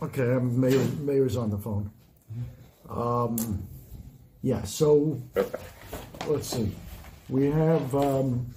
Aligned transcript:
Okay, 0.00 0.38
Mayor, 0.42 0.84
Mayor's 1.00 1.36
on 1.36 1.50
the 1.50 1.58
phone. 1.58 1.90
Um, 2.88 3.66
yeah, 4.42 4.62
so, 4.62 5.20
let's 6.26 6.46
see. 6.46 6.70
We 7.28 7.46
have, 7.46 7.94
um, 7.94 8.54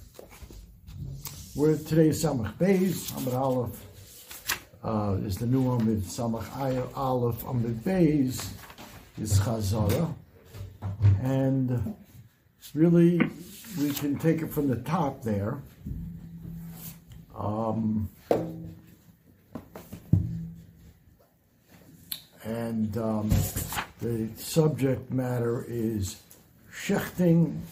we're 1.56 1.76
today's 1.76 2.24
Samach 2.24 2.56
Beis, 2.58 3.10
Amud 3.12 3.34
Aleph, 3.34 3.84
uh, 4.84 5.16
is 5.26 5.36
the 5.36 5.46
new 5.46 5.64
Amud 5.64 6.02
Samach 6.02 6.96
Aleph, 6.96 7.42
Amud 7.42 7.74
Beis 7.80 8.52
is 9.20 9.38
Chazara. 9.40 10.14
And 11.22 11.96
really, 12.72 13.20
we 13.78 13.92
can 13.92 14.18
take 14.18 14.42
it 14.42 14.52
from 14.52 14.68
the 14.68 14.76
top 14.76 15.22
there. 15.22 15.60
Um, 17.42 18.08
and 22.44 22.96
um, 22.96 23.30
the 24.00 24.28
subject 24.36 25.10
matter 25.10 25.64
is 25.66 26.22
Shechting 26.72 27.62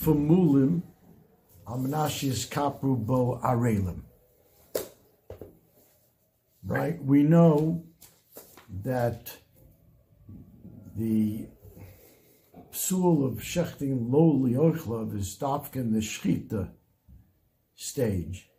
Famulim 0.00 0.80
Amnashis 1.66 2.48
Kapru 2.48 2.96
Bo 2.96 3.38
Arelim. 3.44 4.04
Right? 6.64 7.02
We 7.04 7.22
know 7.24 7.84
that 8.82 9.36
the 10.96 11.46
psul 12.72 13.26
of 13.26 13.40
Shechting 13.40 14.10
Lo 14.10 14.32
Liochlav 14.32 15.14
is 15.14 15.36
Dafka 15.36 15.76
in 15.76 15.92
the 15.92 15.98
Shchita 15.98 16.70
stage, 17.80 18.50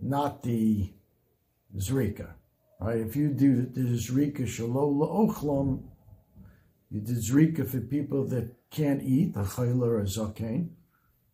not 0.00 0.42
the 0.42 0.90
Zrika. 1.76 2.32
Right? 2.80 2.98
If 2.98 3.14
you 3.14 3.28
do 3.28 3.66
the 3.66 3.82
Zrika 3.98 4.48
Shalom 4.48 4.98
La'ochlam, 4.98 5.82
you 6.90 7.00
did 7.00 7.18
Zrika 7.18 7.68
for 7.68 7.80
people 7.80 8.26
that 8.28 8.50
can't 8.70 9.02
eat, 9.02 9.36
a 9.36 9.40
chayla 9.40 9.86
or 9.86 10.00
a 10.00 10.04
zaken, 10.04 10.70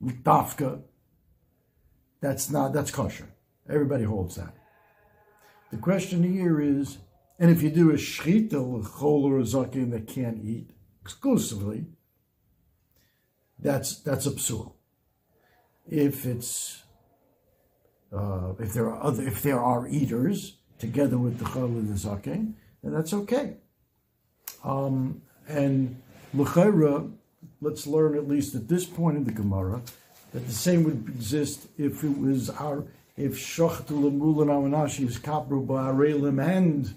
dafka, 0.03 0.83
that's 2.21 2.51
not, 2.51 2.73
that's 2.73 2.91
kosher. 2.91 3.29
Everybody 3.69 4.03
holds 4.03 4.35
that. 4.35 4.55
The 5.71 5.77
question 5.77 6.25
here 6.25 6.61
is, 6.61 6.99
and 7.39 7.49
if 7.49 7.63
you 7.63 7.71
do 7.71 7.91
a 7.91 7.95
shchita, 7.95 8.55
a 8.55 8.89
chol 8.89 9.23
or 9.23 9.39
a 9.39 9.43
zaken 9.43 9.93
that 9.93 10.09
can't 10.09 10.45
eat 10.45 10.71
exclusively, 11.01 11.87
that's, 13.61 14.01
that's 14.01 14.27
a 14.27 14.33
psul. 14.33 14.73
If 15.87 16.27
it's, 16.27 16.83
uh, 18.13 18.53
if 18.59 18.73
there 18.73 18.87
are 18.87 19.03
other, 19.03 19.23
if 19.23 19.43
there 19.43 19.61
are 19.61 19.87
eaters, 19.89 20.57
together 20.79 21.19
with 21.19 21.39
the 21.39 21.45
chol 21.45 21.67
and 21.67 21.89
the 21.89 21.95
zaken, 21.95 22.55
then 22.83 22.93
that's 22.93 23.13
okay. 23.13 23.57
Um, 24.65 25.23
and 25.49 26.01
l'chayra, 26.35 27.11
let's 27.61 27.87
learn 27.87 28.17
at 28.17 28.29
least 28.29 28.55
at 28.55 28.69
this 28.69 28.85
point 28.85 29.17
in 29.17 29.25
the 29.25 29.33
Gemara 29.33 29.83
that 30.33 30.47
the 30.47 30.53
same 30.53 30.85
would 30.85 31.09
exist 31.09 31.69
if 31.79 32.05
it 32.05 32.19
was 32.19 32.51
our 32.51 32.85
if 33.17 33.35
shachtu 33.35 33.91
lemulin 33.91 34.47
awanashi 34.47 35.07
is 35.07 35.19
kapru 35.19 35.67
ba'arelim 35.67 36.41
and 36.41 36.95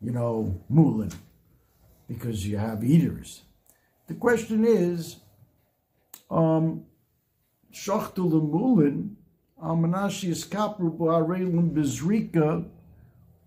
you 0.00 0.12
know 0.12 0.62
mulin 0.70 1.12
because 2.06 2.46
you 2.46 2.56
have 2.56 2.84
eaters. 2.84 3.42
The 4.06 4.14
question 4.14 4.64
is, 4.64 5.16
um, 6.30 6.84
shachtu 7.72 8.30
lemulin 8.30 9.14
awanashi 9.62 10.28
is 10.28 10.44
kapru 10.44 10.96
ba'arelim 10.96 11.72
bezrika 11.72 12.64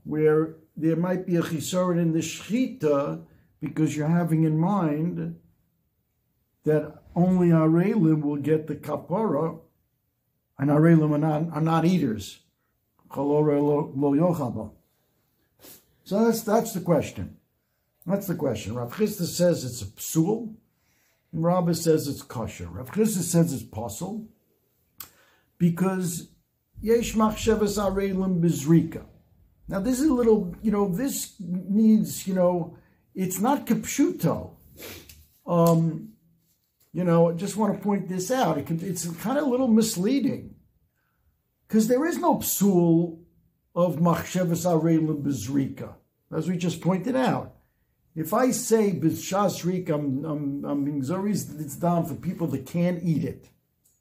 where 0.04 0.56
there 0.76 0.96
might 0.96 1.26
be 1.26 1.36
a 1.36 1.42
chisaron 1.42 2.00
in 2.00 2.14
the 2.14 2.20
shchita 2.20 3.24
because 3.60 3.96
you're 3.96 4.08
having 4.08 4.44
in 4.44 4.58
mind 4.58 5.36
that 6.64 7.02
only 7.16 7.50
Arelim 7.50 8.22
will 8.22 8.38
get 8.38 8.68
the 8.68 8.76
kapara, 8.76 9.60
and 10.58 10.70
Arelim 10.70 11.12
are 11.14 11.18
not, 11.18 11.56
are 11.56 11.62
not 11.62 11.86
eaters. 11.86 12.40
So 13.14 13.86
that's 16.26 16.42
that's 16.44 16.74
the 16.74 16.82
question. 16.82 17.38
That's 18.06 18.28
the 18.28 18.36
question. 18.36 18.76
Rav 18.76 18.94
Chisda 18.94 19.26
says 19.26 19.66
it's 19.66 19.82
a 19.82 19.86
psul, 19.86 20.56
and 21.34 21.44
Rabbah 21.44 21.74
says 21.74 22.08
it's 22.08 22.22
kosher. 22.22 22.68
Rav 22.68 22.92
Chisda 22.92 23.22
says 23.22 23.54
it's 23.54 23.64
possible 23.64 24.28
because 25.62 26.32
yesh 26.82 27.14
machshavas 27.14 27.78
Arelim 27.78 28.42
bizrika. 28.42 29.06
Now 29.68 29.80
this 29.80 30.00
is 30.00 30.08
a 30.10 30.14
little, 30.14 30.56
you 30.64 30.72
know, 30.72 30.88
this 30.88 31.36
needs, 31.40 32.26
you 32.26 32.34
know, 32.34 32.78
it's 33.14 33.40
not 33.40 33.68
kapshuto. 33.68 34.56
Um, 35.46 36.14
you 36.92 37.04
know, 37.04 37.30
I 37.30 37.34
just 37.34 37.58
want 37.58 37.76
to 37.76 37.80
point 37.80 38.10
this 38.10 38.32
out. 38.32 38.58
It 38.58 38.66
can, 38.66 38.80
it's 38.82 39.06
kind 39.18 39.38
of 39.38 39.46
a 39.46 39.50
little 39.50 39.68
misleading 39.68 40.56
because 41.68 41.88
there 41.88 42.08
is 42.08 42.18
no 42.18 42.38
psul 42.38 43.20
of 43.76 43.98
machshavas 43.98 44.66
arelim 44.66 45.22
bezrika, 45.22 45.94
as 46.36 46.50
we 46.50 46.58
just 46.58 46.82
pointed 46.82 47.16
out. 47.16 47.54
If 48.16 48.34
I 48.34 48.50
say 48.50 48.94
B'shasrika, 48.94 49.92
I'm, 49.92 50.26
I'm, 50.26 50.66
I'm 50.66 50.84
being 50.84 51.02
it's 51.02 51.76
down 51.76 52.06
for 52.06 52.16
people 52.16 52.48
that 52.48 52.66
can't 52.66 53.02
eat 53.04 53.24
it, 53.24 53.48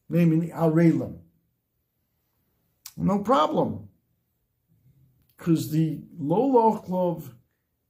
namely 0.08 0.48
arelim. 0.48 1.18
No 3.02 3.20
problem, 3.20 3.88
because 5.36 5.70
the 5.70 6.00
lo 6.18 6.52
lochlov 6.52 7.32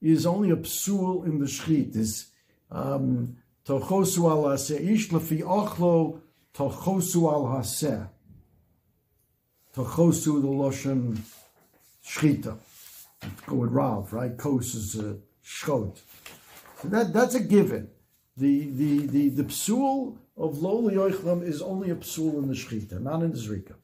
is 0.00 0.24
only 0.24 0.50
a 0.50 0.56
psul 0.56 1.26
in 1.26 1.40
the 1.40 1.46
shchit. 1.46 1.96
Is 1.96 2.28
um, 2.70 3.36
tochosu 3.66 4.30
al 4.30 4.44
haseh 4.44 4.80
ish 4.88 5.08
lefi 5.08 5.42
ochlo 5.42 6.20
tochosu 6.54 7.28
al 7.28 7.46
haseh. 7.46 8.08
Tochosu 9.74 10.40
the 10.42 10.48
loshen 10.48 11.18
shchita. 12.06 12.56
Go 13.46 13.56
with 13.56 13.70
Rav, 13.70 14.12
right? 14.12 14.36
Kos 14.36 14.76
is 14.76 14.94
a 14.94 15.18
shchot. 15.44 15.98
So 16.80 16.88
that 16.88 17.12
that's 17.12 17.34
a 17.34 17.40
given. 17.40 17.88
The 18.36 18.70
the 18.70 19.06
the 19.06 19.28
the 19.30 19.44
psul 19.44 20.18
of 20.36 20.58
lo 20.58 20.82
liyochlam 20.82 21.42
is 21.42 21.60
only 21.60 21.90
a 21.90 21.96
psul 21.96 22.40
in 22.40 22.46
the 22.46 22.54
shchita, 22.54 23.00
not 23.00 23.24
in 23.24 23.32
the 23.32 23.38
zrika. 23.38 23.74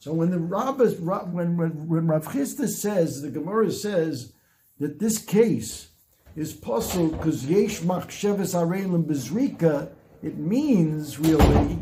So 0.00 0.14
when 0.14 0.30
the 0.30 0.38
Rabbis, 0.38 0.98
when 0.98 1.58
when 1.58 1.86
when 1.86 2.06
Rav 2.06 2.26
Chisda 2.26 2.66
says, 2.68 3.20
the 3.20 3.28
Gemara 3.28 3.70
says 3.70 4.32
that 4.78 4.98
this 4.98 5.18
case 5.18 5.88
is 6.34 6.54
possible 6.54 7.08
because 7.08 7.44
yesh 7.44 7.80
machsheves 7.80 8.54
arelim 8.54 9.04
bezrika, 9.04 9.90
it 10.22 10.38
means 10.38 11.18
really 11.18 11.78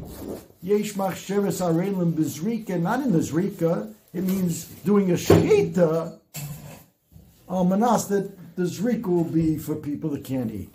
yesh 0.63 0.95
machsheves 0.95 1.63
arelim 1.63 2.13
bezrika, 2.15 2.81
not 2.81 3.01
in 3.01 3.13
the 3.13 3.21
zrika. 3.21 3.95
It 4.13 4.25
means 4.25 4.65
doing 4.65 5.13
a 5.13 5.15
shechita 5.15 6.19
almanas 7.49 8.09
that 8.09 8.57
the 8.57 8.65
zrika 8.65 9.07
will 9.07 9.23
be 9.23 9.59
for 9.59 9.77
people 9.77 10.11
that 10.11 10.25
can't 10.25 10.51
eat. 10.51 10.71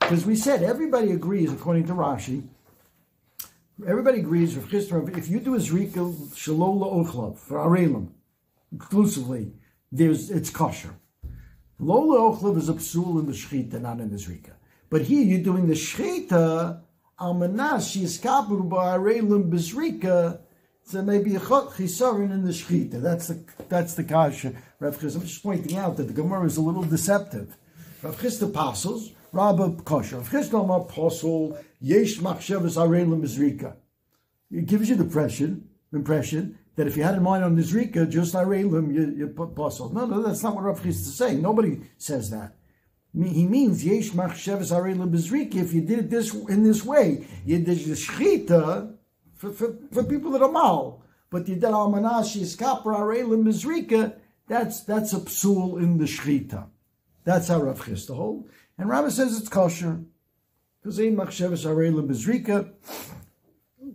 Because 0.00 0.24
we 0.24 0.34
said 0.34 0.62
everybody 0.62 1.12
agrees, 1.12 1.52
according 1.52 1.88
to 1.88 1.92
Rashi, 1.92 2.44
everybody 3.86 4.20
agrees 4.20 4.56
Rav 4.56 4.72
with 4.72 5.18
if 5.18 5.28
you 5.28 5.40
do 5.40 5.54
a 5.54 5.58
zrika 5.58 6.12
shalola 6.34 7.04
ochlav 7.04 7.38
for 7.38 7.58
arelim 7.58 8.08
exclusively, 8.74 9.52
there's 9.92 10.30
it's 10.30 10.50
kosher. 10.50 10.94
Lola 11.78 12.36
ochlav 12.36 12.56
is 12.56 12.68
a 12.68 12.74
psul 12.74 13.20
in 13.20 13.26
the 13.26 13.32
shchita, 13.32 13.80
not 13.80 14.00
in 14.00 14.10
the 14.10 14.16
zrika. 14.16 14.52
But 14.88 15.02
here 15.02 15.22
you're 15.22 15.42
doing 15.42 15.66
the 15.66 15.74
shchita, 15.74 16.80
almanas, 17.20 17.84
shiskapur 17.92 18.68
ba'arelim 18.68 19.50
bezrika, 19.50 20.40
so 20.84 21.02
maybe 21.02 21.34
a 21.34 21.40
chisaron 21.40 22.30
in 22.30 22.44
the 22.44 22.52
shchita. 22.52 23.02
That's 23.02 23.28
the 23.28 23.44
that's 23.68 23.94
the 23.94 24.04
kasha. 24.04 24.54
Rav 24.78 24.98
Chisda. 24.98 25.16
I'm 25.16 25.22
just 25.22 25.42
pointing 25.42 25.76
out 25.76 25.96
that 25.96 26.04
the 26.04 26.12
Gemara 26.12 26.46
is 26.46 26.56
a 26.56 26.62
little 26.62 26.84
deceptive. 26.84 27.56
Rav 28.02 28.16
Chisda 28.20 28.48
apostles, 28.48 29.12
Rabba 29.32 29.82
kosher. 29.84 30.16
Rav 30.18 30.30
Chisda 30.30 30.62
Amar 30.62 30.80
apostle, 30.80 31.58
yesh 31.86 32.18
machshavas. 32.18 33.76
It 34.50 34.66
gives 34.66 34.88
you 34.88 34.96
the 34.96 35.04
impression, 35.04 35.68
impression 35.92 36.58
that 36.76 36.86
if 36.86 36.96
you 36.96 37.02
had 37.02 37.14
in 37.14 37.22
mind 37.22 37.44
on 37.44 37.56
Nizrika, 37.56 38.08
just 38.08 38.34
Arelim, 38.34 38.94
you, 38.94 39.14
you 39.16 39.26
put 39.28 39.54
puzzle. 39.54 39.92
No, 39.92 40.06
no, 40.06 40.22
that's 40.22 40.42
not 40.42 40.54
what 40.54 40.64
Rav 40.64 40.80
Chisda 40.80 40.88
is 40.88 41.16
saying. 41.16 41.42
Nobody 41.42 41.80
says 41.96 42.30
that. 42.30 42.54
He 43.14 43.46
means 43.46 43.84
Yesh 43.84 44.10
Machshavas 44.10 44.72
Arelim 44.72 45.10
Bezrika. 45.10 45.56
If 45.56 45.72
you 45.72 45.80
did 45.80 45.98
it 46.00 46.10
this 46.10 46.34
in 46.34 46.64
this 46.64 46.84
way, 46.84 47.26
you 47.46 47.58
did 47.60 47.78
the 47.78 47.92
Shchita 47.92 48.94
for, 49.34 49.52
for, 49.52 49.78
for 49.90 50.04
people 50.04 50.32
that 50.32 50.42
are 50.42 50.52
mal. 50.52 51.02
But 51.30 51.48
you 51.48 51.54
did 51.54 51.64
Almanashi 51.64 52.42
Skapra 52.42 52.98
Arelim 52.98 53.44
Bezrika, 53.44 54.16
that's 54.48 54.80
that's 54.82 55.14
a 55.14 55.20
psul 55.20 55.82
in 55.82 55.96
the 55.96 56.04
Shchita. 56.04 56.66
That's 57.24 57.48
how 57.48 57.62
Rav 57.62 57.80
Chisda 57.80 58.14
hold. 58.14 58.50
And 58.76 58.88
Rabbah 58.88 59.10
says 59.10 59.38
it's 59.38 59.48
kosher. 59.48 60.02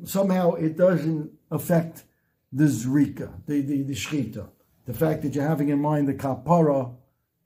Somehow 0.05 0.53
it 0.53 0.77
doesn't 0.77 1.31
affect 1.49 2.03
the 2.51 2.65
zrika, 2.65 3.31
the, 3.45 3.61
the, 3.61 3.83
the 3.83 3.93
shchita. 3.93 4.49
The 4.85 4.93
fact 4.93 5.21
that 5.21 5.35
you're 5.35 5.47
having 5.47 5.69
in 5.69 5.79
mind 5.79 6.07
the 6.07 6.13
kapara 6.13 6.93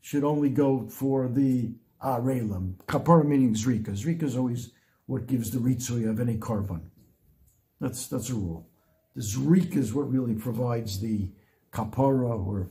should 0.01 0.24
only 0.24 0.50
go 0.50 0.88
for 0.88 1.27
the 1.27 1.74
arelim. 2.03 2.75
Kapara 2.88 3.25
meaning 3.25 3.53
zrika. 3.53 3.89
Zrika 3.89 4.24
is 4.24 4.38
always 4.38 4.71
what 5.06 5.27
gives 5.27 5.51
the 5.51 5.59
ritzui 5.59 6.09
of 6.09 6.19
any 6.19 6.38
korban. 6.38 6.81
That's 7.80 8.07
that's 8.07 8.30
a 8.30 8.33
rule. 8.33 8.68
The 9.15 9.21
zrika 9.21 9.77
is 9.77 9.94
what 9.94 10.12
really 10.12 10.33
provides 10.33 11.00
the 11.00 11.30
kapara, 11.71 12.45
or 12.45 12.69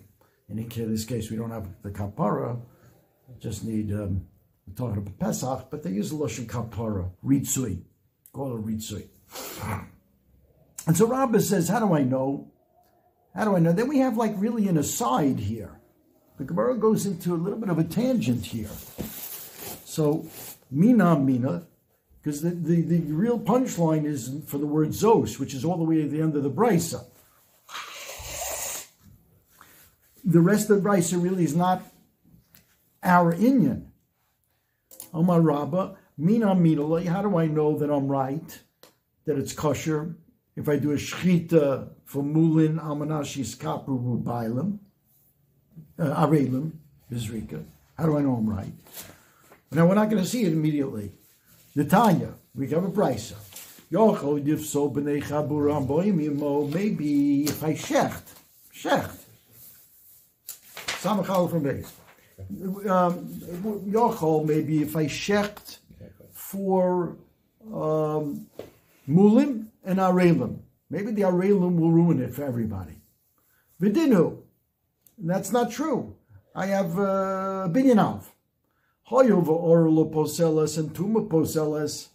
in 0.48 0.68
this 0.68 1.04
case, 1.04 1.30
we 1.30 1.36
don't 1.36 1.50
have 1.50 1.68
the 1.82 1.90
kapara. 1.90 2.60
Just 3.38 3.64
need 3.64 3.92
um, 3.92 4.26
we're 4.66 4.74
talking 4.74 4.98
about 4.98 5.18
Pesach, 5.18 5.68
but 5.70 5.82
they 5.82 5.90
use 5.90 6.10
the 6.10 6.16
lashon 6.16 6.46
kapara, 6.46 7.10
ritzui, 7.24 7.82
call 8.32 8.56
it 8.56 8.64
ritzui. 8.64 9.08
And 10.86 10.96
so 10.96 11.06
Rabbah 11.06 11.40
says, 11.40 11.68
how 11.68 11.80
do 11.80 11.94
I 11.94 12.02
know? 12.02 12.50
How 13.34 13.44
do 13.44 13.56
I 13.56 13.58
know? 13.58 13.72
Then 13.72 13.88
we 13.88 13.98
have 13.98 14.16
like 14.16 14.34
really 14.36 14.68
an 14.68 14.78
aside 14.78 15.40
here. 15.40 15.80
The 16.38 16.44
Gemara 16.44 16.76
goes 16.76 17.06
into 17.06 17.34
a 17.34 17.36
little 17.36 17.58
bit 17.58 17.68
of 17.68 17.78
a 17.78 17.84
tangent 17.84 18.46
here. 18.46 18.70
So, 19.84 20.26
mina 20.70 21.18
mina, 21.18 21.66
because 22.20 22.42
the, 22.42 22.50
the, 22.50 22.80
the 22.82 23.00
real 23.12 23.38
punchline 23.38 24.04
is 24.04 24.42
for 24.46 24.58
the 24.58 24.66
word 24.66 24.88
zos, 24.88 25.38
which 25.38 25.54
is 25.54 25.64
all 25.64 25.76
the 25.76 25.84
way 25.84 26.02
at 26.02 26.10
the 26.10 26.20
end 26.20 26.36
of 26.36 26.42
the 26.42 26.50
brisa. 26.50 27.04
The 30.24 30.40
rest 30.40 30.70
of 30.70 30.82
the 30.82 30.88
brisa 30.88 31.22
really 31.22 31.44
is 31.44 31.54
not 31.54 31.82
our 33.02 33.34
Inyan. 33.34 33.88
Omar 35.14 35.40
Rabba, 35.40 35.96
mina 36.18 36.56
mina, 36.56 37.08
how 37.08 37.22
do 37.22 37.38
I 37.38 37.46
know 37.46 37.78
that 37.78 37.88
I'm 37.88 38.08
right, 38.08 38.58
that 39.26 39.38
it's 39.38 39.52
kosher? 39.52 40.16
If 40.56 40.68
I 40.68 40.76
do 40.76 40.90
a 40.90 40.96
shchita 40.96 41.88
for 42.04 42.22
mulin 42.24 42.80
almanashis 42.80 43.56
kapru 43.56 44.22
rubailim, 44.24 44.78
uh, 46.00 46.26
arelim, 46.26 46.72
bizrika, 47.10 47.64
how 47.96 48.06
do 48.06 48.18
I 48.18 48.22
know 48.22 48.34
I'm 48.34 48.50
right? 48.50 48.72
Now 49.70 49.86
we're 49.86 49.94
not 49.94 50.10
going 50.10 50.22
to 50.22 50.28
see 50.28 50.42
it 50.42 50.52
immediately. 50.52 51.12
Netanya, 51.76 52.34
we 52.54 52.68
have 52.70 52.84
a 52.84 52.90
brisa. 52.90 53.34
Yochel 53.92 54.44
yifso 54.44 54.92
b'nei 54.92 55.22
chaburam 55.22 55.86
boimimo, 55.86 56.72
maybe 56.72 57.44
if 57.44 57.62
I 57.62 57.74
shecht, 57.74 58.22
shecht, 58.74 59.18
samachal 61.00 61.48
from 61.48 61.62
base. 61.62 61.92
Um, 62.38 63.28
Yochel, 63.86 64.44
maybe 64.46 64.82
if 64.82 64.96
I 64.96 65.06
shecht 65.06 65.78
for 66.32 67.16
um, 67.72 68.46
mulim 69.08 69.66
and 69.84 69.98
arelim. 69.98 70.58
Maybe 70.90 71.12
the 71.12 71.22
arelim 71.22 71.76
will 71.76 71.90
ruin 71.90 72.20
it 72.20 72.34
for 72.34 72.44
everybody. 72.44 73.00
Vidinu, 73.80 74.38
that's 75.18 75.52
not 75.52 75.70
true. 75.70 76.14
I 76.54 76.66
have 76.66 76.98
uh, 76.98 77.68
binyanav. 77.70 78.24
Hoyuva 79.10 79.48
orlo 79.48 80.04
poseles 80.10 80.78
and 80.78 80.90
tuma 80.94 81.28
poseles. 81.28 82.08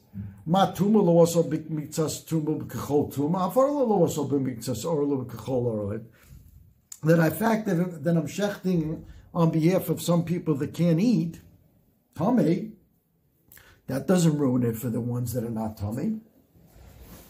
Ma 0.46 0.72
tuma 0.72 1.04
lo 1.04 1.20
also 1.20 1.44
bikmitzas 1.44 2.26
tuma 2.26 2.60
b'kachol 2.60 3.14
tuma. 3.14 3.52
Afarlo 3.52 3.88
lo 3.88 4.00
also 4.00 4.28
bikmitzas 4.28 4.86
orlo 4.86 5.24
b'kachol 5.24 5.66
orlo. 5.66 6.02
That 7.04 7.20
I 7.20 7.30
fact 7.30 7.66
that, 7.68 8.04
that 8.04 8.18
I'm 8.18 8.28
shechting 8.28 9.04
on 9.34 9.52
behalf 9.52 9.90
of 9.90 10.02
some 10.02 10.24
people 10.24 10.56
that 10.56 10.74
can't 10.74 11.00
eat, 11.00 11.40
tummy, 12.16 12.72
that 13.88 14.08
doesn't 14.08 14.38
ruin 14.38 14.64
it 14.64 14.78
for 14.78 14.90
the 14.90 15.02
ones 15.02 15.34
that 15.34 15.44
are 15.44 15.50
not 15.50 15.78
tummy. 15.78 16.20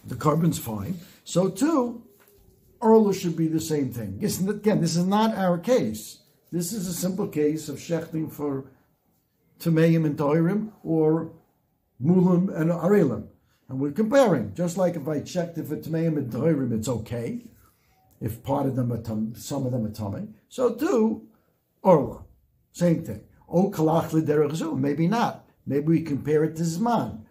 The 0.06 0.16
carbon's 0.16 0.58
fine. 0.58 0.98
So 1.24 1.48
too, 1.48 2.04
Orla 2.80 3.14
should 3.14 3.36
be 3.36 3.48
the 3.48 3.60
same 3.60 3.92
thing. 3.92 4.22
Again, 4.22 4.80
this 4.80 4.96
is 4.96 5.06
not 5.06 5.34
our 5.34 5.58
case. 5.58 6.22
This 6.50 6.72
is 6.72 6.88
a 6.88 6.92
simple 6.92 7.28
case 7.28 7.68
of 7.68 7.76
shechting 7.76 8.32
for 8.32 8.70
Tameim 9.60 10.04
and 10.04 10.16
Toirim 10.16 10.72
or 10.82 11.32
Mulim 12.02 12.54
and 12.54 12.70
Arelim. 12.70 13.28
And 13.68 13.78
we're 13.78 13.92
comparing. 13.92 14.54
Just 14.54 14.76
like 14.76 14.96
if 14.96 15.06
I 15.06 15.20
checked 15.20 15.58
if 15.58 15.70
it's 15.70 15.86
Tameim 15.86 16.16
and 16.16 16.32
Toirim, 16.32 16.72
it's 16.72 16.88
okay. 16.88 17.44
If 18.20 18.42
part 18.42 18.66
of 18.66 18.74
them 18.74 18.92
are 18.92 19.00
tum, 19.00 19.34
some 19.36 19.64
of 19.64 19.72
them 19.72 19.86
are 19.86 19.90
Tamei. 19.90 20.32
So 20.48 20.74
too, 20.74 21.28
Orla. 21.82 22.24
Same 22.72 23.04
thing. 23.04 23.22
O 23.48 23.70
Kalach 23.70 24.10
Liderach 24.10 24.78
Maybe 24.78 25.08
not. 25.08 25.46
Maybe 25.66 25.86
we 25.86 26.02
compare 26.02 26.44
it 26.44 26.56
to 26.56 26.62
Zman. 26.62 27.24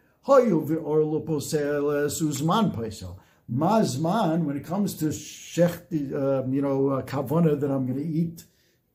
Mazman, 3.52 4.44
when 4.44 4.58
it 4.58 4.66
comes 4.66 4.94
to 4.96 5.06
shech, 5.06 5.92
uh, 5.92 6.48
you 6.48 6.62
know, 6.62 6.90
uh, 6.90 7.02
kavana 7.02 7.60
that 7.60 7.72
I'm 7.72 7.88
going 7.88 7.98
to 7.98 8.06
eat 8.06 8.44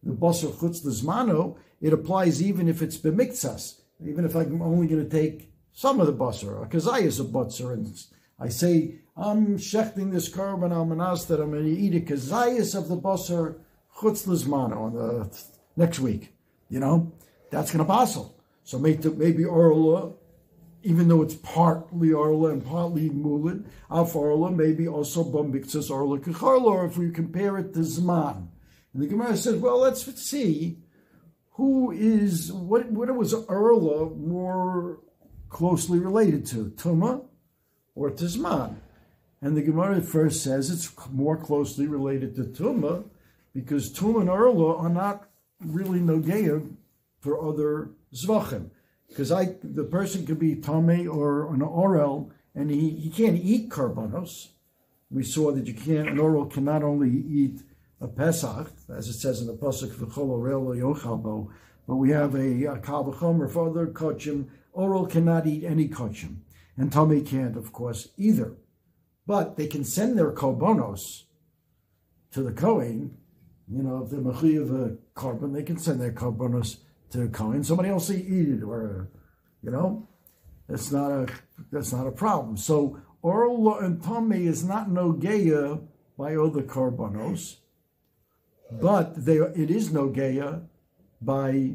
the 0.03 0.13
basar 0.13 0.53
chutz 0.53 0.85
lizmano, 0.85 1.57
it 1.81 1.93
applies 1.93 2.41
even 2.41 2.69
if 2.69 2.81
it's 2.81 2.97
b'miktsas, 2.97 3.81
even 4.07 4.25
if 4.25 4.37
I'm 4.37 4.63
only 4.63 4.87
going 4.87 5.03
to 5.03 5.11
take 5.11 5.51
some 5.73 5.99
of 5.99 6.07
the 6.07 6.13
basar, 6.13 6.63
a 6.63 6.69
kazayas 6.69 7.19
of 7.19 7.27
basar, 7.29 7.73
and 7.73 7.93
I 8.39 8.49
say 8.49 9.01
I'm 9.17 9.59
shechting 9.59 10.13
this 10.13 10.29
korban 10.29 10.71
almanas 10.71 11.27
that 11.27 11.41
I'm 11.41 11.51
going 11.51 11.65
to 11.65 11.71
eat 11.71 11.97
a 11.97 12.01
kazayas 12.01 12.77
of 12.77 12.89
the 12.89 12.97
basar 12.97 13.57
chutz 13.97 14.27
on 14.53 14.95
the 14.95 15.31
next 15.77 16.01
week. 16.01 16.35
You 16.69 16.81
know, 16.81 17.13
that's 17.51 17.71
going 17.71 17.85
to 17.85 17.93
passel. 17.93 18.41
So 18.65 18.79
maybe 18.79 19.45
orla 19.45 20.13
even 20.85 21.09
though 21.09 21.23
it's 21.23 21.35
partly 21.35 22.13
Arla 22.13 22.51
and 22.51 22.65
partly 22.65 23.09
Mulin, 23.09 23.65
Af 23.91 24.15
Arla, 24.15 24.53
maybe 24.53 24.87
also 24.87 25.25
Bombixus 25.25 25.91
Arla 25.91 26.19
Kacharla, 26.19 26.67
or 26.67 26.85
if 26.85 26.99
we 26.99 27.11
compare 27.11 27.57
it 27.57 27.73
to 27.73 27.81
Zman. 27.81 28.49
And 28.93 29.03
the 29.03 29.07
Gemara 29.07 29.37
says, 29.37 29.57
well, 29.57 29.81
let's 29.81 30.05
see 30.23 30.79
who 31.53 31.91
is, 31.91 32.53
what, 32.53 32.91
what 32.93 33.15
was 33.17 33.33
Arla 33.33 34.11
more 34.11 35.01
closely 35.49 35.99
related 35.99 36.45
to, 36.47 36.67
Tuma 36.77 37.25
or 37.95 38.11
to 38.11 38.25
Zman? 38.25 38.77
And 39.41 39.57
the 39.57 39.63
Gemara 39.63 40.03
first 40.03 40.43
says 40.43 40.71
it's 40.71 40.93
more 41.11 41.39
closely 41.39 41.87
related 41.87 42.37
to 42.37 42.43
Tuma 42.43 43.05
because 43.55 43.93
Tuma 43.93 44.23
and 44.23 44.31
Arla 44.31 44.77
are 44.77 44.89
not 44.89 45.29
really 45.65 46.01
Nogeya 46.01 46.75
for 47.21 47.41
other 47.49 47.91
Zvachim 48.13 48.71
because 49.09 49.31
I 49.31 49.55
the 49.63 49.85
person 49.85 50.27
could 50.27 50.39
be 50.39 50.57
Tomei 50.57 51.13
or 51.13 51.53
an 51.55 51.61
Orel, 51.61 52.31
and 52.55 52.71
he, 52.71 52.91
he 52.91 53.11
can't 53.11 53.41
eat 53.41 53.71
karbanos. 53.71 54.49
We 55.11 55.23
saw 55.23 55.53
that 55.53 55.67
you 55.67 55.75
can't, 55.75 56.09
an 56.09 56.17
Orel 56.17 56.51
can 56.51 56.65
not 56.65 56.83
only 56.83 57.11
eat 57.11 57.63
a 58.01 58.09
Pesach, 58.09 58.73
as 58.89 59.09
it 59.09 59.15
says 59.15 59.41
in 59.41 59.47
the 59.47 59.55
Pasuk, 59.55 59.93
V'chol 59.93 60.29
Orel 60.29 60.77
Yochalbo, 60.77 61.49
but 61.87 61.97
we 61.97 62.11
have 62.11 62.35
a, 62.35 62.65
a 62.65 62.79
Kavachomer 62.79 63.51
for 63.51 63.71
other 63.71 63.87
Kochim. 63.87 64.49
Orel 64.77 65.09
cannot 65.09 65.47
eat 65.47 65.65
any 65.65 65.89
Kochim, 65.89 66.39
and 66.77 66.91
Tomei 66.91 67.25
can't, 67.25 67.57
of 67.57 67.73
course, 67.73 68.09
either. 68.17 68.57
But 69.27 69.57
they 69.57 69.69
can 69.69 69.85
send 69.85 70.19
their 70.19 70.33
karbanos 70.33 71.23
to 72.33 72.43
the 72.43 72.53
Kohen, 72.53 73.17
you 73.71 73.83
know, 73.83 74.03
if 74.05 74.11
they're 74.11 74.21
Mechiv 74.21 74.71
a 74.71 74.97
korban, 75.19 75.53
they 75.53 75.63
can 75.63 75.79
send 75.79 76.01
their 76.01 76.13
karbanos 76.13 76.79
to 77.11 77.29
Cohen. 77.29 77.65
Somebody 77.65 77.89
else 77.89 78.11
eat 78.11 78.49
it, 78.49 78.63
or 78.63 79.09
you 79.63 79.71
know, 79.71 80.07
that's 80.69 80.93
not 80.93 81.11
a 81.11 81.27
that's 81.73 81.93
not 81.93 82.07
a 82.07 82.13
problem. 82.13 82.57
So 82.57 83.01
oral 83.23 83.79
and 83.79 84.03
tummy 84.03 84.47
is 84.47 84.65
not 84.65 84.89
nogeya 84.89 85.83
by 86.19 86.37
other 86.37 86.63
carbonos, 86.63 87.57
but 88.71 89.25
they 89.25 89.37
it 89.39 89.71
is 89.71 89.91
nogeya 89.91 90.63
by 91.23 91.75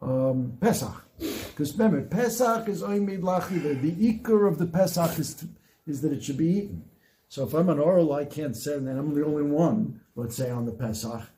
um, 0.00 0.56
Pesach. 0.60 1.04
Because 1.18 1.76
remember, 1.76 2.02
Pesach 2.02 2.68
is 2.68 2.82
oimid 2.82 3.20
lachi. 3.20 3.62
The, 3.62 3.74
the 3.74 4.12
ikar 4.12 4.48
of 4.48 4.58
the 4.58 4.66
Pesach 4.66 5.18
is 5.18 5.44
is 5.86 6.00
that 6.02 6.12
it 6.12 6.22
should 6.22 6.36
be 6.36 6.46
eaten. 6.46 6.84
So 7.28 7.44
if 7.44 7.52
I'm 7.52 7.68
an 7.68 7.78
oral, 7.78 8.12
I 8.12 8.24
can't 8.24 8.56
say, 8.56 8.74
and 8.74 8.88
I'm 8.88 9.14
the 9.14 9.24
only 9.24 9.42
one, 9.42 10.00
let's 10.16 10.36
say, 10.36 10.50
on 10.50 10.64
the 10.64 10.72
Pesach 10.72 11.28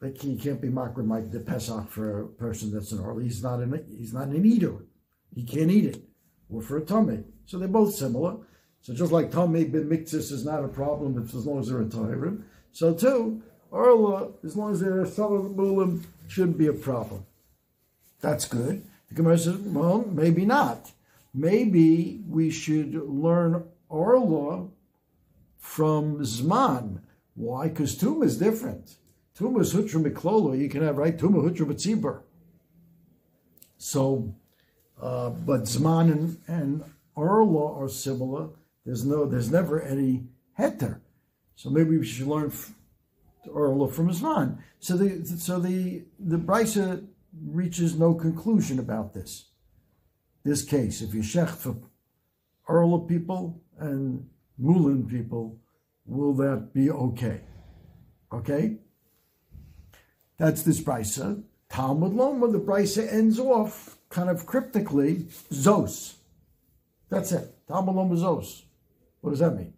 But 0.00 0.20
he 0.20 0.36
can't 0.36 0.60
be 0.60 0.68
makrim 0.68 1.08
like 1.08 1.30
the 1.30 1.40
Pesach 1.40 1.88
for 1.88 2.20
a 2.20 2.26
person 2.26 2.72
that's 2.72 2.92
an 2.92 3.00
oral. 3.00 3.18
He's 3.18 3.42
not 3.42 3.60
an 3.60 3.84
he's 3.96 4.12
not 4.12 4.28
an 4.28 4.44
eater. 4.44 4.74
He 5.34 5.44
can't 5.44 5.70
eat 5.70 5.84
it. 5.84 6.02
Or 6.50 6.62
for 6.62 6.76
a 6.76 6.84
tummy. 6.84 7.24
So 7.46 7.58
they're 7.58 7.68
both 7.68 7.94
similar. 7.94 8.36
So 8.80 8.92
just 8.92 9.12
like 9.12 9.30
tummy 9.30 9.64
bin 9.64 9.88
mixus 9.88 10.30
is 10.30 10.44
not 10.44 10.64
a 10.64 10.68
problem 10.68 11.22
if, 11.22 11.34
as 11.34 11.46
long 11.46 11.60
as 11.60 11.68
they're 11.68 11.80
a 11.80 11.86
Tahirim. 11.86 12.42
So 12.72 12.92
too, 12.92 13.42
Orla, 13.70 14.32
as 14.44 14.56
long 14.56 14.72
as 14.72 14.80
they're 14.80 15.00
a 15.00 15.06
Mulim, 15.06 16.04
shouldn't 16.28 16.58
be 16.58 16.66
a 16.66 16.72
problem. 16.72 17.24
That's 18.20 18.46
good. 18.46 18.84
The 19.08 19.14
Gemara 19.14 19.38
says, 19.38 19.56
well, 19.56 20.04
maybe 20.10 20.44
not. 20.44 20.92
Maybe 21.32 22.22
we 22.28 22.50
should 22.50 22.94
learn 22.94 23.64
Orla 23.88 24.68
from 25.64 26.18
Zman. 26.18 27.00
Why? 27.34 27.68
Because 27.68 27.96
Tum 27.96 28.22
is 28.22 28.36
different. 28.38 28.96
Tumas 29.36 29.74
hutra 29.74 30.00
miklolo, 30.04 30.56
you 30.56 30.68
can 30.68 30.82
have, 30.82 30.98
right? 30.98 31.16
Tuma 31.16 31.42
hutra 31.42 31.66
b'tzibur. 31.66 32.20
So, 33.78 34.34
uh, 35.00 35.30
but 35.30 35.62
Zman 35.62 36.12
and, 36.12 36.38
and 36.46 36.84
Orla 37.16 37.80
are 37.80 37.88
similar 37.88 38.50
There's 38.84 39.04
no, 39.06 39.24
there's 39.24 39.50
never 39.50 39.80
any 39.80 40.24
heter. 40.58 41.00
So 41.56 41.70
maybe 41.70 41.96
we 41.96 42.04
should 42.04 42.26
learn 42.26 42.52
Orla 43.50 43.90
from 43.90 44.10
Zman. 44.10 44.58
So 44.80 44.96
the 44.98 45.24
so 45.26 45.58
the 45.58 46.04
the 46.20 46.36
Brisa 46.36 47.06
reaches 47.42 47.98
no 47.98 48.14
conclusion 48.14 48.78
about 48.78 49.14
this. 49.14 49.46
This 50.44 50.62
case, 50.62 51.00
if 51.00 51.14
you 51.14 51.22
shech 51.22 51.48
for 51.48 51.76
Orla 52.68 53.00
people 53.06 53.62
and 53.78 54.28
Mulin 54.58 55.08
people, 55.08 55.58
will 56.06 56.34
that 56.34 56.72
be 56.72 56.90
okay? 56.90 57.40
Okay? 58.32 58.78
That's 60.38 60.62
this 60.62 60.80
Brisa. 60.80 61.42
Talmud 61.68 62.12
Loma, 62.12 62.48
the 62.48 62.60
Brisa 62.60 63.12
ends 63.12 63.38
off 63.38 63.96
kind 64.10 64.28
of 64.28 64.46
cryptically, 64.46 65.26
Zos. 65.52 66.14
That's 67.08 67.32
it. 67.32 67.66
Talmud 67.66 67.96
Loma 67.96 68.14
Zos. 68.16 68.62
What 69.20 69.30
does 69.30 69.40
that 69.40 69.56
mean? 69.56 69.74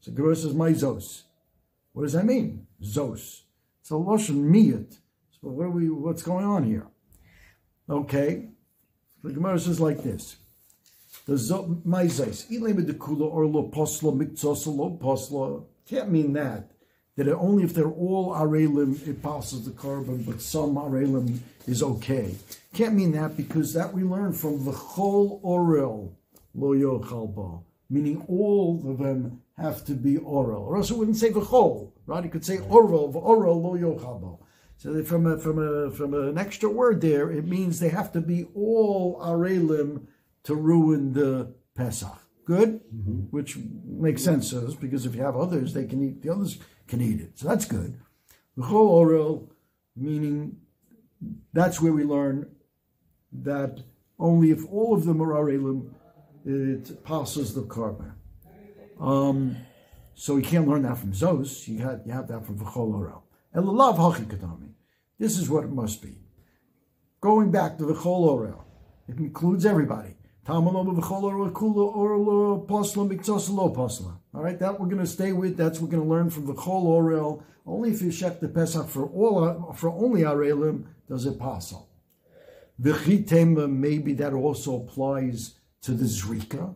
So 0.00 0.12
Gemara 0.12 0.36
says, 0.36 0.54
my 0.54 0.72
Zos. 0.72 1.22
What 1.92 2.02
does 2.02 2.12
that 2.12 2.26
mean? 2.26 2.66
Zos. 2.82 3.42
It's 3.80 3.90
a 3.90 3.94
Lashon 3.94 4.50
Miyat. 4.50 4.98
So 5.40 5.48
what 5.48 5.64
are 5.64 5.70
we, 5.70 5.88
what's 5.88 6.22
going 6.22 6.44
on 6.44 6.64
here? 6.64 6.86
Okay. 7.88 8.48
The 9.22 9.32
Gemara 9.32 9.58
says 9.58 9.80
like 9.80 10.02
this. 10.02 10.36
Can't 11.26 11.82
mean 16.10 16.32
that. 16.34 16.70
That 17.16 17.32
only 17.32 17.62
if 17.62 17.74
they're 17.74 17.86
all 17.86 18.34
Arelim, 18.34 19.06
it 19.06 19.22
passes 19.22 19.64
the 19.64 19.70
carbon, 19.70 20.24
but 20.24 20.42
some 20.42 20.74
Arelim 20.74 21.38
is 21.66 21.82
okay. 21.82 22.34
Can't 22.74 22.94
mean 22.94 23.12
that 23.12 23.36
because 23.36 23.72
that 23.72 23.94
we 23.94 24.02
learn 24.02 24.32
from 24.32 24.64
the 24.64 24.72
Chol 24.72 25.40
Orel 25.42 26.12
Lo 26.54 26.74
Yochalba, 26.74 27.62
meaning 27.88 28.24
all 28.28 28.82
of 28.86 28.98
them 28.98 29.40
have 29.56 29.84
to 29.84 29.92
be 29.92 30.18
oral. 30.18 30.64
Or 30.64 30.76
else 30.76 30.90
it 30.90 30.96
wouldn't 30.96 31.16
say 31.16 31.30
V'chol, 31.30 31.92
right? 32.06 32.24
It 32.24 32.32
could 32.32 32.44
say 32.44 32.58
oral, 32.58 33.16
oral 33.16 33.62
Lo 33.62 33.78
Yochabo. 33.78 34.40
So 34.76 35.02
from 35.04 35.26
a, 35.26 35.38
from 35.38 35.58
a, 35.58 35.90
from 35.90 36.14
an 36.14 36.36
extra 36.36 36.68
word 36.68 37.00
there, 37.00 37.30
it 37.30 37.46
means 37.46 37.78
they 37.78 37.88
have 37.88 38.12
to 38.12 38.20
be 38.20 38.46
all 38.54 39.20
Arelim 39.20 40.06
to 40.44 40.54
ruin 40.54 41.12
the 41.12 41.54
Pesach. 41.74 42.18
Good, 42.44 42.80
mm-hmm. 42.94 43.20
which 43.30 43.56
makes 43.84 44.22
sense 44.22 44.52
because 44.74 45.06
if 45.06 45.14
you 45.14 45.22
have 45.22 45.36
others, 45.36 45.72
they 45.72 45.86
can 45.86 46.02
eat. 46.04 46.22
The 46.22 46.30
others 46.30 46.58
can 46.86 47.00
eat 47.00 47.20
it, 47.20 47.38
so 47.38 47.48
that's 47.48 47.64
good. 47.64 47.98
The 48.56 48.64
whole 48.64 48.88
oral, 48.88 49.50
meaning 49.96 50.58
that's 51.52 51.80
where 51.80 51.92
we 51.92 52.04
learn 52.04 52.54
that 53.32 53.82
only 54.18 54.50
if 54.50 54.64
all 54.70 54.94
of 54.94 55.06
them 55.06 55.22
are 55.22 55.32
arelim, 55.32 55.90
it 56.44 57.02
passes 57.04 57.54
the 57.54 57.62
korban. 57.62 58.12
Um, 59.00 59.56
so 60.14 60.36
you 60.36 60.42
can't 60.42 60.68
learn 60.68 60.82
that 60.82 60.98
from 60.98 61.12
Zos. 61.12 61.66
You 61.66 61.78
have, 61.80 62.02
you 62.06 62.12
have 62.12 62.28
that 62.28 62.46
from 62.46 62.58
V'chol 62.58 62.92
Orel. 62.92 63.22
And 63.52 63.66
love 63.66 63.96
hachikadami. 63.96 64.72
This 65.18 65.38
is 65.38 65.48
what 65.50 65.64
it 65.64 65.70
must 65.70 66.02
be. 66.02 66.18
Going 67.20 67.50
back 67.50 67.78
to 67.78 67.84
V'chol 67.84 68.28
Orel, 68.28 68.64
it 69.08 69.18
includes 69.18 69.66
everybody. 69.66 70.13
All 70.46 70.60
right, 74.32 74.58
that 74.58 74.78
we're 74.78 74.86
going 74.86 74.98
to 74.98 75.06
stay 75.06 75.32
with. 75.32 75.56
That's 75.56 75.80
what 75.80 75.90
we're 75.90 75.96
going 75.96 76.06
to 76.06 76.14
learn 76.14 76.28
from 76.28 76.44
the 76.44 76.52
Chol 76.52 76.84
Orel. 76.84 77.42
Only 77.64 77.90
if 77.92 78.02
you 78.02 78.12
check 78.12 78.40
the 78.40 78.48
Pesach 78.48 78.88
for 78.88 79.06
all 79.06 79.72
for 79.72 79.88
only 79.88 80.20
Arelim 80.20 80.84
does 81.08 81.24
it 81.24 81.38
pass. 81.38 81.72
The 82.78 82.92
Chitema, 82.92 83.70
maybe 83.70 84.12
that 84.14 84.34
also 84.34 84.82
applies 84.82 85.54
to 85.80 85.92
the 85.92 86.04
Zrika. 86.04 86.74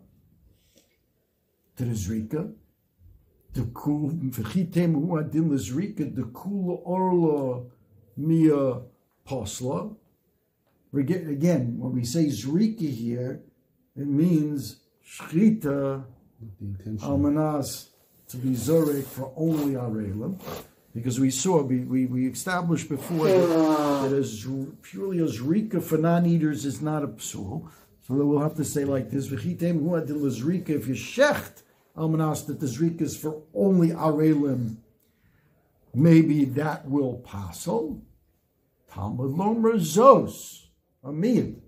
To 1.76 1.84
the 1.84 1.92
Zrika. 1.92 2.54
The 3.52 3.64
Kul 3.74 4.12
V'chitem 4.12 4.94
Hu 4.94 5.22
the 5.22 5.56
Zrika, 5.56 6.14
the 6.14 6.22
Kula 6.22 6.80
Orla 6.84 7.64
Mia 8.16 8.80
Posla. 9.26 9.94
Again, 10.94 11.78
when 11.78 11.92
we 11.92 12.04
say 12.04 12.26
Zrika 12.26 12.88
here, 12.90 13.42
it 13.98 14.06
means 14.06 14.76
shchita 15.04 16.04
almanas 17.00 17.88
to 18.28 18.36
be 18.36 18.50
zorek 18.50 19.04
for 19.04 19.32
only 19.36 19.74
arelim, 19.74 20.38
because 20.94 21.18
we 21.18 21.30
saw 21.30 21.62
we, 21.62 21.80
we, 21.80 22.06
we 22.06 22.28
established 22.28 22.88
before 22.88 23.26
that, 23.26 24.08
that 24.08 24.16
as 24.16 24.46
purely 24.82 25.18
as 25.20 25.40
rika 25.40 25.80
for 25.80 25.98
non-eaters 25.98 26.64
is 26.64 26.80
not 26.80 27.02
a 27.02 27.08
psul. 27.08 27.68
So 28.06 28.14
we'll 28.14 28.40
have 28.40 28.54
to 28.56 28.64
say 28.64 28.84
like 28.84 29.10
this: 29.10 29.28
v'chitem 29.28 29.80
hu 29.80 29.90
adil 29.90 30.68
If 30.68 30.86
you 30.86 30.94
shecht 30.94 31.62
almanas 31.96 32.46
that 32.46 32.60
the 32.60 32.66
zrika 32.66 33.02
is 33.02 33.16
for 33.16 33.42
only 33.52 33.88
arelim, 33.88 34.76
maybe 35.92 36.44
that 36.44 36.88
will 36.88 37.18
passel. 37.18 38.00
Talmud 38.90 39.32
lomer 39.36 39.74
zos 39.74 40.68
amid 41.02 41.62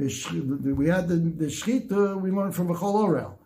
we 0.00 0.88
had 0.88 1.08
the, 1.08 1.16
the 1.16 1.46
shchita 1.46 2.20
we 2.20 2.30
learned 2.30 2.54
from 2.54 2.70
a 2.70 2.74
Orel. 2.74 3.36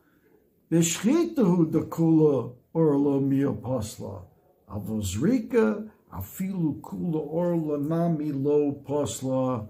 The 0.70 0.76
shchita 0.76 1.38
who 1.38 1.70
the 1.70 1.82
kula 1.82 2.54
orla 2.72 3.20
mia 3.20 3.52
pasla. 3.52 4.22
Avozrika 4.70 5.88
afilu 6.12 6.80
kula 6.80 7.26
orla 7.26 7.78
nami 7.78 8.32
lo 8.32 8.72
pasla. 8.88 9.68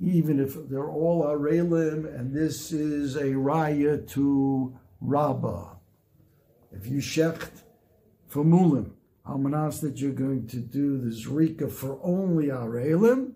Even 0.00 0.40
if 0.40 0.56
they're 0.68 0.90
all 0.90 1.24
arelim, 1.24 2.12
and 2.18 2.34
this 2.34 2.72
is 2.72 3.16
a 3.16 3.32
raya 3.32 4.06
to 4.10 4.76
Rabbah. 5.00 5.76
If 6.72 6.88
you 6.88 6.98
shecht 6.98 7.62
for 8.26 8.44
mulim, 8.44 8.90
almanas 9.26 9.80
that 9.80 10.00
you're 10.00 10.12
going 10.12 10.48
to 10.48 10.56
do 10.56 10.98
the 10.98 11.10
zrika 11.10 11.70
for 11.70 12.00
only 12.02 12.46
arelim, 12.46 13.34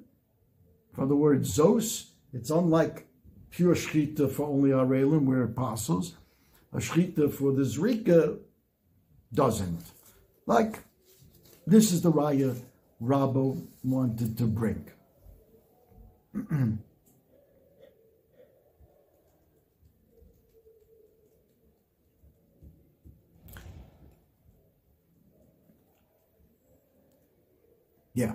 from 0.92 1.08
the 1.08 1.16
word 1.16 1.42
zos, 1.42 2.10
it's 2.32 2.50
unlike 2.50 3.06
pure 3.50 3.74
shchita 3.74 4.30
for 4.30 4.46
only 4.46 4.70
arelim 4.70 5.24
where 5.24 5.44
it 5.44 5.56
passes. 5.56 6.16
A 6.72 6.78
shchita 6.78 7.32
for 7.32 7.52
the 7.52 7.62
zrika 7.62 8.38
doesn't. 9.32 9.84
Like 10.46 10.80
this 11.66 11.92
is 11.92 12.02
the 12.02 12.12
raya 12.12 12.60
Rabbo 13.02 13.66
wanted 13.84 14.36
to 14.38 14.44
bring. 14.44 14.90
yeah, 28.14 28.34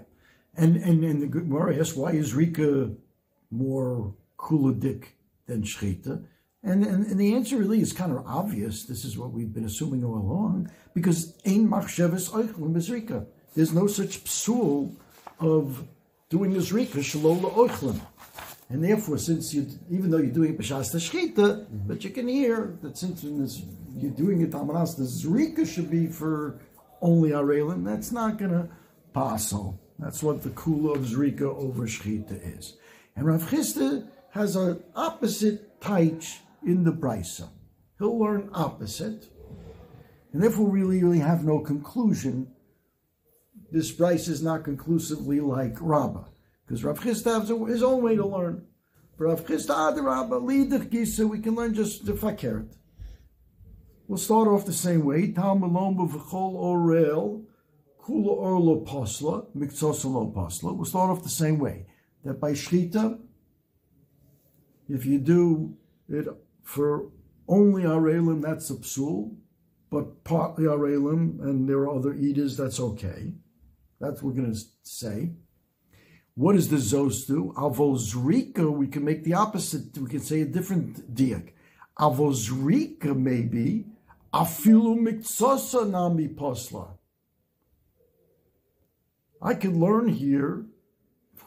and 0.55 0.77
and 0.77 1.03
and 1.03 1.21
the 1.21 1.27
Gemara 1.27 1.77
asks 1.77 1.95
why 1.95 2.11
is 2.11 2.33
Rika 2.33 2.91
more 3.53 4.15
kuladik 4.37 5.05
than 5.45 5.63
shchita? 5.63 6.25
And, 6.63 6.85
and, 6.85 7.05
and, 7.05 7.19
the 7.19 7.33
answer 7.35 7.57
really 7.57 7.81
is 7.81 7.91
kind 7.91 8.11
of 8.13 8.25
obvious. 8.25 8.85
This 8.85 9.03
is 9.03 9.17
what 9.17 9.31
we've 9.31 9.53
been 9.53 9.65
assuming 9.65 10.05
all 10.05 10.15
along, 10.15 10.71
because 10.93 11.37
ein 11.45 11.67
machsheves 11.67 12.29
oichlim 12.29 12.73
bezrika. 12.73 13.25
There's 13.53 13.73
no 13.73 13.87
such 13.87 14.23
psul 14.23 14.95
of 15.39 15.85
doing 16.29 16.53
the 16.53 16.59
zrika 16.59 16.99
shalola 16.99 17.51
oichlim. 17.53 17.99
And 18.69 18.83
therefore, 18.83 19.17
since 19.17 19.53
you, 19.53 19.67
even 19.91 20.09
though 20.09 20.17
you're 20.17 20.31
doing 20.31 20.57
b'shas 20.57 20.95
shchita, 20.95 21.35
mm-hmm. 21.35 21.87
but 21.87 22.03
you 22.05 22.11
can 22.11 22.29
hear 22.29 22.77
that 22.81 22.97
since 22.97 23.21
this, 23.21 23.61
you're 23.97 24.11
doing 24.11 24.41
it 24.41 24.51
amanas, 24.51 24.95
the 24.95 25.03
zrika 25.03 25.67
should 25.67 25.91
be 25.91 26.07
for 26.07 26.59
only 27.01 27.31
arelim. 27.31 27.83
That's 27.83 28.13
not 28.13 28.37
going 28.37 28.51
to 28.51 28.69
passel. 29.13 29.79
That's 29.99 30.23
what 30.23 30.41
the 30.41 30.49
kula 30.49 30.95
of 30.95 31.01
zrika 31.01 31.41
over 31.41 31.83
shchita 31.83 32.57
is. 32.57 32.77
And 33.15 33.25
Rav 33.25 33.43
Chisda 33.49 34.07
has 34.31 34.55
an 34.55 34.83
opposite 34.95 35.79
taich 35.79 36.39
in 36.65 36.83
the 36.83 36.91
Brisa. 36.91 37.49
He'll 37.99 38.17
learn 38.17 38.49
opposite, 38.53 39.27
and 40.31 40.41
therefore 40.41 40.69
really, 40.69 41.03
really 41.03 41.19
have 41.19 41.45
no 41.45 41.59
conclusion. 41.59 42.51
This 43.71 43.91
Brisa 43.91 44.29
is 44.29 44.41
not 44.41 44.63
conclusively 44.63 45.39
like 45.39 45.75
Rabbah, 45.79 46.25
because 46.65 46.83
Rav 46.83 46.99
Chisda 46.99 47.39
has 47.39 47.49
his 47.49 47.83
own 47.83 48.01
way 48.01 48.15
to 48.15 48.25
learn. 48.25 48.65
But 49.17 49.25
Rav 49.25 49.45
Chisda, 49.45 49.69
ah, 49.69 49.91
the 49.91 50.01
Rabbah, 50.01 50.39
Lidach 50.39 50.89
Gisa, 50.89 51.29
we 51.29 51.39
can 51.39 51.53
learn 51.53 51.75
just 51.75 52.05
the 52.05 52.13
Fakert. 52.13 52.73
We'll 54.07 54.17
start 54.17 54.47
off 54.47 54.65
the 54.65 54.73
same 54.73 55.05
way. 55.05 55.31
Tal 55.31 55.57
Malom 55.57 56.09
V'chol 56.09 56.55
Orel, 56.55 57.45
Kula 58.01 58.27
Orlo 58.27 58.83
Posla, 58.83 59.45
Miktsosalo 59.55 60.33
Posla. 60.33 60.75
We'll 60.75 60.85
start 60.85 61.11
off 61.11 61.23
the 61.23 61.29
same 61.29 61.59
way 61.59 61.85
that 62.23 62.39
by 62.39 62.51
Shchita, 62.51 63.19
if 64.89 65.05
you 65.05 65.19
do 65.19 65.75
it 66.09 66.27
for 66.63 67.09
only 67.47 67.83
Arelim, 67.83 68.41
that's 68.41 68.69
a 68.69 68.75
psul, 68.75 69.35
but 69.89 70.23
partly 70.23 70.65
Arelim, 70.65 71.41
and 71.41 71.69
there 71.69 71.79
are 71.79 71.95
other 71.95 72.13
eaters, 72.13 72.57
that's 72.57 72.79
okay. 72.79 73.33
That's 73.99 74.21
what 74.21 74.35
we're 74.35 74.41
going 74.41 74.53
to 74.53 74.61
say. 74.83 75.31
What 76.35 76.53
does 76.53 76.69
the 76.69 76.77
Zos 76.77 77.27
do? 77.27 77.53
Avozrika, 77.55 78.71
we 78.71 78.87
can 78.87 79.05
make 79.05 79.23
the 79.23 79.35
opposite. 79.35 79.95
We 79.97 80.09
can 80.09 80.19
say 80.19 80.41
a 80.41 80.45
different 80.45 81.13
diak. 81.13 81.49
Avozrika 81.99 83.15
maybe, 83.15 83.85
afilu 84.33 84.97
miktsasa 84.97 85.89
nami 85.89 86.27
posla. 86.29 86.87
I 89.41 89.53
can 89.53 89.79
learn 89.79 90.07
here. 90.07 90.65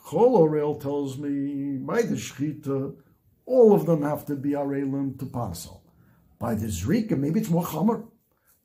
Chol 0.06 0.80
tells 0.80 1.18
me 1.18 1.78
by 1.78 2.02
the 2.02 2.14
shchita, 2.14 2.94
all 3.44 3.74
of 3.74 3.86
them 3.86 4.02
have 4.02 4.24
to 4.26 4.36
be 4.36 4.50
arelim 4.50 5.18
to 5.18 5.26
pasal. 5.26 5.80
By 6.38 6.54
the 6.54 6.66
zrika, 6.66 7.18
maybe 7.18 7.40
it's 7.40 7.50
more 7.50 7.64
chamer. 7.64 8.06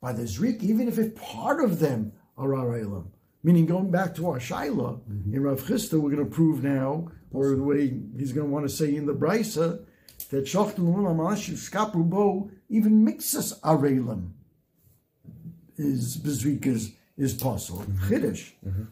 By 0.00 0.12
the 0.12 0.22
zrika, 0.22 0.62
even 0.62 0.86
if 0.86 0.98
it's 0.98 1.20
part 1.20 1.62
of 1.62 1.80
them 1.80 2.12
are 2.38 2.50
arelim. 2.50 3.08
Meaning, 3.42 3.66
going 3.66 3.90
back 3.90 4.14
to 4.14 4.28
our 4.30 4.38
shaila 4.38 5.00
mm-hmm. 5.00 5.34
in 5.34 5.42
Rav 5.42 5.60
Chisda, 5.62 6.00
we're 6.00 6.14
going 6.14 6.24
to 6.24 6.30
prove 6.30 6.62
now, 6.62 7.08
or 7.32 7.56
the 7.56 7.62
way 7.62 7.92
he's 8.16 8.32
going 8.32 8.46
to 8.46 8.52
want 8.52 8.68
to 8.68 8.72
say 8.72 8.94
in 8.94 9.06
the 9.06 9.14
brisa, 9.14 9.84
that 10.30 10.44
shachtim 10.44 12.08
bo 12.08 12.50
even 12.68 13.04
mixes 13.04 13.58
arelim 13.64 14.30
is 15.76 16.16
bezrikas 16.18 16.92
is 17.16 17.34
possible. 17.34 17.80
Mm-hmm. 17.80 18.14
Chiddush. 18.14 18.52
Mm-hmm. 18.64 18.84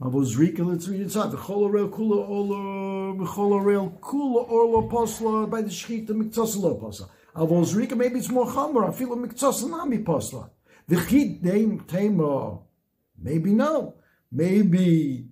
Zrika, 0.00 0.64
let's 0.64 0.88
read 0.88 1.00
inside. 1.00 1.32
The 1.32 1.36
cholorel 1.36 1.88
kula 1.88 2.28
ola, 2.28 3.18
the 3.18 3.24
cholorel 3.24 3.98
kula 4.00 4.48
orla 4.48 4.88
posla 4.88 5.50
by 5.50 5.62
the 5.62 5.70
shchita 5.70 6.10
miktasala 6.10 6.80
posla. 6.80 7.08
Avos 7.34 7.96
maybe 7.96 8.18
it's 8.18 8.30
more 8.30 8.46
chamer. 8.46 8.88
I 8.88 8.92
feel 8.92 9.12
a 9.12 9.16
miktasanami 9.16 10.04
posla. 10.04 10.50
Chid 11.08 11.44
name 11.44 11.80
tema. 11.80 12.60
Maybe 13.20 13.52
no. 13.52 13.94
Maybe 14.30 15.28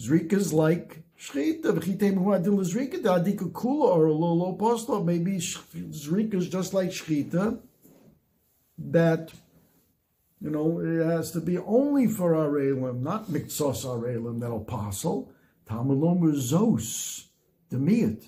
Zrika's 0.00 0.52
like 0.52 1.02
Shchita. 1.18 1.74
The 1.74 1.80
chid 1.80 2.00
tema 2.00 2.20
who 2.20 2.30
adil 2.30 2.60
Zrika. 2.60 3.02
The 3.02 3.08
adika 3.08 3.50
kula 3.50 3.96
or 3.96 4.10
lo 4.10 4.56
posla. 4.58 5.02
Maybe 5.04 5.38
Zrika's 5.38 6.48
just 6.48 6.74
like 6.74 6.90
Shchita. 6.90 7.58
That 8.78 9.32
you 10.40 10.50
know, 10.50 10.80
it 10.80 11.04
has 11.04 11.30
to 11.32 11.40
be 11.40 11.58
only 11.58 12.06
for 12.06 12.32
Arelim, 12.32 13.00
not 13.00 13.26
Miksos 13.26 13.84
Arelim, 13.84 14.40
that 14.40 14.52
apostle. 14.52 15.32
Tamalom 15.68 16.22
Zos, 16.34 17.26
the 17.70 17.76
Miyat. 17.76 18.24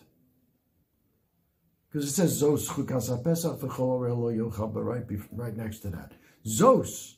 Because 1.86 2.08
it 2.08 2.12
says 2.12 2.42
Zos 2.42 2.68
Chukas 2.68 3.10
HaPesach 3.10 3.60
V'chol 3.60 4.84
right, 4.84 5.20
right 5.32 5.56
next 5.56 5.78
to 5.80 5.90
that. 5.90 6.12
Zos. 6.44 7.14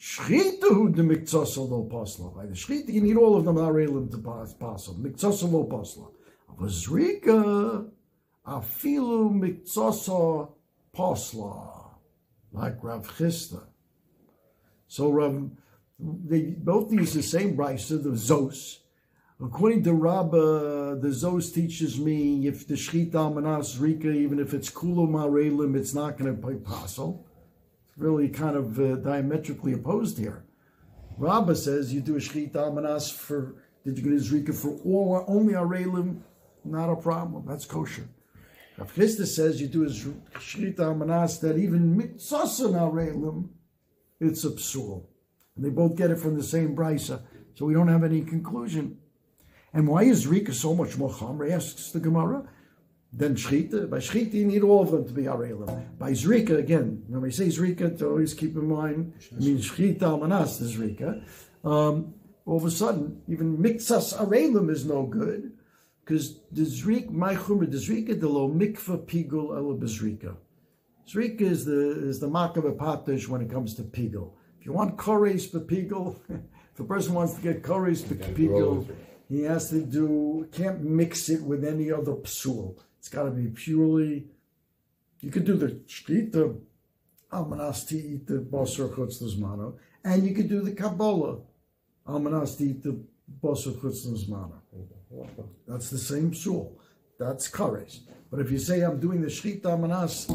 Shchita 0.00 0.68
who 0.68 0.90
the 0.90 1.02
Miksos 1.02 1.56
Lo 1.56 1.88
Posla. 1.90 2.34
By 2.34 2.46
the 2.46 2.54
Shchita, 2.54 2.92
you 2.92 3.00
need 3.00 3.16
all 3.16 3.36
of 3.36 3.44
them 3.44 3.56
Arelim 3.56 4.10
to 4.10 4.18
pass. 4.18 4.88
Miksos 4.88 5.50
Lo 5.50 5.64
Posla. 5.64 6.10
Avazrika, 6.52 7.88
Afilu 8.46 9.30
Miksos 9.32 10.50
Posla. 10.94 11.90
Like 12.52 12.82
Rav 12.82 13.06
Chisda. 13.16 13.62
So 14.88 15.10
Rav, 15.10 15.50
they 15.98 16.42
both 16.42 16.92
use 16.92 17.12
the 17.14 17.22
same 17.22 17.56
brisa, 17.56 18.02
the 18.02 18.10
Zos. 18.10 18.78
According 19.42 19.84
to 19.84 19.92
Rabba, 19.92 20.98
the 21.00 21.08
Zos 21.08 21.52
teaches 21.52 22.00
me 22.00 22.46
if 22.46 22.66
the 22.66 22.74
Shchita 22.74 23.34
Manas 23.34 23.76
Rika, 23.78 24.10
even 24.10 24.38
if 24.38 24.54
it's 24.54 24.70
Kulo 24.70 25.06
Marelim, 25.06 25.76
it's 25.76 25.92
not 25.94 26.16
going 26.16 26.34
to 26.34 26.46
be 26.46 26.56
possible. 26.56 27.26
It's 27.86 27.98
really 27.98 28.28
kind 28.28 28.56
of 28.56 28.80
uh, 28.80 28.96
diametrically 28.96 29.74
opposed 29.74 30.18
here. 30.18 30.44
Rabba 31.18 31.54
says 31.54 31.92
you 31.92 32.00
do 32.00 32.16
a 32.16 32.20
Shchita 32.20 32.72
Manas 32.72 33.10
for, 33.10 33.56
did 33.84 33.98
you 33.98 34.04
get 34.04 34.30
Rika 34.30 34.52
for 34.52 34.78
all, 34.84 35.24
only 35.28 35.54
Arelim? 35.54 36.22
Not 36.64 36.90
a 36.90 36.96
problem. 36.96 37.44
That's 37.46 37.64
kosher. 37.64 38.08
Rav 38.76 38.92
Chisda 38.94 39.26
says 39.26 39.60
you 39.60 39.68
do 39.68 39.84
a 39.84 39.86
Shchita 39.86 40.96
Manas 40.96 41.38
that 41.40 41.56
even 41.56 41.96
Mitzasan 41.96 42.72
Arelim, 42.72 43.48
it's 44.20 44.44
a 44.44 44.50
psul. 44.50 45.04
And 45.54 45.64
they 45.64 45.70
both 45.70 45.96
get 45.96 46.10
it 46.10 46.18
from 46.18 46.36
the 46.36 46.42
same 46.42 46.76
brisa, 46.76 47.22
so 47.54 47.66
we 47.66 47.74
don't 47.74 47.88
have 47.88 48.04
any 48.04 48.22
conclusion. 48.22 48.98
And 49.72 49.88
why 49.88 50.04
is 50.04 50.26
Rika 50.26 50.52
so 50.52 50.74
much 50.74 50.96
more 50.96 51.10
chamr? 51.10 51.50
Asks 51.50 51.92
the 51.92 52.00
Gemara. 52.00 52.48
Then 53.12 53.34
Shchita. 53.34 53.88
By 53.88 53.98
Shchita, 53.98 54.34
you 54.34 54.44
need 54.46 54.62
all 54.62 54.82
of 54.82 54.90
them 54.90 55.06
to 55.06 55.12
be 55.12 55.22
Arelim. 55.22 55.98
By 55.98 56.12
Zrika, 56.12 56.58
again, 56.58 57.02
when 57.08 57.22
we 57.22 57.30
say 57.30 57.46
Zrika, 57.46 57.96
to 57.98 58.08
always 58.08 58.34
keep 58.34 58.54
in 58.56 58.68
mind, 58.68 59.14
it 59.32 59.40
means 59.40 59.70
Shchita 59.70 60.00
Almanas 60.00 60.60
is 60.60 60.76
Zrika. 60.76 61.24
Um, 61.64 62.14
all 62.44 62.58
of 62.58 62.64
a 62.64 62.70
sudden, 62.70 63.22
even 63.28 63.56
Mixas 63.56 64.16
Arelim 64.18 64.70
is 64.70 64.84
no 64.84 65.04
good, 65.04 65.52
because 66.04 66.40
the 66.52 66.62
Zrik, 66.62 67.10
my 67.10 67.34
Chumra, 67.34 67.70
the 67.70 67.78
Zrika, 67.78 68.18
the 68.20 68.28
lo 68.28 68.48
mikva 68.48 69.06
pigul 69.06 69.56
el 69.56 69.78
Zrika 71.08 71.42
is 71.42 71.64
the 71.64 72.08
is 72.08 72.18
the 72.18 72.28
makav 72.28 72.64
patish 72.76 73.28
when 73.28 73.40
it 73.40 73.50
comes 73.50 73.74
to 73.74 73.82
pigul. 73.82 74.32
If 74.58 74.66
you 74.66 74.72
want 74.72 74.96
kores 74.96 75.48
for 75.50 75.60
pigul, 75.60 76.16
if 76.28 76.80
a 76.80 76.84
person 76.84 77.14
wants 77.14 77.34
to 77.34 77.40
get 77.40 77.62
kores 77.62 78.04
for 78.04 78.14
pigul, 78.14 78.88
he 79.28 79.42
has 79.42 79.70
to 79.70 79.82
do 79.82 80.48
can't 80.50 80.82
mix 80.82 81.28
it 81.28 81.42
with 81.42 81.64
any 81.64 81.92
other 81.92 82.14
psul. 82.14 82.76
It's 82.98 83.08
got 83.08 83.24
to 83.24 83.30
be 83.30 83.46
purely. 83.48 84.26
You 85.20 85.30
could 85.30 85.44
do 85.44 85.56
the 85.56 85.68
shkita 85.86 86.58
almanas 87.32 87.86
to 87.88 87.96
eat 87.96 88.26
the 88.26 88.38
basar 88.38 88.92
chutz 88.92 89.78
and 90.04 90.26
you 90.26 90.34
could 90.34 90.48
do 90.48 90.60
the 90.60 90.72
kabbalah 90.72 91.38
almanas 92.06 92.58
to 92.58 92.64
eat 92.64 92.82
the 92.82 93.00
basar 93.40 93.74
chutz. 93.80 94.06
That's 95.68 95.90
the 95.90 95.98
same 95.98 96.32
psul. 96.32 96.72
That's 97.16 97.48
kores. 97.48 98.00
But 98.30 98.40
if 98.40 98.50
you 98.50 98.58
say 98.58 98.82
I'm 98.82 98.98
doing 99.00 99.20
the 99.22 99.28
shchita 99.28 99.78
manas 99.78 100.26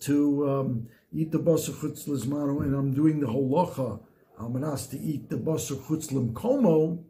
to 0.00 0.50
um, 0.50 0.88
eat 1.12 1.30
the 1.30 1.38
basar 1.38 1.72
chutz 1.74 2.08
lizmano, 2.08 2.62
and 2.62 2.74
I'm 2.74 2.92
doing 2.92 3.20
the 3.20 3.26
holacha 3.26 4.00
manas 4.38 4.86
to 4.88 4.98
eat 4.98 5.30
the 5.30 5.36
basar 5.36 5.76
chutz 5.86 6.08
komo, 6.32 7.02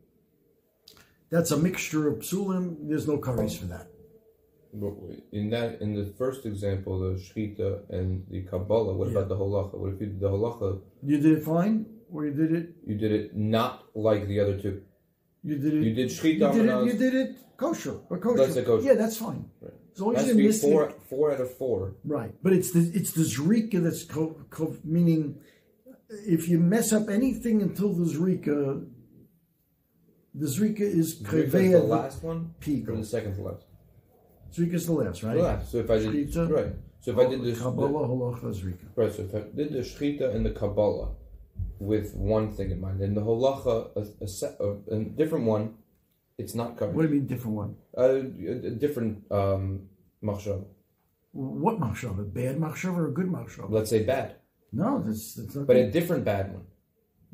that's 1.31 1.51
a 1.51 1.57
mixture 1.57 2.09
of 2.09 2.19
psulim. 2.19 2.77
There's 2.83 3.09
no 3.09 3.19
kares 3.19 3.59
for 3.59 3.67
that. 3.67 3.89
In 5.33 5.51
that, 5.51 5.81
in 5.81 5.95
the 5.95 6.13
first 6.19 6.47
example, 6.47 6.99
the 6.99 7.15
shchita 7.15 7.89
and 7.91 8.27
the 8.29 8.43
kabbalah. 8.43 8.95
What 8.95 9.09
yeah. 9.09 9.19
about 9.19 9.29
the 9.29 9.37
holacha? 9.37 9.75
What 9.75 9.95
if 9.95 10.01
you 10.01 10.07
did 10.09 10.21
the 10.21 10.31
holacha? 10.31 10.81
You 11.03 11.19
did 11.19 11.39
it 11.39 11.45
fine, 11.45 11.87
or 12.13 12.27
you 12.27 12.33
did 12.33 12.53
it? 12.53 12.75
You 12.87 12.97
did 12.97 13.13
it 13.13 13.37
not 13.37 13.85
like 13.95 14.27
the 14.29 14.41
other 14.41 14.61
two. 14.61 14.83
You 15.45 15.57
did 15.59 15.75
it. 15.75 15.83
You 15.85 15.95
did. 15.95 16.11
You 16.25 16.39
did 16.39 16.69
it. 16.69 16.87
You 16.87 16.93
did 16.95 17.15
it 17.15 17.37
kosher 17.57 17.97
or 18.11 18.19
kosher. 18.19 18.39
That's 18.39 18.57
a 18.57 18.63
kosher. 18.63 18.87
Yeah, 18.87 18.95
that's 18.95 19.17
fine. 19.17 19.49
Right. 19.61 19.73
As 19.95 20.01
long 20.01 20.17
as 20.17 20.27
you 20.27 20.53
four, 20.53 20.93
four 21.09 21.33
out 21.33 21.41
of 21.41 21.57
four. 21.57 21.95
Right, 22.05 22.35
but 22.43 22.53
it's 22.53 22.73
the 22.73 22.91
it's 22.95 23.13
the 23.13 23.23
zrika 23.23 23.83
that's 23.83 24.03
co, 24.03 24.37
co, 24.51 24.77
meaning 24.83 25.39
if 26.27 26.49
you 26.49 26.59
mess 26.59 26.93
up 26.93 27.09
anything 27.09 27.63
until 27.63 27.93
the 27.93 28.05
zrika, 28.05 28.85
the 30.35 30.47
zrika 30.47 30.81
is 30.81 31.21
the 31.21 31.79
last 31.79 32.23
one. 32.23 32.55
Peak 32.59 32.89
or 32.89 32.97
the 32.97 33.05
second 33.05 33.37
to 33.37 33.43
last. 33.43 33.67
Zrika 34.53 34.75
is 34.75 34.87
the 34.87 34.93
last, 34.93 35.23
right? 35.23 35.37
The 35.37 35.43
last. 35.43 35.71
So 35.71 35.79
if 35.79 35.91
I 35.91 35.99
did 35.99 36.29
shchita, 36.29 36.51
right. 36.51 36.73
So 37.01 37.11
if 37.13 37.19
I 37.19 37.27
did 37.31 37.41
oh, 37.41 37.45
the 37.45 37.53
kabbalah 37.53 38.09
halacha 38.09 38.47
zrika. 38.61 38.87
Right. 38.97 39.13
So 39.13 39.23
if 39.23 39.35
I 39.35 39.41
did 39.55 39.73
the 39.73 39.81
shchita 39.81 40.35
and 40.35 40.45
the 40.45 40.51
kabbalah 40.51 41.11
with 41.85 42.15
one 42.15 42.53
thing 42.53 42.71
in 42.71 42.81
mind, 42.81 43.01
and 43.01 43.17
the 43.17 43.21
halacha 43.21 43.75
a, 43.97 44.03
a, 44.25 44.67
a, 44.67 44.97
a 44.97 45.05
different 45.05 45.45
one 45.45 45.75
it's 46.39 46.55
not 46.55 46.77
covered. 46.77 46.95
What 46.97 47.03
do 47.03 47.09
you 47.09 47.15
mean 47.15 47.27
different 47.27 47.57
one? 47.57 47.77
Uh, 47.97 48.15
a, 48.15 48.71
different 48.71 49.25
um, 49.31 49.89
machshava. 50.23 50.65
What 51.33 51.79
machshava? 51.81 52.21
A 52.21 52.23
bad 52.23 52.57
machshava 52.59 52.97
or 52.97 53.09
a 53.09 53.13
good 53.13 53.27
machshava? 53.27 53.71
Let's 53.71 53.91
say 53.91 54.03
bad. 54.03 54.37
No, 54.73 55.03
that's, 55.05 55.35
that's 55.35 55.55
not. 55.55 55.67
But 55.67 55.75
good. 55.75 55.87
a 55.87 55.91
different 55.91 56.25
bad 56.25 56.53
one. 56.53 56.65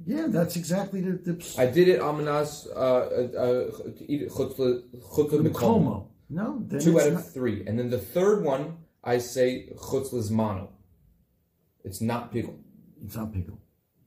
Yeah, 0.06 0.26
that's 0.28 0.56
exactly 0.56 1.00
the. 1.00 1.12
the 1.12 1.54
I 1.58 1.66
did 1.66 1.88
it 1.88 2.00
amanas 2.00 2.66
uh, 2.74 2.78
uh, 2.78 3.70
chutz 4.28 4.58
No, 6.30 6.66
two 6.78 7.00
out 7.00 7.06
of 7.06 7.12
not... 7.14 7.24
three, 7.24 7.66
and 7.66 7.78
then 7.78 7.90
the 7.90 7.98
third 7.98 8.42
one 8.44 8.78
I 9.04 9.18
say 9.18 9.70
chutz 9.76 10.30
mano. 10.30 10.70
It's 11.84 12.00
not 12.00 12.32
pickle. 12.32 12.58
It's 13.02 13.16
not 13.16 13.32
pickle. 13.32 13.58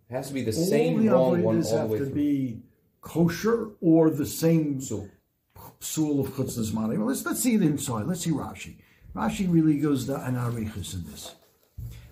It 0.10 0.14
has 0.14 0.28
to 0.28 0.34
be 0.34 0.44
the 0.44 0.52
all 0.52 0.66
same 0.66 1.06
the 1.06 1.12
wrong 1.12 1.42
one 1.42 1.64
all 1.64 1.80
the 1.80 1.86
way 1.86 2.00
to 2.00 2.06
through. 2.06 2.14
be 2.14 2.62
kosher 3.02 3.70
or 3.82 4.10
the 4.10 4.26
same 4.26 4.82
soul 4.82 6.20
of 6.20 6.74
mani. 6.74 6.98
Well, 6.98 7.08
let's, 7.08 7.26
let's 7.26 7.42
see 7.42 7.56
it 7.56 7.62
inside. 7.62 8.06
Let's 8.06 8.22
see 8.22 8.32
Rashi. 8.32 8.76
Rashi 9.16 9.52
really 9.52 9.78
goes 9.78 10.06
to 10.06 10.16
an 10.24 10.36
arichas 10.36 10.94
in 10.94 11.06
this. 11.12 11.36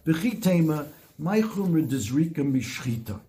V'chitema, 0.06 0.88
my 1.18 1.42
chumra 1.42 1.88
dezrika 1.88 2.38
mishchita. 2.38 3.20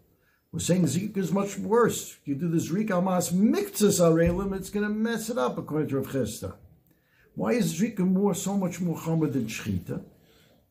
We're 0.52 0.60
saying 0.60 0.84
Zika 0.84 1.16
is 1.16 1.32
much 1.32 1.58
worse. 1.58 2.18
You 2.26 2.34
do 2.34 2.46
the 2.46 2.58
Zrika 2.58 3.02
Mas 3.02 3.30
Miktzas 3.32 4.00
Arelim, 4.00 4.54
it's 4.54 4.68
going 4.68 4.86
to 4.86 4.92
mess 4.92 5.30
it 5.30 5.38
up, 5.38 5.56
according 5.56 5.88
to 5.88 5.96
Rav 5.96 6.08
Chisda. 6.08 6.52
Why 7.34 7.52
is 7.52 7.80
Zrika 7.80 8.00
more, 8.00 8.34
so 8.34 8.58
much 8.58 8.78
more 8.78 8.98
Chama 8.98 9.32
than 9.32 9.46
Shchita? 9.46 10.04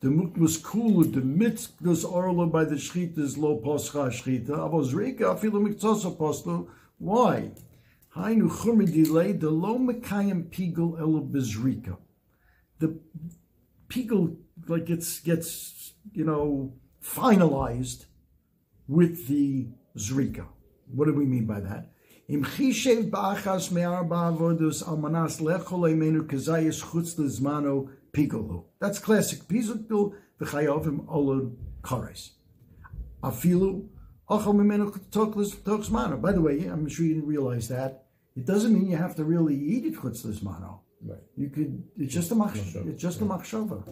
The 0.01 0.09
was 0.37 0.57
cool, 0.57 1.03
the 1.03 1.21
mitzvahs 1.21 2.03
orla 2.03 2.47
by 2.47 2.65
the 2.65 2.75
Shchita 2.75 3.19
is 3.19 3.37
lo 3.37 3.61
poscha 3.63 4.09
Shchita. 4.09 4.49
Avos 4.49 4.91
Zrika, 4.93 5.35
afilu 5.35 5.61
Miktzas 5.61 6.05
apostle, 6.05 6.69
why? 6.97 7.51
Hainu 8.15 8.49
chumri 8.49 8.91
delay 8.91 9.31
the 9.31 9.49
lo 9.49 9.77
mekayim 9.77 10.49
pigul 10.49 10.99
elo 10.99 11.21
bezrika. 11.21 11.97
the 12.81 12.99
pigul 13.87 14.35
like 14.67 14.85
gets 14.85 15.19
gets 15.19 15.93
you 16.13 16.25
know 16.25 16.73
finalized 17.01 18.05
with 18.87 19.27
the 19.27 19.67
zrika. 19.97 20.45
What 20.93 21.05
do 21.05 21.13
we 21.13 21.25
mean 21.25 21.45
by 21.45 21.61
that? 21.61 21.91
Im 22.27 22.43
chishev 22.43 23.09
ba'achas 23.09 23.71
me'arba 23.71 24.31
avodos 24.31 24.83
almanas 24.83 25.39
lechol 25.39 25.89
emenu 25.89 26.21
kazayis 26.23 26.83
chutz 26.83 27.15
lezmano 27.17 27.89
pigulu. 28.13 28.65
That's 28.79 28.99
classic. 28.99 29.39
Pizukul 29.47 30.13
v'chayovim 30.39 31.05
olod 31.07 31.55
kares. 31.83 32.31
Afilu 33.23 33.87
achol 34.29 34.55
memenu 34.55 34.91
toklis 35.09 35.89
mano. 35.89 36.17
By 36.17 36.31
the 36.31 36.41
way, 36.41 36.65
I'm 36.65 36.87
sure 36.87 37.05
you 37.05 37.15
didn't 37.15 37.29
realize 37.29 37.67
that. 37.69 38.05
It 38.35 38.45
doesn't 38.45 38.73
mean 38.73 38.89
you 38.89 38.97
have 38.97 39.15
to 39.15 39.23
really 39.23 39.55
eat 39.55 39.85
it 39.85 39.95
chutz 39.95 40.25
lezmano. 40.25 40.79
Right. 41.03 41.19
You 41.35 41.49
could. 41.49 41.83
It's 41.97 42.13
just 42.13 42.31
a 42.31 42.35
mach. 42.35 42.53
Machshava, 42.53 42.87
It's 42.87 43.01
just 43.01 43.21
a 43.21 43.25
machshava. 43.25 43.83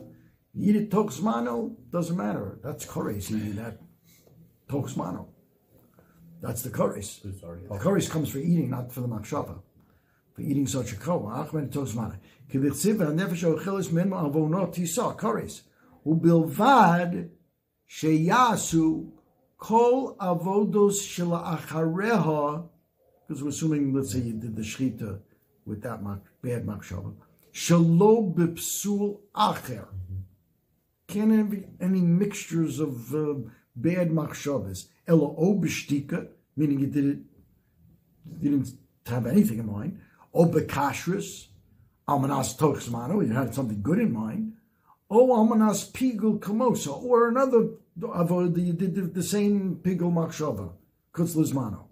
Eat 0.58 0.76
it 0.76 0.90
toksmano 0.92 1.76
doesn't 1.92 2.16
matter. 2.16 2.60
That's 2.64 2.86
kares 2.86 3.32
eating 3.32 3.56
that 3.56 3.80
toksmano. 4.68 5.28
That's 6.42 6.62
the 6.62 6.70
kares. 6.70 7.22
The 7.22 7.78
kares 7.78 8.10
comes 8.10 8.30
for 8.30 8.40
eating, 8.40 8.70
not 8.70 8.92
for 8.92 9.02
the 9.02 9.08
machshava. 9.08 9.62
For 10.40 10.46
eating 10.46 10.68
such 10.68 10.94
a 10.94 10.96
min 10.96 11.04
avonot 14.12 14.74
tisa 14.74 15.18
kares. 15.18 15.64
Ubilvad 16.06 17.30
sheyasu 17.90 19.12
kol 19.58 20.16
avodos 20.16 21.02
shela 21.02 21.58
achareha. 21.58 22.70
Because 23.28 23.44
we're 23.44 23.50
assuming, 23.50 23.94
let's 23.94 24.14
say 24.14 24.20
you 24.20 24.34
did 24.34 24.56
the 24.56 24.62
shchita 24.62 25.20
with 25.66 25.82
that 25.82 26.02
bad 26.42 26.66
machshava. 26.66 27.14
Shalo 27.52 28.34
bipsul 28.34 29.20
acher. 29.36 29.88
Can't 31.08 31.34
have 31.34 31.64
any 31.82 32.00
mixtures 32.00 32.80
of 32.80 33.14
uh, 33.14 33.34
bad 33.76 34.12
machshavas. 34.12 34.88
Elo 35.06 35.36
o 35.38 35.56
b'shtika, 35.56 36.30
meaning 36.56 36.80
you 36.80 36.88
did 36.88 37.06
it, 37.06 37.20
you 38.40 38.52
didn't 38.52 38.72
have 39.06 39.28
anything 39.28 39.60
in 39.60 39.66
mind. 39.66 40.00
O 40.34 40.46
bekashrus, 40.46 41.48
almanas 42.08 42.58
tochsmano, 42.58 43.26
you 43.26 43.34
had 43.34 43.54
something 43.54 43.82
good 43.82 44.00
in 44.00 44.14
mind. 44.14 44.54
O 45.10 45.30
almanas 45.30 45.92
pigul 45.92 46.40
kamosa, 46.40 47.02
or 47.04 47.30
another 47.30 47.70
avoid 48.14 48.58
you 48.58 48.74
did 48.74 49.14
the, 49.14 49.24
same 49.24 49.80
pigul 49.82 50.12
machshava, 50.12 50.72
kutzlizmano. 51.14 51.86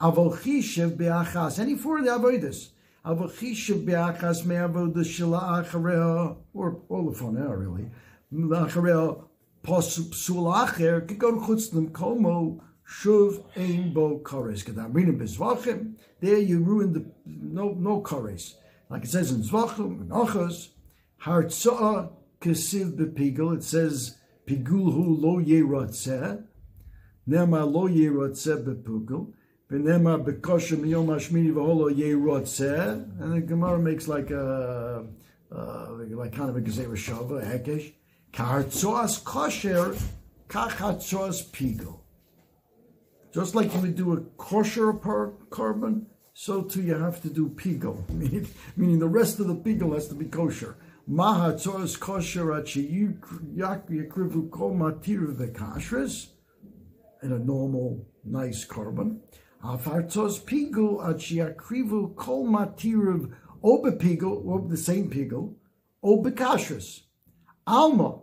Avol 0.00 0.36
chishev 0.36 0.96
be'achas, 0.96 1.58
any 1.58 1.76
four 1.76 1.98
of 1.98 2.04
the 2.04 2.10
avodas. 2.10 2.70
Avol 3.04 3.30
chishev 3.30 3.86
be'achas 3.86 4.44
me'avodah 4.44 4.96
shela 4.96 5.64
achareh, 5.64 6.36
or 6.54 6.80
all 6.88 7.10
the 7.10 7.18
foneh 7.18 7.58
really. 7.58 7.88
Achareh 8.34 9.24
pos 9.62 9.98
acher, 9.98 11.06
could 11.06 11.18
go 11.18 11.30
to 11.30 11.40
chutzlim 11.40 11.90
komo, 11.90 12.60
shuv 12.88 13.44
ein 13.56 13.92
bo 13.92 14.18
kores. 14.18 14.64
Bezvachim, 14.64 15.94
there 16.20 16.38
you 16.38 16.60
ruin 16.60 16.92
the, 16.92 17.04
no, 17.24 17.70
no 17.70 18.00
kores. 18.00 18.54
Like 18.88 19.04
it 19.04 19.08
says 19.08 19.32
in 19.32 19.42
Zvachim, 19.42 20.00
and 20.02 20.10
Ochos, 20.10 20.68
hartza'a 21.22 22.10
kesiv 22.40 22.96
bepigel, 22.96 23.56
it 23.56 23.64
says, 23.64 24.18
pigulhu 24.46 25.20
lo 25.20 25.40
yeratzeh, 25.40 26.44
Nema 27.28 27.64
lo 27.70 27.88
yerotzeh 27.88 28.62
bepugel. 28.62 29.32
V'nema 29.70 30.24
bekosher 30.24 30.76
miyom 30.76 31.06
hashmini 31.06 31.52
v'holo 31.52 31.92
yerotzeh. 31.92 33.20
And 33.20 33.32
the 33.32 33.40
Gemara 33.40 33.78
makes 33.80 34.06
like 34.06 34.30
a, 34.30 35.04
uh, 35.50 35.90
like 35.90 36.32
kind 36.32 36.50
of 36.50 36.56
a 36.56 36.60
gezerah 36.60 36.92
shava, 36.92 37.44
hekesh. 37.44 37.92
Kahartzoas 38.32 39.24
kosher, 39.24 39.96
kachatzoas 40.48 41.50
pigel. 41.50 42.05
Just 43.32 43.54
like 43.54 43.74
you 43.74 43.80
would 43.80 43.96
do 43.96 44.12
a 44.12 44.20
kosher 44.38 44.92
carbon, 45.50 46.06
so 46.32 46.62
too 46.62 46.82
you 46.82 46.94
have 46.94 47.20
to 47.22 47.30
do 47.30 47.48
pigel, 47.48 48.04
meaning, 48.76 48.98
the 48.98 49.08
rest 49.08 49.40
of 49.40 49.46
the 49.48 49.54
pigel 49.54 49.94
has 49.94 50.08
to 50.08 50.14
be 50.14 50.26
kosher. 50.26 50.76
Mahatzoas 51.08 51.98
kosher 51.98 52.52
at 52.52 52.66
yakrivu 52.66 54.50
kol 54.50 54.74
matir 54.74 55.34
v'kashres 55.34 56.28
in 57.22 57.32
a 57.32 57.38
normal, 57.38 58.06
nice 58.24 58.64
carbon. 58.64 59.20
Afartos 59.64 60.40
pigul 60.40 61.00
achiakrivu 61.02 62.14
kol 62.16 62.46
matirav 62.46 63.32
obe 63.62 63.98
pigul, 63.98 64.44
or 64.46 64.68
the 64.68 64.76
same 64.76 65.10
pigul, 65.10 65.54
obe 66.02 66.34
kashrus. 66.34 67.00
Alma, 67.66 68.20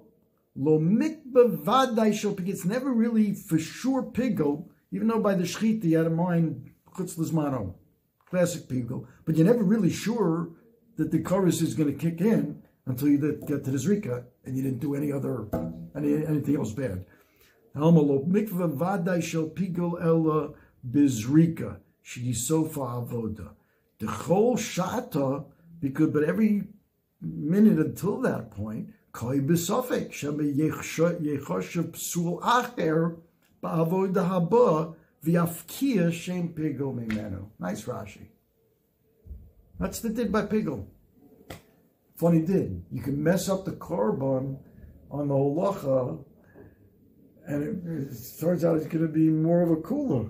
lo 0.55 0.79
mikba 0.79 1.57
vaday 1.63 2.13
shel. 2.13 2.35
It's 2.45 2.65
never 2.65 2.93
really 2.93 3.33
for 3.33 3.59
sure 3.59 4.03
pigul, 4.03 4.69
even 4.93 5.07
though 5.07 5.19
by 5.19 5.33
the 5.33 5.43
shchita 5.43 5.85
you 5.85 5.97
had 5.97 6.05
in 6.05 6.15
mind 6.15 6.69
chutz 6.95 7.17
lizmano, 7.17 7.73
classic 8.29 8.67
pigul, 8.67 9.07
but 9.25 9.35
you're 9.35 9.45
never 9.45 9.63
really 9.63 9.89
sure 9.89 10.49
that 10.97 11.11
the 11.11 11.19
chorus 11.19 11.61
is 11.61 11.73
going 11.73 11.91
to 11.91 11.97
kick 11.97 12.21
in 12.21 12.61
until 12.85 13.09
you 13.09 13.17
get 13.17 13.63
to 13.63 13.71
the 13.71 13.77
zrika 13.77 14.23
and 14.45 14.55
you 14.55 14.61
didn't 14.61 14.79
do 14.79 14.93
any 14.93 15.11
other, 15.11 15.47
any, 15.95 16.25
anything 16.25 16.55
else 16.55 16.71
bad. 16.71 17.05
Alma 17.75 18.01
lo 18.01 18.23
mikva 18.27 18.71
vaday 18.71 19.21
shel 19.23 19.49
pigul 19.49 19.99
ela 19.99 20.53
bizrika 20.87 21.77
sheyisofa 22.05 23.09
avoda. 23.09 23.49
The 23.97 24.07
whole 24.07 24.57
shata, 24.57 25.45
because 25.79 26.09
but 26.11 26.23
every 26.23 26.63
minute 27.19 27.79
until 27.79 28.21
that 28.21 28.51
point, 28.51 28.89
koi 29.11 29.39
besofek 29.39 30.11
shebe 30.11 30.55
yechoshev 30.55 31.91
psul 31.93 32.39
acher 32.41 33.17
ba'avoda 33.63 34.27
haba 34.27 34.95
v'afkia 35.23 36.11
shem. 36.11 36.53
Nice 37.59 37.85
Rashi. 37.85 38.27
That's 39.79 39.99
the 39.99 40.09
did 40.09 40.31
by 40.31 40.43
pigul. 40.43 40.85
Funny 42.15 42.41
did. 42.41 42.85
You 42.91 43.01
can 43.01 43.21
mess 43.23 43.49
up 43.49 43.65
the 43.65 43.71
korban 43.71 44.57
on 45.09 45.27
the 45.27 45.33
holacha, 45.33 46.23
and 47.47 47.63
it, 47.63 48.11
it 48.11 48.39
turns 48.39 48.63
out 48.63 48.77
it's 48.77 48.85
going 48.85 49.05
to 49.05 49.11
be 49.11 49.29
more 49.29 49.61
of 49.61 49.71
a 49.71 49.77
cooler. 49.77 50.29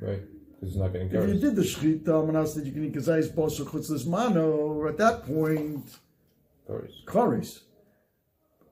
Right. 0.00 0.22
Because 0.60 0.74
it's 0.74 0.76
not 0.76 0.92
getting 0.92 1.08
If 1.10 1.28
you 1.28 1.40
did 1.40 1.56
the 1.56 1.62
shchita, 1.62 2.26
manas 2.26 2.54
that 2.54 2.66
you 2.66 2.72
can 2.72 2.84
eat 2.84 2.92
kazayis 2.92 3.32
bosa 3.32 3.64
chutzlis 3.64 4.06
mano, 4.06 4.86
at 4.88 4.96
that 4.98 5.24
point, 5.24 5.88
kares. 7.06 7.60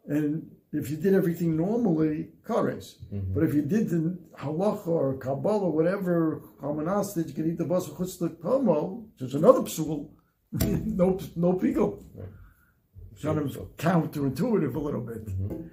And 0.06 0.55
if 0.78 0.90
you 0.90 0.96
did 0.96 1.14
everything 1.14 1.56
normally, 1.56 2.28
kares. 2.46 2.96
Mm-hmm. 3.12 3.34
But 3.34 3.44
if 3.44 3.54
you 3.54 3.62
did 3.62 3.88
the 3.88 4.18
halacha 4.38 4.88
or 4.88 5.14
kabbalah, 5.14 5.66
or 5.66 5.72
whatever, 5.72 6.42
hamanas 6.62 7.14
that 7.14 7.28
you 7.28 7.34
can 7.34 7.50
eat 7.50 7.58
the 7.58 7.64
bosa 7.64 7.90
chutzlis 7.96 8.40
pomo, 8.40 9.04
which 9.12 9.28
is 9.28 9.34
another 9.34 9.60
psul, 9.60 10.08
no, 10.52 11.18
no 11.36 11.52
pico. 11.54 12.02
Right. 12.14 12.28
Kind 13.22 13.38
of 13.38 13.76
counterintuitive 13.76 14.74
a 14.74 14.78
little 14.78 15.00
bit. 15.00 15.26
Mm-hmm. 15.26 15.68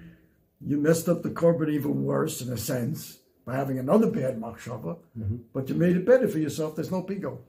You 0.66 0.78
messed 0.78 1.10
up 1.10 1.24
the 1.24 1.32
carbon 1.32 1.70
even 1.70 2.04
worse, 2.06 2.42
in 2.42 2.54
a 2.54 2.58
sense, 2.58 3.20
by 3.46 3.56
having 3.56 3.80
another 3.80 4.10
bad 4.10 4.40
machshava, 4.40 4.98
mm-hmm. 5.18 5.38
but 5.54 5.68
you 5.68 5.76
made 5.76 5.98
it 5.98 6.06
better 6.06 6.28
for 6.28 6.40
yourself. 6.40 6.76
There's 6.76 6.92
no 6.92 7.04
pigo. 7.04 7.40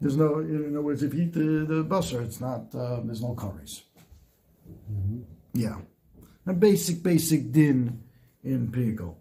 There's 0.00 0.16
no, 0.16 0.40
in 0.40 0.70
other 0.70 0.82
words, 0.82 1.02
if 1.02 1.14
you 1.14 1.22
eat 1.22 1.32
the, 1.32 1.64
the 1.64 1.84
busser, 1.84 2.22
it's 2.24 2.40
not, 2.40 2.74
uh, 2.74 3.00
there's 3.04 3.22
no 3.22 3.34
curries. 3.34 3.82
Yeah. 5.52 5.76
A 6.46 6.52
basic, 6.52 7.02
basic 7.02 7.52
din 7.52 8.02
in 8.42 8.68
pigo. 8.68 9.16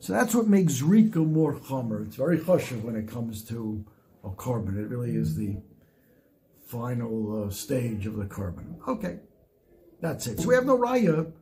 So 0.00 0.12
that's 0.12 0.34
what 0.34 0.48
makes 0.48 0.82
Rika 0.82 1.20
more 1.20 1.54
chomer. 1.54 2.06
It's 2.06 2.16
very 2.16 2.38
choshev 2.38 2.82
when 2.82 2.96
it 2.96 3.08
comes 3.08 3.42
to 3.44 3.84
a 4.24 4.30
carbon. 4.30 4.78
It 4.78 4.88
really 4.88 5.14
is 5.16 5.36
the 5.36 5.56
final 6.66 7.44
uh, 7.44 7.50
stage 7.50 8.06
of 8.06 8.16
the 8.16 8.26
carbon. 8.26 8.76
Okay, 8.88 9.20
that's 10.00 10.26
it. 10.26 10.40
So 10.40 10.48
we 10.48 10.54
have 10.54 10.66
no 10.66 10.78
raya 10.78 11.32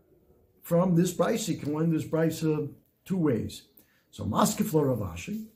from 0.62 0.96
this 0.96 1.12
price. 1.12 1.48
You 1.48 1.56
can 1.56 1.74
learn 1.74 1.92
this 1.92 2.04
price 2.04 2.44
uh, 2.44 2.66
two 3.04 3.16
ways. 3.16 3.62
So 4.10 4.24
Maskeflo 4.24 4.86
Rav 4.86 4.98
Ashi. 4.98 5.46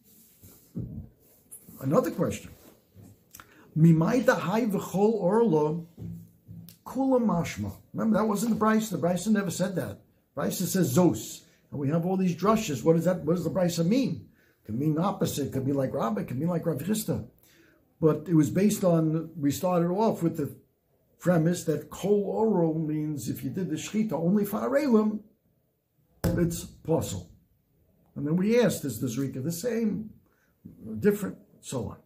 Another 1.81 2.11
question. 2.11 2.51
Mimaida 3.77 4.41
hay 4.41 4.65
v'chol 4.67 5.21
orlo 5.21 5.87
kula 6.87 7.21
mashma. 7.21 7.73
Remember 7.93 8.19
that 8.19 8.27
wasn't 8.27 8.51
the 8.51 8.57
Bryce. 8.57 8.89
The 8.89 8.99
Bryce 8.99 9.27
never 9.27 9.51
said 9.51 9.75
that. 9.77 10.01
Bryce 10.35 10.59
says 10.59 10.97
zos. 10.97 11.43
And 11.71 11.81
we 11.81 11.89
have 11.89 12.07
all 12.07 12.17
these 12.17 12.37
drushes. 12.37 12.85
What 12.85 12.97
does 12.97 13.05
that? 13.05 13.25
What 13.25 13.35
does 13.35 13.45
the 13.45 13.51
Bryce 13.51 13.79
mean? 13.79 14.29
It 14.63 14.67
Could 14.67 14.79
mean 14.79 14.99
opposite. 14.99 15.49
it 15.49 15.53
Could 15.53 15.67
be 15.67 15.73
like 15.73 15.93
Rabbi. 15.93 16.23
Could 16.25 16.39
mean 16.39 16.49
like 16.49 16.65
Rav 16.65 16.79
Chisda. 16.79 17.27
But 18.01 18.25
it 18.29 18.35
was 18.35 18.51
based 18.51 18.85
on. 18.85 19.31
We 19.37 19.51
started 19.51 19.89
off 19.89 20.23
with 20.23 20.37
the 20.37 20.55
premise 21.19 21.65
that 21.65 21.91
kol 21.91 22.25
oral 22.25 22.79
means 22.79 23.29
if 23.29 23.43
you 23.43 23.51
did 23.51 23.71
the 23.71 23.77
shechita 23.77 24.13
only 24.13 24.45
for 24.45 24.61
arelim, 24.61 25.21
it's 26.25 26.65
possible. 26.65 27.31
And 28.15 28.27
then 28.27 28.37
we 28.37 28.61
asked, 28.61 28.85
is 28.85 29.01
the 29.01 29.09
zrika 29.09 29.43
the 29.43 29.53
same, 29.53 30.11
different, 31.01 31.37
so 31.61 31.89
on. 31.89 31.97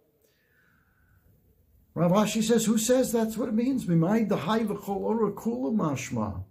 Rav 1.94 2.12
Ashi 2.12 2.42
says, 2.42 2.64
who 2.66 2.78
says 2.78 3.12
that's 3.12 3.36
what 3.36 3.48
it 3.48 3.54
means? 3.54 3.86
Mimai 3.86 4.28
the 4.28 4.36
high 4.36 4.60
v'chol 4.60 4.96
ora 5.00 5.32
kula 5.32 5.74
mashma. 5.74 6.44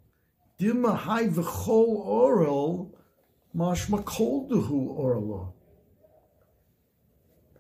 Dima 0.60 0.95
high 0.95 1.28
v'chol 1.28 2.06
oral 2.06 2.93
mashma 3.56 4.04
kol 4.04 4.49
duhu 4.49 4.88
orla. 4.97 5.52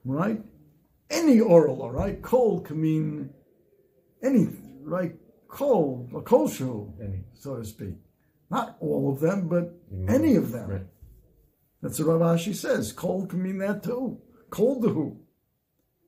Right? 0.05 0.43
Any 1.09 1.39
oral, 1.39 1.81
all 1.81 1.91
right? 1.91 2.21
Kol 2.21 2.61
can 2.61 2.81
mean 2.81 3.29
any, 4.21 4.49
right? 4.83 5.15
Kol, 5.47 6.07
a 6.15 6.21
kol 6.21 6.47
shoe, 6.47 6.93
Any. 7.01 7.23
so 7.33 7.55
to 7.57 7.65
speak. 7.65 7.95
Not 8.51 8.77
all 8.79 9.11
of 9.11 9.19
them, 9.19 9.47
but 9.47 9.75
Mhm. 9.91 10.09
any 10.09 10.35
of 10.35 10.51
them. 10.51 10.69
Right. 10.69 10.87
That's 11.81 11.99
what 11.99 12.19
Rav 12.19 12.37
Ashi 12.37 12.53
says. 12.53 12.91
Kol 12.91 13.25
can 13.25 13.41
mean 13.41 13.57
that 13.59 13.83
too. 13.83 14.19
Kol 14.49 14.81
duhu. 14.81 15.17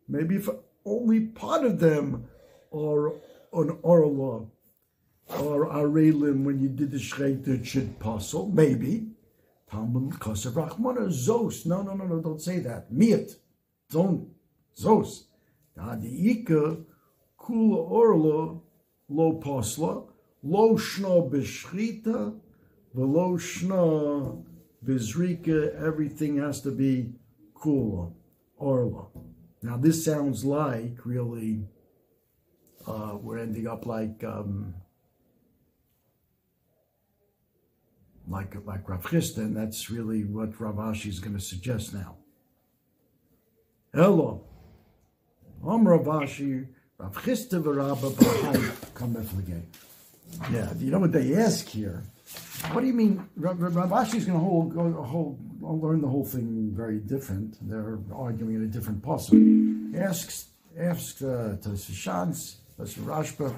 Maybe 0.08 0.36
if 0.36 0.50
only 0.86 1.22
part 1.22 1.66
of 1.66 1.80
them 1.80 2.26
are 2.72 3.14
an 3.54 3.78
orla 3.82 4.46
or 5.40 5.68
arelim 5.68 6.44
when 6.44 6.60
you 6.60 6.70
did 6.70 6.92
the 6.92 6.98
shreit 6.98 7.48
it 7.48 7.66
should 7.66 8.00
puzzle. 8.00 8.50
Maybe. 8.50 9.08
Talmud 9.70 10.14
Kosev 10.20 10.54
Rachmana 10.54 11.08
Zos. 11.08 11.66
No, 11.66 11.82
no, 11.82 11.94
no, 11.94 12.06
no, 12.06 12.20
don't 12.20 12.42
say 12.42 12.60
that. 12.60 12.92
Miet. 12.92 13.36
Don't. 13.90 14.28
Zos. 14.78 15.24
Hadiika 15.78 16.84
kula 17.40 17.78
orla 17.90 18.60
lo 19.10 19.40
posla 19.40 20.08
lo 20.44 20.76
shna 20.76 21.30
b'shrita 21.30 22.38
v'lo 22.96 23.38
shna 23.40 24.44
b'zrika. 24.86 25.76
Everything 25.82 26.38
has 26.38 26.62
to 26.62 26.72
be 26.72 27.14
kula 27.56 28.12
orla. 28.58 29.08
Now 29.64 29.78
this 29.78 30.04
sounds 30.04 30.44
like 30.44 31.06
really 31.06 31.68
uh, 32.88 33.16
we're 33.22 33.38
ending 33.38 33.68
up 33.68 33.86
like 33.86 34.24
um, 34.24 34.74
like 38.28 38.56
like 38.66 38.90
Rav 38.90 39.04
Chisda, 39.04 39.38
and 39.38 39.56
that's 39.56 39.92
really 39.92 40.24
what 40.24 40.60
Rav 40.60 40.76
Ashi 40.76 41.10
is 41.10 41.20
going 41.20 41.36
to 41.36 41.42
suggest 41.42 41.94
now. 41.94 42.16
Hello, 43.94 44.44
I'm 45.68 45.88
Rav 45.88 46.06
Ashi, 46.06 46.68
Rav 46.98 47.16
Chisda 47.18 47.62
v'Rabba 47.62 48.12
b'Hai 48.14 48.72
kameflige. 48.96 49.62
Yeah, 50.52 50.74
you 50.80 50.90
know 50.90 51.00
what 51.00 51.12
they 51.12 51.36
ask 51.36 51.68
here? 51.68 52.04
What 52.72 52.82
do 52.82 52.88
you 52.88 52.94
mean? 52.94 53.28
Rav, 53.36 53.62
Rav 53.62 53.90
Ashi 53.90 54.16
is 54.16 54.26
going 54.26 54.40
to 54.40 54.44
hold, 54.44 54.74
go, 54.74 54.92
hold, 55.62 55.82
learn 55.82 56.02
the 56.02 56.08
whole 56.08 56.26
thing 56.26 56.72
very 56.74 57.00
different. 57.00 57.58
They're 57.62 58.00
arguing 58.14 58.56
in 58.56 58.64
a 58.64 58.68
different 58.68 59.04
puzzle. 59.04 59.38
Asks 60.00 60.48
asks 60.78 61.22
uh, 61.22 61.58
to 61.62 61.78
Shans, 61.78 62.62
that's 62.78 62.96
Rashba, 62.96 63.54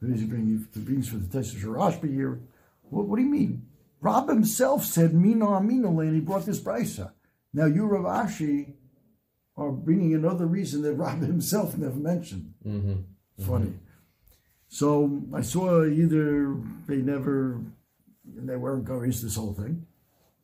who 0.00 0.12
is 0.12 0.20
he 0.20 0.26
bringing? 0.26 0.66
He 0.74 0.80
brings 0.80 1.08
for 1.08 1.16
the 1.16 1.26
Tessus 1.26 1.62
Rashba 1.62 2.12
here. 2.12 2.40
What, 2.82 3.06
what 3.06 3.16
do 3.16 3.22
you 3.22 3.30
mean? 3.30 3.66
Rab 4.00 4.28
himself 4.28 4.84
said 4.84 5.14
Mina 5.14 5.46
Aminale, 5.46 6.02
and 6.02 6.14
he 6.14 6.20
brought 6.20 6.44
this 6.44 6.60
brisa. 6.60 7.12
Now 7.54 7.66
you, 7.66 7.86
Rav 7.86 8.26
Ashi, 8.26 8.74
are 9.56 9.70
bringing 9.70 10.14
another 10.14 10.46
reason 10.46 10.82
that 10.82 10.94
Rab 10.94 11.20
himself 11.22 11.78
never 11.78 11.96
mentioned. 11.96 12.54
Mm-hmm. 12.66 13.46
Funny. 13.46 13.74
So 14.68 15.22
I 15.32 15.42
saw 15.42 15.84
either 15.84 16.56
they 16.86 16.96
never, 16.96 17.60
they 18.24 18.56
weren't 18.56 18.84
going 18.84 19.00
to 19.00 19.06
reach 19.06 19.20
this 19.20 19.36
whole 19.36 19.52
thing, 19.52 19.86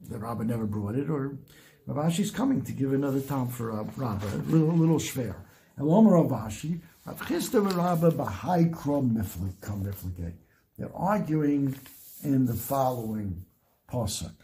that 0.08 0.18
Rabba 0.18 0.44
never 0.44 0.66
brought 0.66 0.94
it, 0.94 1.11
or 1.11 1.38
Rav 1.87 2.11
Ashi's 2.11 2.30
coming 2.30 2.62
to 2.62 2.72
give 2.72 2.92
another 2.92 3.20
time 3.20 3.48
for 3.48 3.72
uh, 3.72 3.84
Rabba, 3.96 4.26
a 4.26 4.37
little, 4.50 4.68
little 4.68 4.98
schwer. 4.98 5.34
And 5.76 5.88
Omer 5.88 6.12
Rav 6.12 6.30
Ashi, 6.30 6.80
Rav 7.06 7.20
Chisda 7.20 7.61
Rabba 7.76 8.11
Bahai 8.11 8.72
Krom 8.72 9.11
Miflige. 9.16 10.34
They're 10.76 10.94
arguing 10.94 11.74
in 12.22 12.46
the 12.46 12.54
following 12.54 13.44
pasuk. 13.90 14.34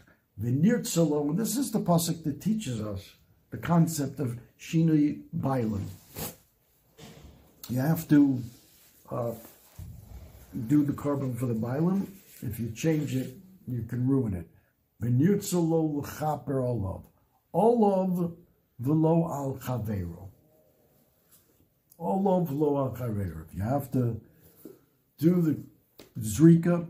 V'nirtzalo, 0.41 1.29
and 1.29 1.37
this 1.37 1.55
is 1.55 1.71
the 1.71 1.79
pasuk 1.79 2.23
that 2.23 2.41
teaches 2.41 2.81
us 2.81 3.15
the 3.51 3.57
concept 3.57 4.19
of 4.19 4.37
Shinui 4.59 5.21
Bailim. 5.37 5.85
You 7.69 7.79
have 7.79 8.07
to 8.09 8.41
uh, 9.11 9.31
do 10.67 10.83
the 10.83 10.93
carbon 10.93 11.35
for 11.35 11.45
the 11.45 11.53
Bailim. 11.53 12.07
If 12.41 12.59
you 12.59 12.71
change 12.71 13.15
it, 13.15 13.33
you 13.67 13.83
can 13.83 14.07
ruin 14.07 14.33
it. 14.33 14.47
V'nirtzalo 15.01 16.01
l'chaper 16.01 16.59
olav. 16.61 17.03
Olav 17.53 18.33
v'lo 18.81 19.29
al 19.29 19.59
chavero. 19.59 20.29
Olav 21.99 22.49
v'lo 22.49 22.77
al 22.77 22.95
chavero. 22.95 23.45
If 23.47 23.55
you 23.55 23.63
have 23.63 23.91
to 23.91 24.21
do 25.17 25.41
the 25.41 25.63
zrika 26.19 26.87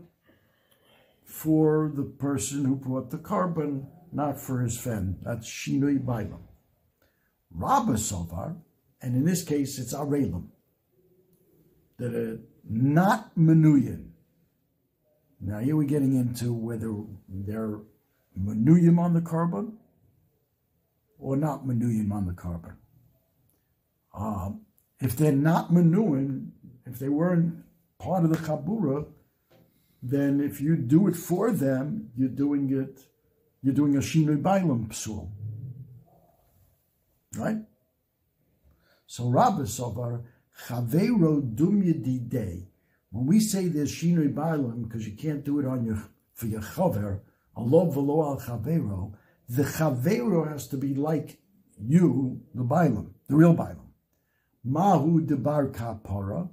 for 1.24 1.92
the 1.94 2.02
person 2.02 2.64
who 2.64 2.76
brought 2.76 3.10
the 3.10 3.18
carbon, 3.18 3.88
not 4.12 4.40
for 4.40 4.60
his 4.60 4.78
fen. 4.78 5.18
That's 5.22 5.48
shinui 5.48 5.98
bailam. 5.98 6.40
Rabba 7.52 7.98
sovar, 7.98 8.56
and 9.02 9.14
in 9.14 9.24
this 9.24 9.44
case 9.44 9.78
it's 9.78 9.94
arelim, 9.94 10.48
that 11.98 12.14
are 12.14 12.40
not 12.68 13.34
menuyin. 13.36 14.10
Now 15.40 15.58
here 15.58 15.76
we're 15.76 15.84
getting 15.84 16.14
into 16.16 16.52
whether 16.52 16.94
they're 17.28 17.80
menuyim 18.38 18.98
on 18.98 19.14
the 19.14 19.20
carbon 19.20 19.78
or 21.18 21.36
not 21.36 21.64
menuyim 21.64 22.12
on 22.12 22.26
the 22.26 22.32
carbon. 22.32 22.76
Um, 24.14 24.62
if 25.00 25.16
they're 25.16 25.32
not 25.32 25.70
menuyim, 25.70 26.48
if 26.86 26.98
they 26.98 27.08
weren't 27.08 27.64
part 27.98 28.24
of 28.24 28.30
the 28.30 28.38
chabura, 28.38 29.06
then 30.02 30.40
if 30.40 30.60
you 30.60 30.76
do 30.76 31.08
it 31.08 31.16
for 31.16 31.50
them, 31.50 32.10
you're 32.16 32.28
doing 32.28 32.72
it, 32.72 33.00
you're 33.62 33.74
doing 33.74 33.96
a 33.96 34.00
shinui 34.00 34.40
bailam 34.40 34.88
psul. 34.88 35.28
Right? 37.36 37.58
So 39.06 39.28
Rabbi 39.28 39.62
Sovar, 39.62 40.22
Chavero 40.64 41.40
dum 41.54 41.82
yedidei. 41.82 42.66
When 43.10 43.26
we 43.26 43.40
say 43.40 43.68
there's 43.68 43.92
shinui 43.92 44.32
bailam, 44.32 44.88
because 44.88 45.06
you 45.06 45.14
can't 45.14 45.44
do 45.44 45.60
it 45.60 45.66
on 45.66 45.84
your 45.84 46.02
for 46.34 46.46
your 46.46 46.60
chaver, 46.60 47.20
Allah 47.56 47.86
v'lo 47.86 48.24
al 48.26 48.40
chavero, 48.40 49.14
the 49.48 49.62
chavero 49.62 50.48
has 50.50 50.68
to 50.68 50.76
be 50.76 50.94
like 50.94 51.38
you, 51.78 52.40
the 52.54 52.62
bailam, 52.62 53.10
the 53.28 53.36
real 53.36 53.54
bailam. 53.54 53.88
Mahu 54.66 55.26
debar 55.26 55.72
kapara, 55.72 56.48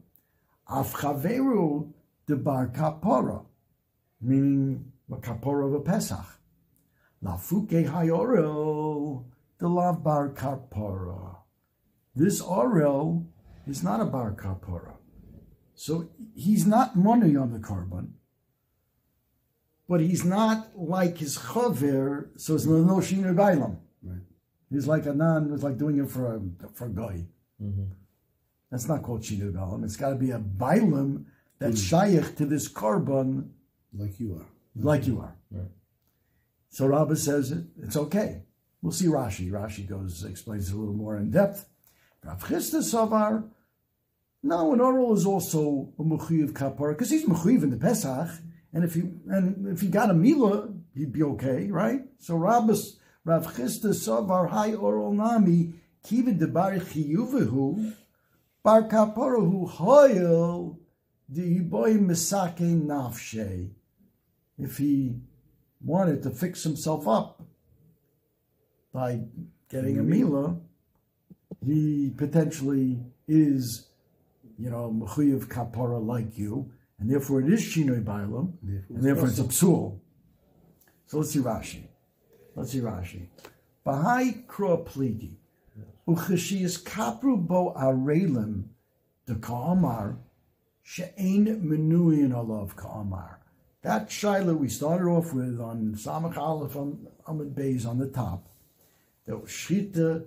af 0.70 0.94
chaveru 0.94 1.92
debar 2.28 2.74
kapara, 2.74 3.46
meaning 4.22 4.92
the 5.10 5.18
kapara 5.18 5.68
of 5.68 5.74
a 5.74 5.80
Pesach. 5.80 6.26
Lafuke 7.24 7.90
hayorel, 7.90 9.26
the 9.58 9.68
lav 9.68 10.04
bar 10.04 10.30
kapara. 10.30 11.38
This 12.16 12.42
orel 12.42 13.26
is 13.66 13.84
not 13.84 14.00
a 14.00 14.06
bar 14.06 14.34
kapara. 14.34 14.94
So 15.74 16.10
he's 16.36 16.68
not 16.68 16.96
money 16.96 17.36
on 17.36 17.52
the 17.52 17.60
carbon, 17.60 18.16
but 19.88 20.02
he's 20.02 20.24
not 20.24 20.78
like 20.78 21.18
his 21.18 21.38
chaver, 21.38 22.30
so 22.38 22.56
it's 22.56 22.66
no 22.66 22.84
no 22.84 22.96
shinu 22.96 23.34
bailam. 23.36 23.78
Right. 24.02 24.22
He's 24.70 24.88
like 24.88 25.06
a 25.06 25.14
non, 25.14 25.54
it's 25.54 25.64
like 25.64 25.78
doing 25.78 26.00
it 26.00 26.10
for 26.10 26.36
a, 26.36 26.42
for 26.74 26.86
a 26.86 26.90
guy. 26.90 27.26
Mm-hmm. 27.62 27.84
That's 28.72 28.88
not 28.88 29.04
called 29.04 29.22
shinu 29.22 29.52
bailam. 29.52 29.84
It's 29.84 29.98
got 29.98 30.10
to 30.10 30.16
be 30.16 30.32
a 30.32 30.40
bailam 30.40 31.26
that's 31.60 31.82
shaykh 31.82 32.36
to 32.38 32.46
this 32.46 32.68
carbon 32.68 33.54
like 33.94 34.20
you 34.20 34.36
are. 34.36 34.46
like 34.76 35.06
you 35.08 35.20
are. 35.20 35.36
Right. 35.52 35.70
So 36.70 36.88
Rabbah 36.88 37.16
says 37.16 37.52
it, 37.52 37.66
it's 37.82 37.96
okay. 37.96 38.44
We'll 38.82 38.92
see 38.92 39.06
Rashi. 39.06 39.52
Rashi 39.52 39.88
goes 39.88 40.24
explains 40.24 40.70
it 40.70 40.76
a 40.76 40.78
little 40.78 40.96
more 40.96 41.18
in 41.18 41.32
depth. 41.32 41.68
Rav 42.24 42.44
Chisda 42.44 42.82
Savar, 42.82 43.44
no, 44.42 44.74
an 44.74 44.82
oral 44.82 45.14
is 45.14 45.26
also 45.26 45.94
a 45.98 46.04
mechuyev 46.04 46.52
kapar 46.52 46.90
because 46.90 47.10
he's 47.10 47.26
mechuyev 47.26 47.64
in 47.64 47.70
the 47.70 47.78
Pesach, 47.78 48.30
and 48.74 48.84
if 48.84 48.96
you 48.96 49.20
and 49.28 49.68
if 49.68 49.82
he 49.82 49.88
got 49.88 50.10
a 50.10 50.14
mila, 50.14 50.70
he'd 50.96 51.14
be 51.14 51.24
okay, 51.24 51.68
right? 51.70 52.02
So 52.20 52.36
Rabbis 52.36 52.98
Rav 53.24 53.56
Chisda 53.56 53.94
Savar 53.94 54.50
Hai 54.50 54.74
Oral 54.74 55.14
Nami 55.14 55.74
Kivid 56.06 56.40
Debar 56.40 56.74
Chiyuvehu 56.74 57.94
Bar 58.64 58.84
Kaparohu 58.84 59.72
Hoyel 59.72 60.78
the 61.30 61.60
boy 61.60 61.94
Misake 61.94 62.60
Nafshe. 62.60 63.70
If 64.58 64.78
he 64.78 65.16
wanted 65.84 66.24
to 66.24 66.30
fix 66.30 66.64
himself 66.64 67.08
up 67.08 67.42
by 68.94 69.22
getting 69.70 69.98
a 69.98 70.02
mm-hmm. 70.02 70.10
mila, 70.10 70.58
he 71.66 72.14
potentially 72.16 73.00
is, 73.28 73.88
you 74.60 74.70
know, 74.70 74.92
mechuyev 74.92 75.48
kapara 75.48 76.06
like 76.06 76.38
you, 76.38 76.72
and 77.04 77.12
therefore 77.12 77.42
it 77.42 77.52
is 77.52 77.62
shinoi 77.62 78.02
bailam, 78.02 78.54
and 78.64 79.04
therefore 79.04 79.28
it's 79.28 79.40
a 79.40 79.44
psul. 79.44 80.00
So 81.06 81.18
let's 81.18 81.32
see 81.32 81.40
Rashi. 81.40 81.84
Let's 82.56 82.72
see 82.72 82.80
Rashi. 82.80 83.28
Bahai 83.86 84.48
kro 84.48 84.78
plidi, 84.78 85.34
ucheshias 86.08 86.82
kapru 86.82 87.46
bo 87.46 87.74
arelim, 87.78 88.64
the 89.26 89.36
Ka'amar, 89.36 90.18
she'ein 90.82 91.46
menuyin 91.62 92.32
alav 92.32 92.74
Ka'amar. 92.78 93.40
That 93.82 94.08
Shaila 94.08 94.58
we 94.58 94.70
started 94.70 95.10
off 95.10 95.34
with 95.34 95.60
on 95.60 95.96
Samach 95.96 96.38
Aleph 96.38 96.78
on 96.78 97.06
Amud 97.28 97.54
Beis 97.54 97.86
on 97.86 97.98
the 97.98 98.08
top, 98.08 98.48
that 99.26 99.38
was 99.38 99.52
Shchita 99.52 100.26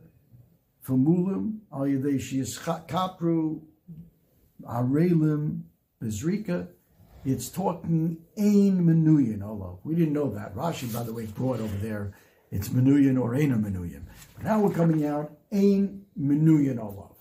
Famulim, 0.87 1.61
Al 1.73 1.81
Yadei 1.81 2.17
Shias 2.17 2.59
Kapru, 2.87 3.63
Arelim, 4.63 5.63
Bezrika, 6.03 6.69
it's 7.25 7.49
talking 7.49 8.19
Ein 8.39 8.85
Menuyin 8.85 9.43
Olav. 9.43 9.61
Oh, 9.63 9.81
we 9.85 9.95
didn't 9.95 10.13
know 10.13 10.31
that. 10.31 10.55
Rashi, 10.55 10.93
by 10.93 11.03
the 11.03 11.13
way, 11.13 11.27
brought 11.27 11.61
over 11.61 11.77
there, 11.79 12.15
it's 12.51 12.69
Menuyin 12.69 13.21
or 13.21 13.35
Ein 13.35 13.51
Menuyin. 13.63 14.03
But 14.37 14.45
now 14.45 14.61
we're 14.61 14.75
coming 14.75 15.05
out 15.07 15.33
Ein 15.53 16.03
Menuyin 16.19 16.79
Olav. 16.79 17.13
Oh, 17.13 17.17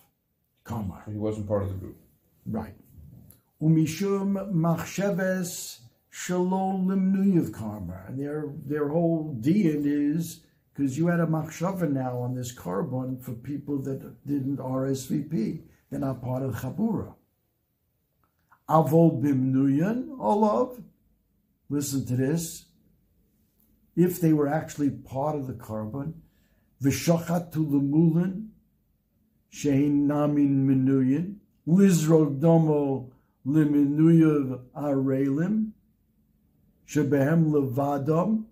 Kamar. 0.64 1.04
He 1.08 1.16
wasn't 1.16 1.48
part 1.48 1.64
of 1.64 1.70
the 1.70 1.76
group. 1.76 1.98
Right. 2.46 2.76
Umishum 3.62 4.54
Machsheves 4.54 5.80
Shalom 6.18 6.88
Limnuyev 6.88 7.52
Karma. 7.52 8.06
And 8.08 8.18
their 8.18 8.46
their 8.66 8.88
whole 8.88 9.34
deal 9.34 9.86
is 9.86 10.46
because 10.74 10.98
you 10.98 11.08
had 11.08 11.20
a 11.20 11.26
machshava 11.26 11.92
now 11.92 12.20
on 12.20 12.36
this 12.36 12.54
carbon 12.54 13.18
for 13.18 13.34
people 13.34 13.82
that 13.82 14.26
didn't 14.26 14.58
RSVP. 14.58 15.64
They're 15.90 16.00
not 16.00 16.22
part 16.22 16.44
of 16.44 16.56
Chabura. 16.56 17.15
Avol 18.70 19.22
bimnuyan 19.22 20.18
olav. 20.20 20.82
Listen 21.70 22.06
to 22.06 22.16
this. 22.16 22.66
If 23.96 24.20
they 24.20 24.34
were 24.34 24.48
actually 24.48 24.90
part 24.90 25.36
of 25.36 25.48
the 25.48 25.54
carbon, 25.54 26.22
v'shachat 26.84 27.52
to 27.54 27.60
lemulin, 27.60 28.50
shein 29.52 30.06
namin 30.08 30.68
minuyin, 30.68 31.36
lizro 31.68 32.40
domo 32.40 33.12
liminuyav 33.48 34.62
arelim, 34.76 35.72
shebehem 36.88 37.52
levadam, 37.52 38.46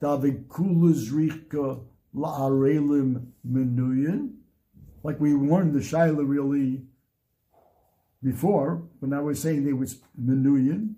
david 0.00 0.48
kuluz 0.48 1.10
richka 1.10 1.80
la'arelim 2.14 3.26
minuyin. 3.46 4.34
Like 5.02 5.20
we 5.20 5.34
warned 5.34 5.74
the 5.74 5.80
Shaila 5.80 6.26
really 6.26 6.82
before, 8.22 8.82
when 8.98 9.12
I 9.12 9.20
we're 9.20 9.34
saying 9.34 9.64
they 9.64 9.72
was 9.72 10.00
menuyin. 10.20 10.94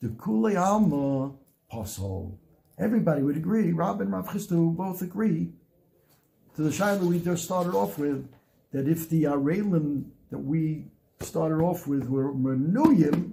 The 0.00 0.10
kule 0.10 0.56
alma 0.56 1.32
posol. 1.72 2.38
Everybody 2.78 3.22
would 3.22 3.36
agree. 3.36 3.72
Rob 3.72 4.00
and 4.00 4.12
Rav 4.12 4.28
Chisda 4.28 4.76
both 4.76 5.02
agree 5.02 5.52
to 6.54 6.62
the 6.62 6.70
shaila 6.70 7.00
we 7.00 7.18
just 7.18 7.44
started 7.44 7.74
off 7.74 7.98
with 7.98 8.28
that 8.72 8.86
if 8.86 9.08
the 9.08 9.24
arelim 9.24 10.04
that 10.30 10.38
we 10.38 10.86
started 11.20 11.62
off 11.62 11.86
with 11.86 12.08
were 12.08 12.32
menuyim, 12.32 13.32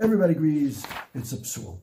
everybody 0.00 0.32
agrees 0.32 0.86
it's 1.14 1.32
a 1.32 1.36
psul. 1.36 1.80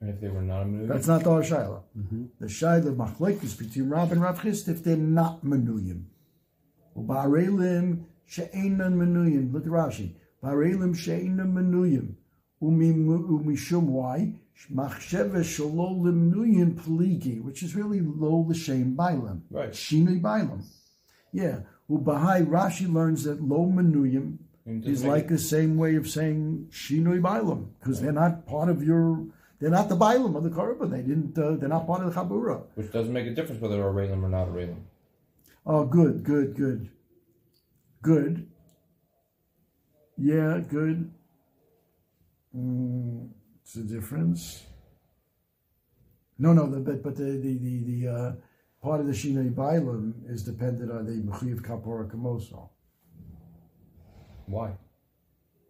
And 0.00 0.10
if 0.10 0.20
they 0.20 0.28
were 0.28 0.42
not 0.42 0.66
movie, 0.66 0.86
That's 0.86 1.06
not 1.06 1.24
the 1.24 1.30
shaila. 1.30 1.82
Mm-hmm. 1.98 2.24
The 2.38 2.48
Shiloh 2.48 2.94
shaila 2.94 2.96
machlekes 2.96 3.58
between 3.58 3.88
Rav 3.88 4.12
and 4.12 4.22
Rav 4.22 4.40
Chisda 4.40 4.68
if 4.68 4.84
they're 4.84 4.96
not 4.96 5.44
menuyim. 5.44 6.04
Ubarelim 6.96 8.04
she'enan 8.30 8.94
menuyim. 8.94 9.52
Look 9.52 9.66
at 9.66 9.72
Rashi. 9.72 10.14
Barelim 10.42 10.96
she'enan 10.96 11.52
menuyim. 11.52 12.14
Umishum 12.62 13.84
why? 13.84 14.34
Machsheve 14.72 15.42
shalol 15.42 16.00
limnuyim 16.02 16.74
pligi, 16.74 17.42
which 17.42 17.62
is 17.62 17.74
really 17.74 18.00
lo 18.00 18.46
l'shem 18.48 18.94
bailam. 18.94 19.40
Right. 19.50 19.70
Shinui 19.70 20.20
bailam. 20.20 20.62
Yeah. 21.32 21.60
Ubahai 21.90 22.46
Rashi 22.46 22.92
learns 22.92 23.24
that 23.24 23.42
lo 23.42 23.66
menuyim 23.66 24.36
is 24.84 25.04
like 25.04 25.28
the 25.28 25.38
same 25.38 25.76
way 25.76 25.96
of 25.96 26.08
saying 26.08 26.68
shinui 26.70 27.20
bailam 27.20 27.68
because 27.80 28.00
they're 28.00 28.12
not 28.12 28.46
part 28.46 28.68
of 28.68 28.82
your. 28.82 29.26
They're 29.58 29.70
not 29.70 29.88
the 29.88 29.96
bailam 29.96 30.36
of 30.36 30.44
the 30.44 30.50
korban. 30.50 30.90
They 30.90 31.02
didn't. 31.02 31.36
Uh, 31.36 31.56
they're 31.56 31.68
not 31.68 31.86
part 31.86 32.02
of 32.02 32.14
the 32.14 32.20
chabura. 32.20 32.62
which 32.74 32.92
doesn't 32.92 33.12
make 33.12 33.26
a 33.26 33.34
difference 33.34 33.60
whether 33.60 33.76
they're 33.76 33.88
a 33.88 33.92
Raylim 33.92 34.22
or 34.22 34.28
not 34.28 34.48
a 34.48 34.50
Raylim. 34.50 34.82
Oh, 35.66 35.84
good, 35.84 36.24
good, 36.24 36.56
good, 36.56 36.88
good. 38.02 38.48
Yeah, 40.16 40.60
good. 40.68 41.10
Mm, 42.56 43.30
it's 43.62 43.76
a 43.76 43.82
difference. 43.82 44.64
No, 46.38 46.52
no, 46.52 46.70
the, 46.70 46.80
but 46.80 47.02
but 47.02 47.16
the 47.16 47.24
the 47.24 47.58
the, 47.58 47.84
the 47.84 48.08
uh, 48.08 48.32
part 48.82 49.00
of 49.00 49.06
the 49.06 49.12
shinei 49.12 49.54
bailam 49.54 50.12
is 50.28 50.42
dependent 50.42 50.90
on 50.90 51.06
the 51.06 51.12
mechiv 51.12 51.60
kapora 51.60 52.10
kamoso. 52.10 52.70
Why? 54.46 54.72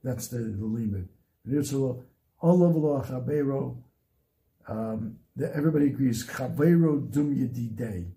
That's 0.03 0.29
the 0.29 0.38
the 0.38 0.64
limit. 0.64 1.07
Nirtzalo 1.47 2.03
olav 2.43 3.07
chabero. 3.07 3.83
Um, 4.69 5.16
everybody 5.55 5.87
agrees 5.87 6.27
chabero 6.27 7.11
dum 7.11 7.35
yedidei. 7.35 8.12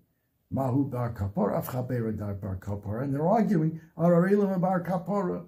Mahu 0.54 0.90
bar 0.90 1.12
kapora 1.12 2.16
dar 2.16 2.34
bar 2.34 2.56
kapora, 2.56 3.02
and 3.02 3.12
they're 3.12 3.26
arguing 3.26 3.80
ararelim 3.98 4.60
bar 4.60 4.82
kapora. 4.82 5.44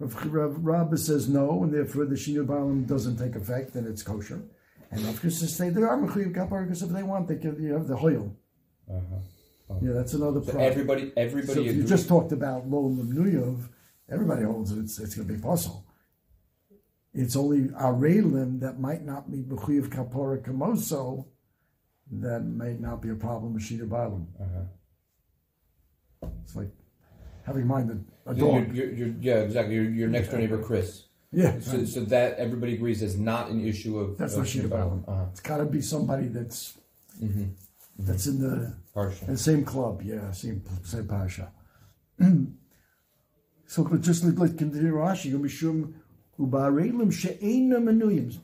Rabba 0.00 0.96
says 0.96 1.28
no, 1.28 1.62
and 1.62 1.72
therefore 1.72 2.06
the 2.06 2.14
shinu 2.14 2.44
balam 2.44 2.86
doesn't 2.86 3.16
take 3.18 3.36
effect, 3.36 3.74
and 3.74 3.86
it's 3.86 4.02
kosher. 4.02 4.42
And 4.90 5.02
Rav 5.04 5.20
Chris 5.20 5.38
say 5.56 5.70
they 5.70 5.82
are 5.82 5.98
mechuyev 5.98 6.32
kapora 6.34 6.64
because 6.64 6.82
if 6.82 6.90
they 6.90 7.02
want, 7.02 7.28
they 7.28 7.36
can 7.36 7.62
you 7.62 7.74
have 7.74 7.86
the 7.86 7.96
hoyel. 7.96 8.34
Uh-huh. 8.90 9.74
Yeah, 9.82 9.92
that's 9.92 10.14
another 10.14 10.40
So 10.40 10.52
problem. 10.52 10.70
everybody, 10.72 11.12
everybody 11.16 11.54
So 11.54 11.60
if 11.60 11.76
you 11.76 11.84
just 11.84 12.08
talked 12.08 12.32
about 12.32 12.68
lo 12.68 12.88
lemnuyov, 12.88 13.68
everybody 14.10 14.44
holds 14.44 14.72
it, 14.72 14.78
it's, 14.78 14.98
it's 14.98 15.14
going 15.14 15.28
to 15.28 15.34
be 15.34 15.40
possible. 15.40 15.84
It's 17.12 17.36
only 17.36 17.68
arelim 17.68 18.60
that 18.60 18.80
might 18.80 19.04
not 19.04 19.30
be 19.30 19.38
b'chuyev 19.42 19.88
kapora 19.88 20.42
kamoso 20.42 21.26
that 22.10 22.40
may 22.44 22.74
not 22.74 23.02
be 23.02 23.10
a 23.10 23.14
problem 23.14 23.54
with 23.54 23.62
shita 23.62 23.88
balam. 23.88 24.26
Uh-huh. 24.40 26.28
It's 26.42 26.56
like 26.56 26.70
having 27.44 27.62
in 27.62 27.68
mind 27.68 27.90
that 27.90 28.32
a 28.32 28.34
You're, 28.34 28.64
you're, 28.72 28.92
you're, 28.92 29.14
yeah, 29.20 29.36
exactly. 29.40 29.74
Your, 29.74 29.84
your 29.84 30.08
next 30.08 30.28
door 30.28 30.38
neighbor, 30.40 30.62
Chris. 30.62 31.04
yeah, 31.32 31.58
So, 31.60 31.84
so 31.84 32.00
that 32.06 32.38
everybody 32.38 32.74
agrees 32.74 33.02
is 33.02 33.18
not 33.18 33.50
an 33.50 33.64
issue 33.66 33.98
of. 33.98 34.18
that's 34.18 34.34
of 34.34 34.40
not 34.40 34.46
shita 34.46 34.68
balam. 34.68 35.08
Uh-huh. 35.08 35.24
It's 35.32 35.40
got 35.40 35.58
to 35.58 35.64
be 35.64 35.80
somebody 35.80 36.28
that's 36.28 36.74
Mm-hmm. 37.22 37.46
that's 37.98 38.26
in 38.26 38.40
the 38.40 38.76
Partial. 38.94 39.26
And 39.28 39.38
same 39.38 39.64
club, 39.64 40.02
yeah, 40.04 40.30
same 40.30 40.62
same 40.84 41.06
pasha. 41.08 41.50
so 43.66 43.96
just 43.98 44.24
like 44.24 44.38
like 44.38 44.56
continue 44.56 44.92
Rashi, 44.94 45.32
umishum 45.32 45.94
ubarelim 46.38 47.12
she'ena 47.12 47.80
menuyim, 47.80 48.36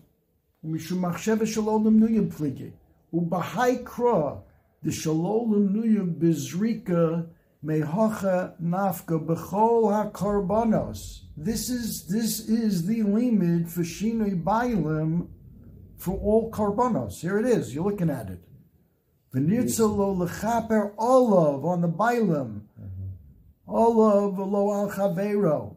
umishum 0.67 0.99
machsheve 0.99 1.47
shalom 1.47 1.85
menuyim 1.85 2.33
pligi, 2.33 2.73
ubahai 3.15 3.85
kra 3.85 4.43
the 4.83 4.91
bizrika 4.91 7.27
mehacha 7.65 8.55
nafka 8.61 9.25
bechol. 9.25 10.11
This 11.37 11.71
is 11.71 12.07
this 12.07 12.49
is 12.49 12.87
the 12.87 13.03
limit 13.03 13.69
for 13.69 13.81
shinoi 13.81 14.43
bailim 14.43 15.29
for 15.97 16.19
all 16.19 16.51
karbanos. 16.51 17.21
Here 17.21 17.39
it 17.39 17.47
is. 17.47 17.75
You're 17.75 17.91
looking 17.91 18.11
at 18.11 18.29
it. 18.29 18.45
V'nitzalo 19.35 20.29
lechaper 20.29 20.93
olav 20.99 21.65
on 21.65 21.81
the 21.81 21.89
bailam. 21.89 22.61
Mm-hmm. 22.79 23.75
Olav 23.75 24.39
lo 24.39 24.73
al 24.73 24.91
chavero. 24.91 25.74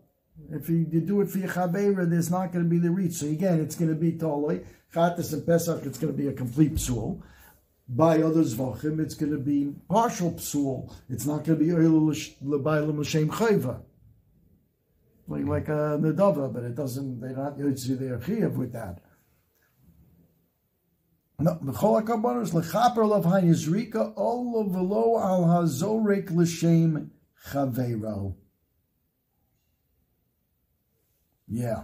If 0.52 0.70
you, 0.70 0.88
you 0.90 1.02
do 1.02 1.22
it 1.22 1.30
for 1.30 1.40
your 1.40 1.50
chavera, 1.50 2.10
there's 2.10 2.32
not 2.32 2.52
going 2.52 2.64
to 2.64 2.70
be 2.70 2.80
the 2.80 2.92
reach. 2.92 3.14
So 3.14 3.28
again, 3.28 3.60
it's 3.60 3.76
going 3.76 3.90
to 3.90 3.96
be 3.96 4.14
totally 4.14 4.62
chatas 4.94 5.34
and 5.34 5.46
pesach. 5.46 5.86
It's 5.86 5.98
going 5.98 6.14
to 6.14 6.18
be 6.18 6.28
a 6.28 6.34
complete 6.34 6.76
psul. 6.76 7.22
By 7.90 8.22
other 8.22 8.42
zvachim, 8.42 9.00
it's 9.00 9.16
going 9.16 9.32
to 9.32 9.38
be 9.38 9.74
partial 9.90 10.34
psul. 10.34 10.94
It's 11.10 11.26
not 11.26 11.46
going 11.46 11.60
to 11.60 11.66
be 11.66 11.74
oil 11.74 12.14
lebailam 12.44 13.00
l'shem 13.00 13.30
chayva. 13.30 13.82
Like 15.28 15.46
like 15.46 15.68
a 15.68 15.98
nedava, 16.00 16.54
but 16.54 16.64
it 16.64 16.76
doesn't. 16.76 17.20
They're 17.20 17.36
not 17.36 17.58
yotzi 17.58 18.00
their 18.00 18.18
chiyav 18.18 18.56
with 18.56 18.74
that. 18.74 19.02
No, 21.40 21.60
the 21.62 21.72
chol 21.74 22.02
hakabanos 22.02 22.52
lechaper 22.52 23.08
lav 23.08 23.26
hayizrika 23.26 24.14
all 24.16 24.60
of 24.62 24.72
velo 24.72 25.20
al 25.20 25.44
hazorek 25.44 26.32
l'shem 26.32 27.12
chavero. 27.50 28.36
Yeah. 31.48 31.84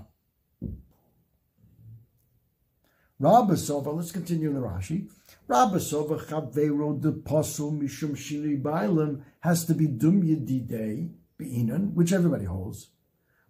Rabbasova, 3.21 3.95
let's 3.95 4.11
continue 4.11 4.49
in 4.49 4.55
the 4.55 4.59
Rashi. 4.59 5.09
Rabbasova 5.47 6.19
chavero 6.25 6.99
de 6.99 7.11
mishum 7.11 8.11
shinui 8.11 8.61
bailam 8.61 9.21
has 9.39 9.65
to 9.65 9.73
be 9.73 9.87
dum 9.87 10.21
yedidei 10.21 11.09
beinan, 11.39 11.93
which 11.93 12.11
everybody 12.11 12.45
holds. 12.45 12.89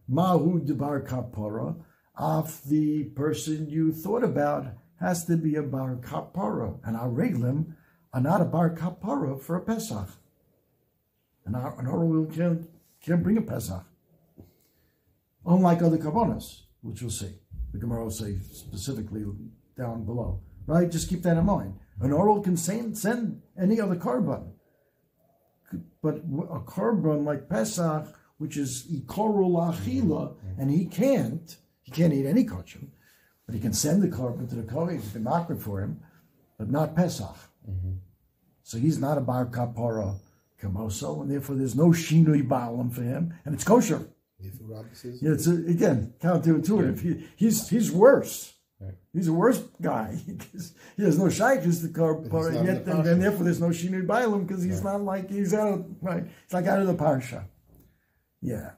Mahu 0.08 0.60
debar 0.60 1.02
kapara, 1.08 1.76
of 2.16 2.62
the 2.70 3.06
person 3.16 3.68
you 3.68 3.92
thought 3.92 4.24
about 4.24 4.68
has 5.00 5.26
to 5.26 5.38
be 5.38 5.56
a 5.56 5.64
bar 5.64 5.96
kapara, 5.96 6.78
and 6.84 6.96
our 6.96 7.10
reglim 7.10 7.74
are 8.14 8.22
not 8.22 8.42
a 8.42 8.46
bar 8.46 8.70
kapara 8.76 9.42
for 9.42 9.56
a 9.56 9.62
Pesach. 9.62 10.10
And 11.46 11.56
our, 11.56 11.78
and 11.80 11.88
our 11.88 12.06
will 12.06 12.26
can't, 12.26 12.70
can't 13.02 13.24
bring 13.24 13.38
a 13.38 13.42
Pesach. 13.42 13.86
Unlike 15.46 15.82
other 15.82 15.98
karbonos, 15.98 16.64
which 16.82 17.02
we'll 17.02 17.12
see. 17.12 17.34
The 17.72 17.80
Gemara 17.80 18.04
will 18.04 18.12
say 18.12 18.38
specifically 18.52 19.26
down 19.78 20.06
below, 20.06 20.42
right? 20.68 20.90
Just 20.90 21.10
keep 21.10 21.24
that 21.24 21.38
in 21.38 21.46
mind. 21.46 21.74
An 22.00 22.12
oral 22.12 22.42
can 22.42 22.58
send, 22.58 22.98
send 22.98 23.42
any 23.60 23.80
other 23.80 23.96
carbon, 23.96 24.54
but 26.02 26.24
a 26.52 26.60
carbon 26.60 27.26
like 27.26 27.50
Pesach, 27.50 28.08
which 28.38 28.58
is 28.58 28.86
ikorul 28.92 29.56
achila, 29.56 30.36
and 30.58 30.70
he 30.70 30.86
can't, 30.86 31.58
he 31.82 31.92
can't 31.92 32.14
eat 32.14 32.26
any 32.26 32.44
kosher, 32.44 32.80
but 33.46 33.56
he 33.56 33.62
can 33.62 33.74
send 33.74 34.02
the 34.02 34.08
carbon 34.08 34.48
to 34.48 34.56
the 34.56 34.64
kohen, 34.64 35.02
he 35.02 35.12
can 35.12 35.24
mark 35.24 35.50
it 35.50 35.62
for 35.62 35.82
him, 35.82 36.00
but 36.58 36.70
not 36.70 36.96
Pesach. 36.96 37.36
Mm-hmm. 37.70 37.94
So 38.64 38.78
he's 38.78 39.00
not 39.00 39.18
a 39.18 39.22
bar 39.22 39.46
kapara 39.46 40.20
kamoso, 40.62 41.22
and 41.22 41.32
therefore 41.32 41.56
there's 41.56 41.76
no 41.76 41.90
shinui 41.90 42.48
balam 42.48 42.94
for 42.94 43.02
him, 43.02 43.34
and 43.46 43.54
it's 43.54 43.64
kosher. 43.64 44.08
If 44.40 44.54
Rabbi 44.62 44.94
says, 44.94 45.22
Yeah, 45.22 45.32
it's 45.32 45.48
a, 45.48 45.54
again 45.54 46.14
counterintuitive. 46.22 47.00
He, 47.02 47.28
he's 47.36 47.70
he's 47.70 47.92
worse. 47.92 48.54
Right. 48.80 48.96
He's 49.14 49.28
a 49.30 49.34
worse 49.34 49.64
guy 49.82 50.18
because 50.28 50.74
he 50.98 51.04
has 51.04 51.18
no 51.18 51.30
shaykhs 51.30 51.82
the 51.82 51.90
car 51.90 52.20
he's 52.20 52.30
part 52.30 52.54
yet, 52.54 52.64
the 52.64 52.70
and, 52.70 52.86
parsha. 52.86 53.12
and 53.12 53.22
therefore 53.22 53.44
there's 53.46 53.62
no 53.62 53.70
shinui 53.70 54.06
bailam 54.06 54.46
because 54.46 54.64
he's 54.64 54.84
not 54.84 55.02
like 55.02 55.30
he's 55.30 55.54
out 55.54 55.74
of 55.74 55.86
right. 56.02 56.26
It's 56.44 56.54
like 56.54 56.66
out 56.66 56.80
of 56.80 56.88
the 56.88 56.96
parsha. 56.96 57.46
Yeah, 58.42 58.72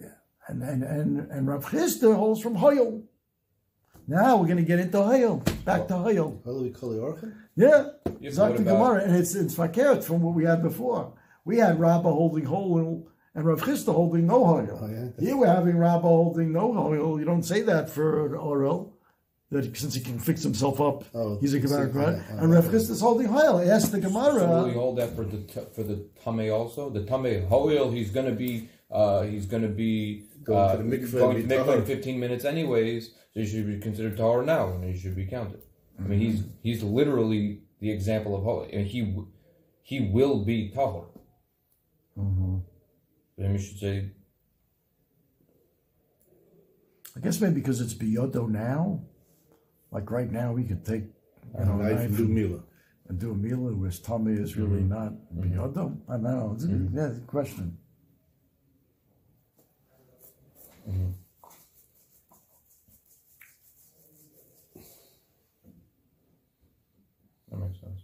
yeah, 0.00 0.10
and 0.46 0.62
and 0.62 0.84
and 0.84 1.30
and 1.30 1.48
Rav 1.48 1.64
Chisda 1.64 2.14
holds 2.14 2.40
from 2.40 2.54
Hoyel. 2.56 3.02
Now 4.06 4.36
we're 4.36 4.46
going 4.46 4.56
to 4.58 4.62
get 4.62 4.78
into 4.78 4.96
Hoyel. 4.98 5.44
Back 5.64 5.86
to 5.88 5.94
Hoyel. 5.94 6.42
Holy 6.42 6.70
Kali 6.70 6.96
Orchan? 6.96 7.34
Yeah, 7.56 7.88
Yeah, 8.20 8.30
Zak 8.30 8.50
what 8.50 8.58
the 8.58 8.64
Gemara, 8.64 9.02
and 9.02 9.14
it's 9.16 9.34
it's 9.34 9.54
fakert 9.54 10.02
from 10.04 10.22
what 10.22 10.34
we 10.34 10.44
had 10.44 10.62
before. 10.62 11.12
We 11.44 11.58
had 11.58 11.78
Rabbah 11.80 12.10
holding 12.10 12.44
Hoyel 12.46 13.06
and 13.34 13.44
Rav 13.46 13.60
Chisda 13.60 13.92
holding 13.92 14.26
no 14.26 14.44
Hoyel. 14.44 14.78
Oh, 14.82 14.86
yeah. 14.88 15.24
Here 15.24 15.36
we're 15.36 15.46
having 15.46 15.76
Rabbah 15.78 16.02
holding 16.08 16.52
no 16.52 16.72
Hoyel. 16.72 17.18
You 17.18 17.24
don't 17.24 17.42
say 17.42 17.62
that 17.62 17.88
for 17.90 18.26
an 18.26 18.32
Orel. 18.32 18.92
That 19.50 19.74
since 19.76 19.94
he 19.94 20.02
can 20.02 20.18
fix 20.18 20.42
himself 20.42 20.78
up, 20.78 21.04
Oh, 21.14 21.38
he's 21.40 21.54
a 21.54 21.60
so- 21.66 21.86
Gemara, 21.86 21.88
right? 21.88 22.16
yeah, 22.28 22.42
and 22.42 22.52
Rav 22.52 22.66
okay. 22.66 22.76
Chisda 22.76 22.90
is 22.90 23.00
holding 23.00 23.28
Hoyel. 23.28 23.66
Ask 23.66 23.90
the 23.92 24.00
Gemara. 24.00 24.40
So 24.40 24.46
will 24.48 24.64
we 24.64 24.70
Gemara. 24.70 24.74
hold 24.74 24.98
that 24.98 25.16
for 25.16 25.24
the 25.24 25.38
t- 25.38 25.60
for 25.74 25.82
the 25.82 26.04
tame 26.22 26.52
also? 26.52 26.90
The 26.90 27.04
tame 27.04 27.46
hoil, 27.46 27.90
he's 27.90 28.10
gonna 28.10 28.32
be 28.32 28.68
uh, 28.90 29.22
he's 29.22 29.46
gonna 29.46 29.68
be 29.68 30.24
Going 30.44 30.58
uh, 30.58 30.76
to 30.76 30.82
the 30.82 30.96
mikveh 30.98 31.12
going 31.12 31.36
to 31.36 31.42
and 31.42 31.50
the 31.50 31.56
be 31.56 31.62
mikveh 31.62 31.76
in 31.78 31.84
15 31.86 32.20
minutes 32.20 32.44
anyways. 32.44 33.06
So 33.32 33.40
he 33.40 33.46
should 33.46 33.66
be 33.66 33.78
considered 33.78 34.16
tahor 34.18 34.44
now, 34.44 34.72
and 34.72 34.84
he 34.84 34.98
should 34.98 35.16
be 35.16 35.24
counted. 35.26 35.62
I 35.98 36.02
mean, 36.02 36.20
he's 36.20 36.40
Mm-hmm. 36.40 36.50
he's 36.62 36.82
literally 36.82 37.60
the 37.80 37.90
example 37.90 38.36
of 38.36 38.42
hoil, 38.44 38.66
and 38.70 38.86
he 38.86 39.16
he 39.82 40.00
will 40.10 40.44
be 40.44 40.70
tahor. 40.76 41.06
Mhm. 42.18 42.62
Then 43.38 43.52
we 43.52 43.58
should 43.58 43.78
say 43.78 44.10
I 47.18 47.20
guess 47.20 47.40
maybe 47.40 47.54
because 47.54 47.80
it's 47.80 47.94
biyodo 47.94 48.48
now. 48.48 49.00
Like 49.90 50.10
right 50.10 50.30
now, 50.30 50.52
we 50.52 50.62
could 50.62 50.84
take 50.84 51.04
you 51.58 51.64
know, 51.64 51.72
a 51.72 51.76
Knife 51.76 51.92
knife 51.92 52.00
and 52.00 52.16
do 52.16 52.24
and, 52.24 52.34
Mila. 52.34 52.60
and 53.08 53.18
do 53.18 53.30
a 53.32 53.34
meal, 53.34 53.56
whereas 53.58 53.98
tummy 53.98 54.34
is 54.34 54.56
really 54.56 54.82
mm-hmm. 54.82 54.88
not 54.90 55.12
mm-hmm. 55.12 55.58
biyodo. 55.58 55.98
I 56.08 56.12
don't 56.12 56.22
know. 56.22 56.52
It's 56.54 56.64
a, 56.64 56.68
mm-hmm. 56.68 56.96
yeah, 56.96 57.08
it's 57.08 57.18
a 57.18 57.22
question. 57.22 57.76
that 67.50 67.58
makes 67.58 67.80
sense. 67.80 68.00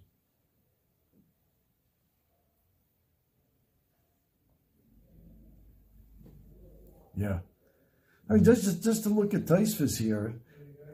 Yeah. 7.16 7.38
I 8.28 8.34
mean, 8.34 8.42
mm-hmm. 8.42 8.44
just, 8.44 8.82
just 8.82 9.02
to 9.04 9.08
look 9.08 9.34
at 9.34 9.46
Taisvis 9.46 9.98
here, 9.98 10.40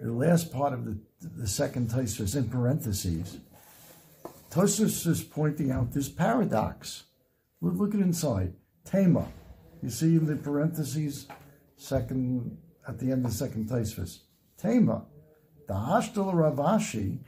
the 0.02 0.12
last 0.12 0.52
part 0.52 0.72
of 0.72 0.84
the, 0.84 0.98
the 1.20 1.46
second 1.46 1.90
Taisvis 1.90 2.36
in 2.36 2.48
parentheses, 2.48 3.38
Taisvis 4.50 5.06
is 5.06 5.22
pointing 5.22 5.70
out 5.70 5.92
this 5.92 6.08
paradox. 6.08 7.04
Look, 7.60 7.74
look 7.76 7.94
at 7.94 8.00
inside. 8.00 8.54
Tema. 8.84 9.28
You 9.82 9.90
see 9.90 10.16
in 10.16 10.26
the 10.26 10.36
parentheses, 10.36 11.28
second, 11.76 12.58
at 12.88 12.98
the 12.98 13.12
end 13.12 13.24
of 13.24 13.30
the 13.30 13.36
second 13.36 13.68
Taisvis. 13.68 14.20
Tema. 14.56 15.04
The 15.68 15.74
Hashtal 15.74 16.34
Rav 16.34 16.56
Ashi. 16.56 17.18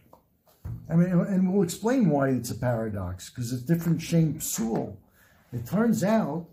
I 0.91 0.97
mean, 0.97 1.11
and 1.11 1.53
we'll 1.53 1.63
explain 1.63 2.11
why 2.11 2.31
it's 2.31 2.51
a 2.51 2.57
paradox, 2.57 3.31
because 3.31 3.53
it's 3.53 3.63
different 3.63 4.03
Shem 4.03 4.35
Psul. 4.35 4.97
It 5.53 5.67
turns 5.67 6.03
out, 6.03 6.49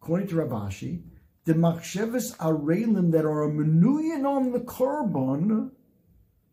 according 0.00 0.28
to 0.28 0.36
Rav 0.36 0.50
Ashi, 0.50 1.02
the 1.44 1.54
machsheves 1.54 2.36
arelim 2.36 3.10
that 3.12 3.24
are 3.24 3.42
a 3.44 3.50
menuyin 3.50 4.24
on 4.24 4.52
the 4.52 4.60
korban, 4.60 5.70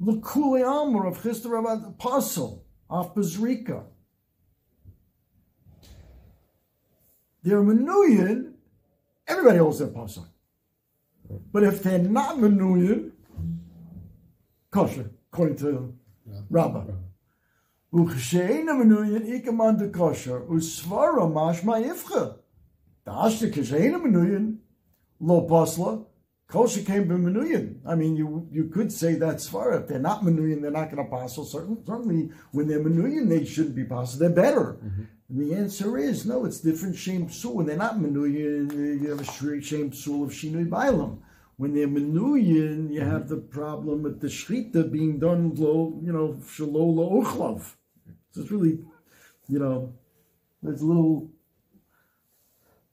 lekule 0.02 0.62
amor 0.62 1.06
of 1.06 1.22
Chista 1.22 1.50
Rabbat 1.50 1.88
apostle 1.88 2.66
of 2.90 3.14
Bezrika. 3.14 3.84
They're 7.44 7.62
menuyin. 7.62 8.54
Everybody 9.28 9.60
holds 9.60 9.80
their 9.80 9.90
pasuk, 9.90 10.28
but 11.52 11.64
if 11.64 11.84
they're 11.84 12.00
not 12.00 12.38
menuyin, 12.38 13.12
kosher 14.72 15.12
according 15.32 15.58
to 15.58 15.94
yeah. 16.26 16.40
Rabbi. 16.50 16.86
Uksheina 17.94 18.72
menuyin 18.72 19.44
ikaman 19.44 19.78
de 19.78 19.90
kosher 19.90 20.42
usvara 20.48 21.32
mashma 21.32 21.84
ifcha. 21.86 22.38
The 23.06 23.12
ashtik 23.12 23.56
is 23.58 23.72
menuyin 23.72 24.58
lo 25.20 25.48
pasla, 25.48 26.06
kosher 26.48 26.82
came 26.82 27.08
b'menuyin. 27.08 27.80
I 27.86 27.96
mean, 27.96 28.16
you 28.16 28.48
you 28.52 28.66
could 28.66 28.92
say 28.92 29.16
that's 29.16 29.50
svara. 29.50 29.82
If 29.82 29.88
they're 29.88 30.00
not 30.00 30.24
menuyin, 30.24 30.62
they're 30.62 30.72
not 30.72 30.92
going 30.92 31.04
to 31.04 31.10
passel. 31.10 31.46
Certainly, 31.46 31.82
certainly, 31.86 32.32
when 32.52 32.68
they're 32.68 32.84
menuyin, 32.84 33.30
they 33.30 33.46
shouldn't 33.46 33.76
be 33.76 33.86
passel. 33.86 34.20
They're 34.20 34.30
better. 34.30 34.78
Mm-hmm. 34.84 35.04
And 35.30 35.40
the 35.40 35.54
answer 35.54 35.98
is 35.98 36.26
no. 36.26 36.46
It's 36.46 36.60
different 36.60 36.96
shem 36.96 37.28
psul. 37.28 37.54
When 37.54 37.68
they're 37.68 37.78
not 37.78 38.00
menuyin, 38.00 39.02
you 39.02 39.10
have 39.10 39.22
a 39.22 39.26
shri- 39.26 39.62
shem 39.62 39.92
psul 39.92 40.24
of 40.24 40.32
shinui 40.32 40.68
bailam. 40.68 41.20
When 41.58 41.76
they're 41.76 41.88
menuyin, 41.88 42.92
you 42.92 43.02
have 43.02 43.24
mm-hmm. 43.24 43.36
the 43.36 43.38
problem 43.38 44.02
with 44.02 44.22
the 44.22 44.28
shrita 44.28 44.92
being 44.92 45.20
done 45.20 45.54
lo, 45.56 46.00
you 46.02 46.12
know, 46.12 46.40
shalo 46.44 46.96
lo 46.96 47.22
uchlav. 47.22 47.76
So 48.32 48.42
it's 48.42 48.52
really, 48.52 48.80
you 49.48 49.60
know, 49.60 49.94
it's 50.64 50.82
a 50.82 50.86
little, 50.86 51.30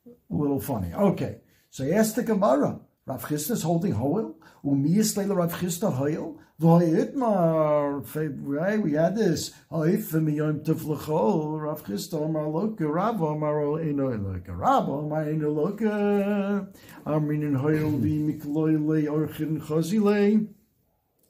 a 0.07 0.35
little 0.35 0.61
funny. 0.61 0.93
Okay. 0.93 1.37
So 1.77 1.85
he 1.85 1.93
asked 1.93 2.17
the 2.17 2.23
Gemara, 2.23 2.81
Rav 3.05 3.23
Chisda 3.27 3.51
is 3.51 3.63
holding 3.63 3.93
Hoel, 3.93 4.37
Umi 4.65 4.97
is 4.97 5.15
Leila 5.15 5.35
Rav 5.35 5.53
Chisda 5.53 5.93
Hoel, 5.93 6.41
V'ha'itmar, 6.59 8.03
right, 8.47 8.81
we 8.81 8.95
had 8.95 9.15
this, 9.15 9.53
Ha'if 9.71 10.09
v'miyom 10.11 10.65
tiflechol, 10.65 11.61
Rav 11.61 11.85
Chisda 11.85 12.25
Amar 12.25 12.45
Loka, 12.45 12.91
Rav 12.91 13.21
Amar 13.21 13.57
Eino 13.57 14.09
Eloka, 14.09 14.59
Rav 14.59 14.89
Amar 14.89 15.27
Eino 15.27 15.53
Eloka, 15.53 16.67
Amrin 17.05 17.57
Hoel 17.61 18.01
v'mikloi 18.01 18.83
le 18.83 19.03
orchin 19.11 19.61
chazile, 19.61 20.49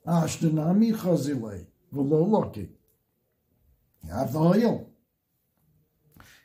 Ashtenami 0.07 0.95
chazile, 0.95 1.67
V'lo 1.93 2.25
Loki. 2.25 2.69
You 4.05 4.13
have 4.13 4.33
the 4.33 4.39
Hoel 4.39 4.93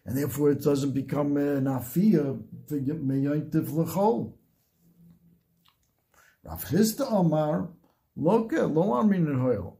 and 0.05 0.17
therefore 0.17 0.51
it 0.51 0.61
doesn't 0.61 0.91
become 0.91 1.37
an 1.37 1.65
afia 1.65 2.41
for 2.67 2.75
meyantiv 2.77 3.69
lechol. 3.69 4.33
Rav 6.43 6.65
Chisda 6.65 7.11
Amar 7.11 7.69
loka 8.17 8.73
lo 8.73 8.93
amin 8.93 9.39
hoil. 9.39 9.77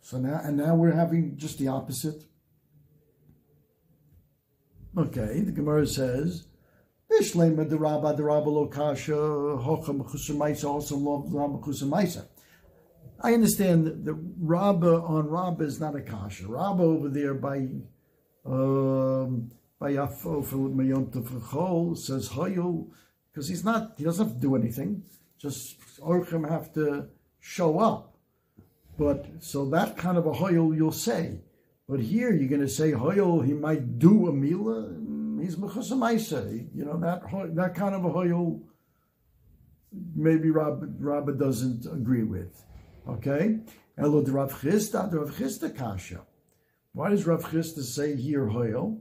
So 0.00 0.18
now 0.18 0.40
and 0.42 0.56
now 0.56 0.74
we're 0.74 0.92
having 0.92 1.36
just 1.36 1.58
the 1.58 1.68
opposite. 1.68 2.24
Okay, 4.96 5.40
the 5.40 5.52
Gemara 5.52 5.86
says. 5.86 6.46
Also. 7.10 7.48
I 13.20 13.34
understand 13.34 13.86
that 13.86 14.04
the 14.04 14.14
Rabba 14.40 15.00
on 15.00 15.28
Rabba 15.28 15.64
is 15.64 15.80
not 15.80 15.96
a 15.96 16.02
kasha. 16.02 16.46
Rabba 16.46 16.82
over 16.82 17.08
there 17.08 17.34
by 17.34 17.68
by 18.44 19.92
Yafo 19.92 20.44
for 20.44 20.56
Mayom 20.56 21.10
Tefachol 21.10 21.96
says 21.96 22.30
Hayil 22.30 22.88
because 23.30 23.48
he's 23.48 23.64
not 23.64 23.94
he 23.96 24.04
doesn't 24.04 24.26
have 24.26 24.34
to 24.36 24.40
do 24.40 24.56
anything. 24.56 25.02
Just 25.38 25.78
Orchim 26.00 26.48
have 26.48 26.72
to 26.74 27.08
show 27.40 27.78
up. 27.78 28.16
But 28.98 29.26
so 29.38 29.64
that 29.66 29.96
kind 29.96 30.18
of 30.18 30.26
a 30.26 30.32
Hayil 30.32 30.76
you'll 30.76 30.92
say. 30.92 31.40
But 31.88 32.00
here 32.00 32.32
you're 32.32 32.48
going 32.48 32.60
to 32.60 32.68
say 32.68 32.92
Hayil 32.92 33.44
he 33.44 33.52
might 33.52 33.98
do 33.98 34.28
a 34.28 34.32
Mila. 34.32 34.88
mm, 34.88 35.42
He's 35.42 35.56
Mechusamaisa. 35.56 36.68
You 36.74 36.84
know 36.84 36.98
that 36.98 37.22
that 37.54 37.74
kind 37.74 37.94
of 37.94 38.04
a 38.04 38.10
Hayil. 38.10 38.62
Maybe 40.14 40.50
Rab 40.50 40.96
Rabba 41.00 41.32
doesn't 41.32 41.86
agree 41.86 42.24
with. 42.24 42.62
Okay, 43.08 43.60
Elo 43.96 44.22
Rav 44.22 44.52
Chisda 44.60 45.10
the 45.10 45.20
Rav 45.20 45.30
Chisda 45.30 45.74
Kasha. 45.74 46.20
Why 46.98 47.10
does 47.10 47.28
Rav 47.28 47.44
Chisda 47.44 47.84
say 47.84 48.16
here 48.16 48.46
Hoyel? 48.46 48.98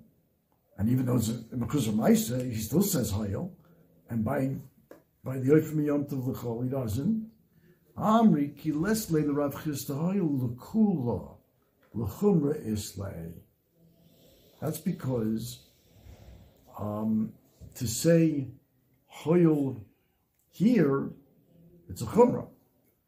And 0.77 0.87
even 0.87 1.07
though 1.07 1.15
it's 1.15 1.29
because 1.29 1.87
of 1.87 1.95
Maisa, 1.95 2.47
he 2.47 2.59
still 2.59 2.83
says 2.83 3.11
Hoyel. 3.11 3.49
And 4.11 4.23
by 4.23 4.51
by 5.23 5.39
the 5.39 5.49
Oifim 5.53 5.83
Yom 5.83 6.05
Tov 6.05 6.27
L'chol, 6.27 6.63
he 6.63 6.69
doesn't. 6.69 7.27
Amri 7.97 8.55
ki 8.55 8.71
lesle 8.73 9.25
the 9.25 9.33
Rav 9.33 9.55
Chisda 9.55 9.97
Hoyel 9.99 10.29
l'kula 10.29 11.37
l'chumra 11.95 12.63
islay. 12.67 13.33
That's 14.61 14.77
because 14.77 15.65
um, 16.77 17.33
to 17.73 17.87
say 17.87 18.49
Hoyel 19.11 19.81
here, 20.51 21.09
it's 21.89 22.03
a 22.03 22.05
chumrah. 22.05 22.47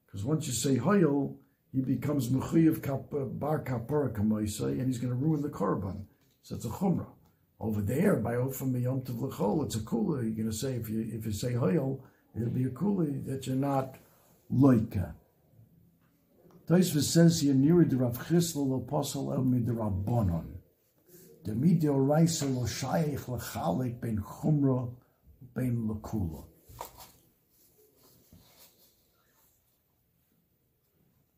Because 0.07 0.25
once 0.25 0.47
you 0.47 0.53
say 0.53 0.77
Hoyel, 0.77 1.35
he 1.73 1.81
becomes 1.81 2.29
Mechuyev 2.29 3.39
Bar 3.39 3.63
Kapara 3.63 4.11
Kamaisai, 4.11 4.79
and 4.79 4.87
he's 4.87 4.97
going 4.97 5.13
to 5.13 5.19
ruin 5.19 5.41
the 5.41 5.49
korban. 5.49 6.05
So 6.41 6.55
it's 6.55 6.65
a 6.65 6.69
chumrah. 6.69 7.07
Over 7.59 7.81
there, 7.81 8.15
by 8.15 8.35
Ofam 8.35 8.81
Yom 8.81 9.01
Tov 9.01 9.65
it's 9.65 9.75
a 9.75 9.79
kula. 9.79 10.23
You're 10.23 10.31
going 10.31 10.49
to 10.49 10.53
say, 10.53 10.73
if 10.73 10.89
you 10.89 11.09
if 11.11 11.25
you 11.25 11.31
say 11.31 11.53
Hoyel, 11.53 11.99
it'll 12.35 12.49
be 12.49 12.63
a 12.63 12.69
kula 12.69 13.25
that 13.25 13.45
you're 13.45 13.55
not 13.55 13.97
loika. 14.51 15.13
Taisva 16.67 17.01
says 17.01 17.41
here, 17.41 17.53
near 17.53 17.83
the 17.83 17.97
Rav 17.97 18.17
Chisda 18.27 18.85
posel 18.87 19.33
el 19.35 19.43
mid 19.43 19.67
Rabbanon. 19.67 20.45
The 21.43 21.51
midio 21.51 22.07
raisa 22.07 22.45
lo 22.45 22.63
shayich 22.63 23.25
lechalik 23.25 23.99
ben 23.99 24.19
chumra 24.19 24.89
ben 25.53 25.87
lekula. 25.87 26.45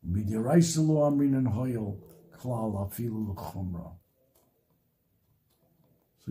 So 0.04 0.16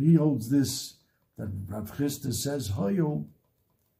he 0.01 0.15
holds 0.15 0.51
this, 0.51 0.95
that 1.37 1.51
Rav 1.69 1.97
Chisda 1.97 2.33
says 2.33 2.71
hoyel 2.71 3.29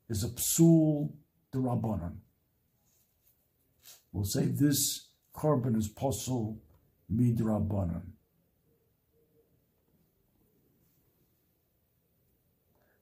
is 0.09 0.25
a 0.25 0.29
psul 0.29 1.13
derabbanon. 1.53 2.17
We'll 4.13 4.25
say 4.25 4.47
this 4.47 5.09
korban 5.35 5.77
is 5.77 5.89
posel 5.89 6.59
midrabanan. 7.13 8.03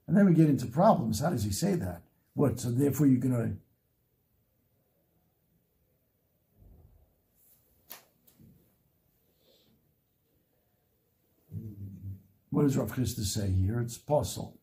And 0.07 0.17
then 0.17 0.25
we 0.25 0.33
get 0.33 0.49
into 0.49 0.65
problems. 0.65 1.19
How 1.19 1.29
does 1.29 1.43
he 1.43 1.51
say 1.51 1.75
that? 1.75 2.01
What? 2.33 2.59
So 2.59 2.71
therefore 2.71 3.05
you're 3.07 3.19
going 3.19 3.35
to. 3.35 3.51
What 12.59 12.67
does 12.67 12.75
Rav 12.75 12.91
Chisda 12.93 13.23
say 13.23 13.49
here? 13.49 13.79
It's 13.79 13.97
posel. 13.97 14.57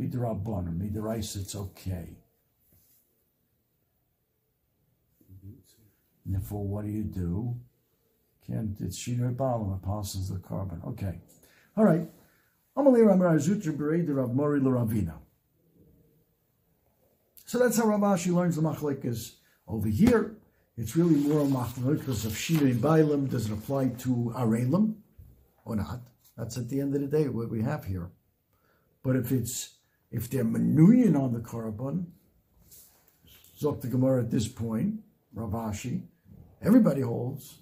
Midrabanan. 0.00 0.78
Midrais, 0.78 1.36
it's 1.36 1.54
okay. 1.54 2.16
And 6.24 6.34
therefore, 6.34 6.66
what 6.66 6.86
do 6.86 6.90
you 6.90 7.02
do? 7.02 7.54
Can't 8.46 8.80
it's 8.80 8.98
Shinoi 8.98 9.36
Balam, 9.36 9.76
apostles 9.76 10.30
the 10.30 10.38
korban. 10.38 10.82
Okay. 10.88 11.20
All 11.76 11.84
right. 11.84 12.08
So 17.44 17.58
that's 17.58 17.76
how 17.76 17.84
Rav 17.84 18.00
Ashi 18.00 18.32
learns 18.34 18.56
the 18.56 18.62
machlekes 18.62 19.34
over 19.68 19.88
here. 19.88 20.38
It's 20.78 20.96
really 20.96 21.16
more 21.16 21.42
a 21.42 21.44
machlekes 21.44 22.24
of 22.24 22.32
Shinoi 22.32 22.78
Bailam. 22.78 23.28
Does 23.28 23.50
it 23.50 23.52
apply 23.52 23.88
to 23.98 24.32
Arelim 24.34 24.94
or 25.66 25.76
not? 25.76 26.00
That's 26.36 26.58
at 26.58 26.68
the 26.68 26.80
end 26.80 26.94
of 26.94 27.00
the 27.00 27.06
day 27.06 27.28
what 27.28 27.50
we 27.50 27.62
have 27.62 27.84
here. 27.84 28.10
But 29.02 29.16
if 29.16 29.32
it's 29.32 29.76
if 30.10 30.30
they're 30.30 30.44
menuyin 30.44 31.18
on 31.18 31.32
the 31.32 31.40
korban, 31.40 32.06
Zok 33.60 33.80
the 33.80 33.88
Gemara 33.88 34.22
at 34.22 34.30
this 34.30 34.48
point, 34.48 35.00
Rav 35.34 35.50
Ashi, 35.50 36.02
everybody 36.62 37.00
holds 37.00 37.58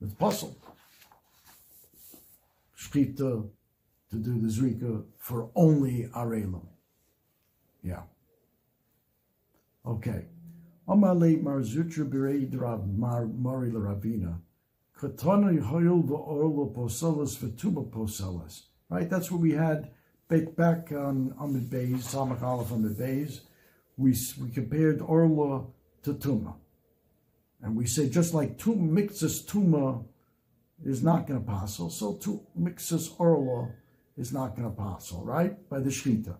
with 0.00 0.18
puzzle. 0.18 0.56
Shkita 2.78 3.48
to 4.10 4.16
do 4.16 4.40
the 4.40 4.48
Zrika 4.48 5.04
for 5.18 5.50
only 5.54 6.08
Arelim. 6.14 6.66
Yeah. 7.82 8.02
Okay. 9.84 10.26
Amale 10.88 11.42
Marzutra 11.42 12.08
Bereid 12.08 12.58
Rav 12.58 12.86
Mari 12.86 13.70
Ravina. 13.70 14.38
Katana 14.98 15.52
Hoyel 15.60 16.10
Orlo 16.10 16.72
Poselas 16.74 17.36
Vituma 17.38 17.88
Poselas. 17.90 18.62
Right? 18.88 19.08
That's 19.08 19.30
what 19.30 19.40
we 19.40 19.52
had 19.52 19.90
back 20.56 20.90
on 20.92 21.34
Amid 21.38 21.70
Bays, 21.70 22.06
Samach 22.06 22.42
Aleph 22.42 22.70
Amid 22.70 22.96
Bays. 22.96 23.42
We, 23.96 24.14
we 24.40 24.50
compared 24.50 25.00
Orla 25.00 25.66
to 26.02 26.14
Tuma. 26.14 26.54
And 27.62 27.76
we 27.76 27.86
say 27.86 28.08
just 28.08 28.34
like 28.34 28.58
two 28.58 28.74
mixes 28.74 29.44
tuma 29.44 30.04
is 30.84 31.02
not 31.02 31.26
going 31.26 31.40
to 31.40 31.46
pass, 31.46 31.76
so 31.76 32.18
two 32.20 32.46
mixes 32.54 33.14
orla 33.18 33.70
is 34.16 34.32
not 34.32 34.54
going 34.54 34.70
to 34.70 34.76
pass, 34.76 35.10
right? 35.12 35.68
By 35.68 35.80
the 35.80 35.90
shita. 35.90 36.36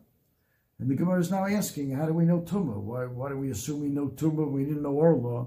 And 0.79 0.91
the 0.91 0.95
Gemara 0.95 1.21
is 1.21 1.31
now 1.31 1.47
asking, 1.47 1.93
how 1.93 2.07
do 2.07 2.13
we 2.13 2.25
know 2.25 2.41
tuma? 2.41 2.77
Why, 2.77 3.07
why 3.07 3.31
do 3.31 3.39
we 3.39 3.51
assume 3.51 3.81
we 3.81 3.89
know 3.89 4.09
tuma? 4.09 4.49
We 4.49 4.65
didn't 4.65 4.83
know 4.83 4.93
orla. 4.93 5.47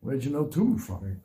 Where'd 0.00 0.24
you 0.24 0.30
know 0.30 0.44
tuma 0.46 0.80
from? 0.80 1.20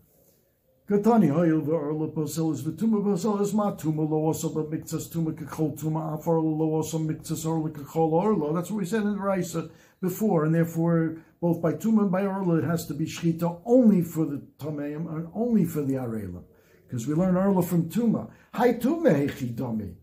Katani 0.90 1.30
hoyel 1.30 1.62
ve'orla 1.62 2.14
posel 2.14 2.54
is 2.54 2.62
v'tuma 2.64 3.02
posel 3.02 3.42
is 3.42 3.54
ma 3.54 3.72
tuma 3.74 4.10
lo 4.10 4.18
also 4.18 4.50
but 4.50 4.70
mixes 4.70 5.08
tuma 5.08 5.32
kachol 5.34 5.80
tuma 5.80 6.14
afar 6.14 6.40
lo 6.40 6.76
also 6.76 7.00
mixes 7.00 7.46
orla 7.46 7.70
kachol 7.70 8.12
orla. 8.12 8.54
That's 8.54 8.70
what 8.70 8.80
we 8.80 8.86
said 8.86 9.04
in 9.04 9.14
the 9.14 9.20
Raisa 9.20 9.70
before, 10.02 10.44
and 10.44 10.54
therefore 10.54 11.18
both 11.40 11.62
by 11.62 11.74
Tuma 11.74 12.04
and 12.04 12.12
by 12.12 12.26
Orla, 12.26 12.58
it 12.58 12.64
has 12.64 12.86
to 12.88 12.94
be 12.94 13.06
Shchita 13.06 13.62
only 13.66 14.02
for 14.02 14.26
the 14.26 14.42
Tameim 14.60 15.14
and 15.14 15.28
only 15.34 15.66
for 15.66 15.82
the 15.82 15.96
Arelim. 15.96 16.44
Because 16.86 17.08
we 17.08 17.14
learn 17.14 17.36
Orla 17.36 17.64
from 17.64 17.90
Tuma. 17.90 18.30
Hi 18.54 18.74
Tuma 18.74 19.14
Hechidomi. 19.28 19.96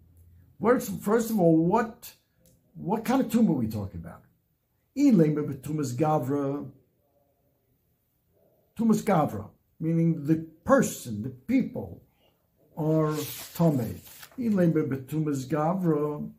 First 1.00 1.30
of 1.30 1.40
all, 1.40 1.56
what 1.64 2.12
what 2.74 3.04
kind 3.04 3.20
of 3.20 3.28
Tuma 3.28 3.50
are 3.50 3.52
we 3.52 3.68
talking 3.68 4.00
about? 4.00 4.22
Tumas 4.96 5.94
Gavra. 5.94 6.70
Tumas 8.78 9.02
Gavra, 9.02 9.48
meaning 9.80 10.26
the 10.26 10.46
person, 10.64 11.22
the 11.22 11.30
people, 11.30 12.02
are 12.76 13.14
Tame. 13.56 14.00
Tumas 14.38 15.46
Gavra. 15.46 16.30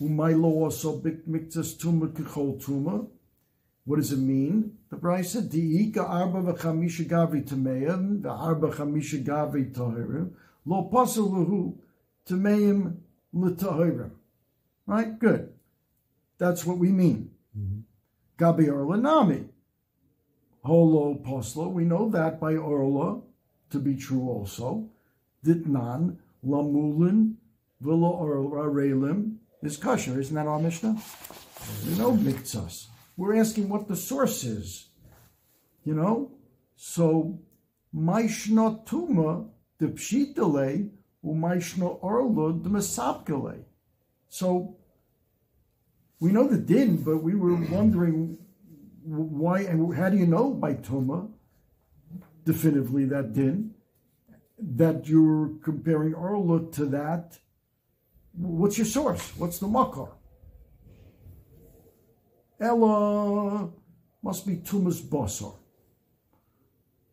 Umaylo 0.00 0.44
also 0.44 1.00
mixes 1.26 1.76
Tuma 1.76 2.08
Kechol 2.08 2.62
Tuma. 2.62 3.06
What 3.84 3.96
does 3.96 4.12
it 4.12 4.18
mean? 4.18 4.78
The 4.90 4.96
Brisa, 4.96 5.42
Diika 5.48 6.08
arba 6.08 6.52
v'chamisha 6.52 7.06
gavi 7.08 7.44
tameim, 7.44 8.22
v'arba 8.22 8.72
chamisha 8.72 9.24
gavi 9.24 9.72
tahirim, 9.72 10.30
lo 10.64 10.88
pasaluhu 10.92 11.76
tameim 12.28 12.96
l'tahirim. 13.32 14.10
Right? 14.86 15.18
Good. 15.18 15.52
That's 16.38 16.64
what 16.64 16.78
we 16.78 16.88
mean. 16.88 17.30
Mm-hmm. 17.56 17.80
Gabi 18.38 18.72
orla 18.72 18.96
nami. 18.96 19.44
Holo 20.64 21.14
poslo, 21.14 21.70
we 21.72 21.84
know 21.84 22.08
that 22.10 22.38
by 22.38 22.54
orla 22.54 23.20
to 23.70 23.78
be 23.78 23.96
true 23.96 24.28
also. 24.28 24.88
Ditnan, 25.44 26.18
lamulin, 26.46 27.34
villa 27.80 28.10
relim 28.70 29.38
is 29.62 29.76
kosher. 29.76 30.20
Isn't 30.20 30.36
that 30.36 30.46
our 30.46 30.60
Mishnah? 30.60 30.96
We 31.86 31.98
know. 31.98 32.18
We're 33.16 33.36
asking 33.36 33.68
what 33.68 33.88
the 33.88 33.96
source 33.96 34.44
is. 34.44 34.88
You 35.84 35.94
know? 35.94 36.30
So, 36.76 37.38
Maishna 37.94 38.86
Tuma, 38.86 39.48
the 39.78 39.88
Pshitale, 39.88 40.90
Umaishna 41.24 42.02
Orla, 42.02 42.52
the 42.52 42.70
Mesapkale. 42.70 43.64
So, 44.28 44.76
we 46.20 46.32
know 46.32 46.46
the 46.46 46.58
din, 46.58 46.96
but 46.98 47.18
we 47.18 47.34
were 47.34 47.54
wondering 47.54 48.38
why, 49.04 49.60
and 49.60 49.94
how 49.94 50.08
do 50.08 50.16
you 50.16 50.26
know 50.26 50.50
by 50.50 50.74
Tuma, 50.74 51.30
definitively 52.44 53.04
that 53.06 53.32
din, 53.32 53.74
that 54.58 55.08
you're 55.08 55.52
comparing 55.62 56.14
Orla 56.14 56.70
to 56.72 56.86
that? 56.86 57.38
What's 58.34 58.78
your 58.78 58.86
source? 58.86 59.32
What's 59.36 59.58
the 59.58 59.68
makar? 59.68 60.12
Ella 62.60 63.70
must 64.22 64.46
be 64.46 64.56
Tumas 64.56 65.02
Basar. 65.02 65.54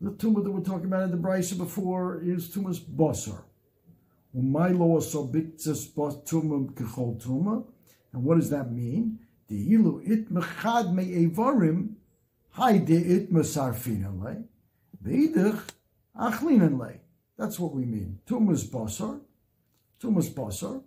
The 0.00 0.12
tumah 0.12 0.42
that 0.44 0.50
we're 0.50 0.60
talking 0.60 0.86
about 0.86 1.02
in 1.02 1.10
the 1.10 1.16
Brisa 1.16 1.58
before 1.58 2.20
is 2.22 2.48
Tumas 2.48 2.80
Basar. 2.80 3.42
And 4.32 4.54
what 8.24 8.36
does 8.36 8.50
that 8.50 8.72
mean? 8.72 9.18
The 9.50 9.72
ilu 9.74 10.00
it 10.06 10.32
mechad 10.32 10.94
me 10.94 11.26
evarim 11.26 11.96
haide 12.56 12.90
it 12.90 13.32
mesarfin 13.32 14.22
le. 14.22 14.44
Veidich 15.04 15.60
le. 16.78 16.92
That's 17.36 17.58
what 17.58 17.74
we 17.74 17.84
mean. 17.84 18.20
Tumas 18.26 18.64
Basar. 18.64 19.20
Tumas 20.00 20.30
Basar. 20.30 20.82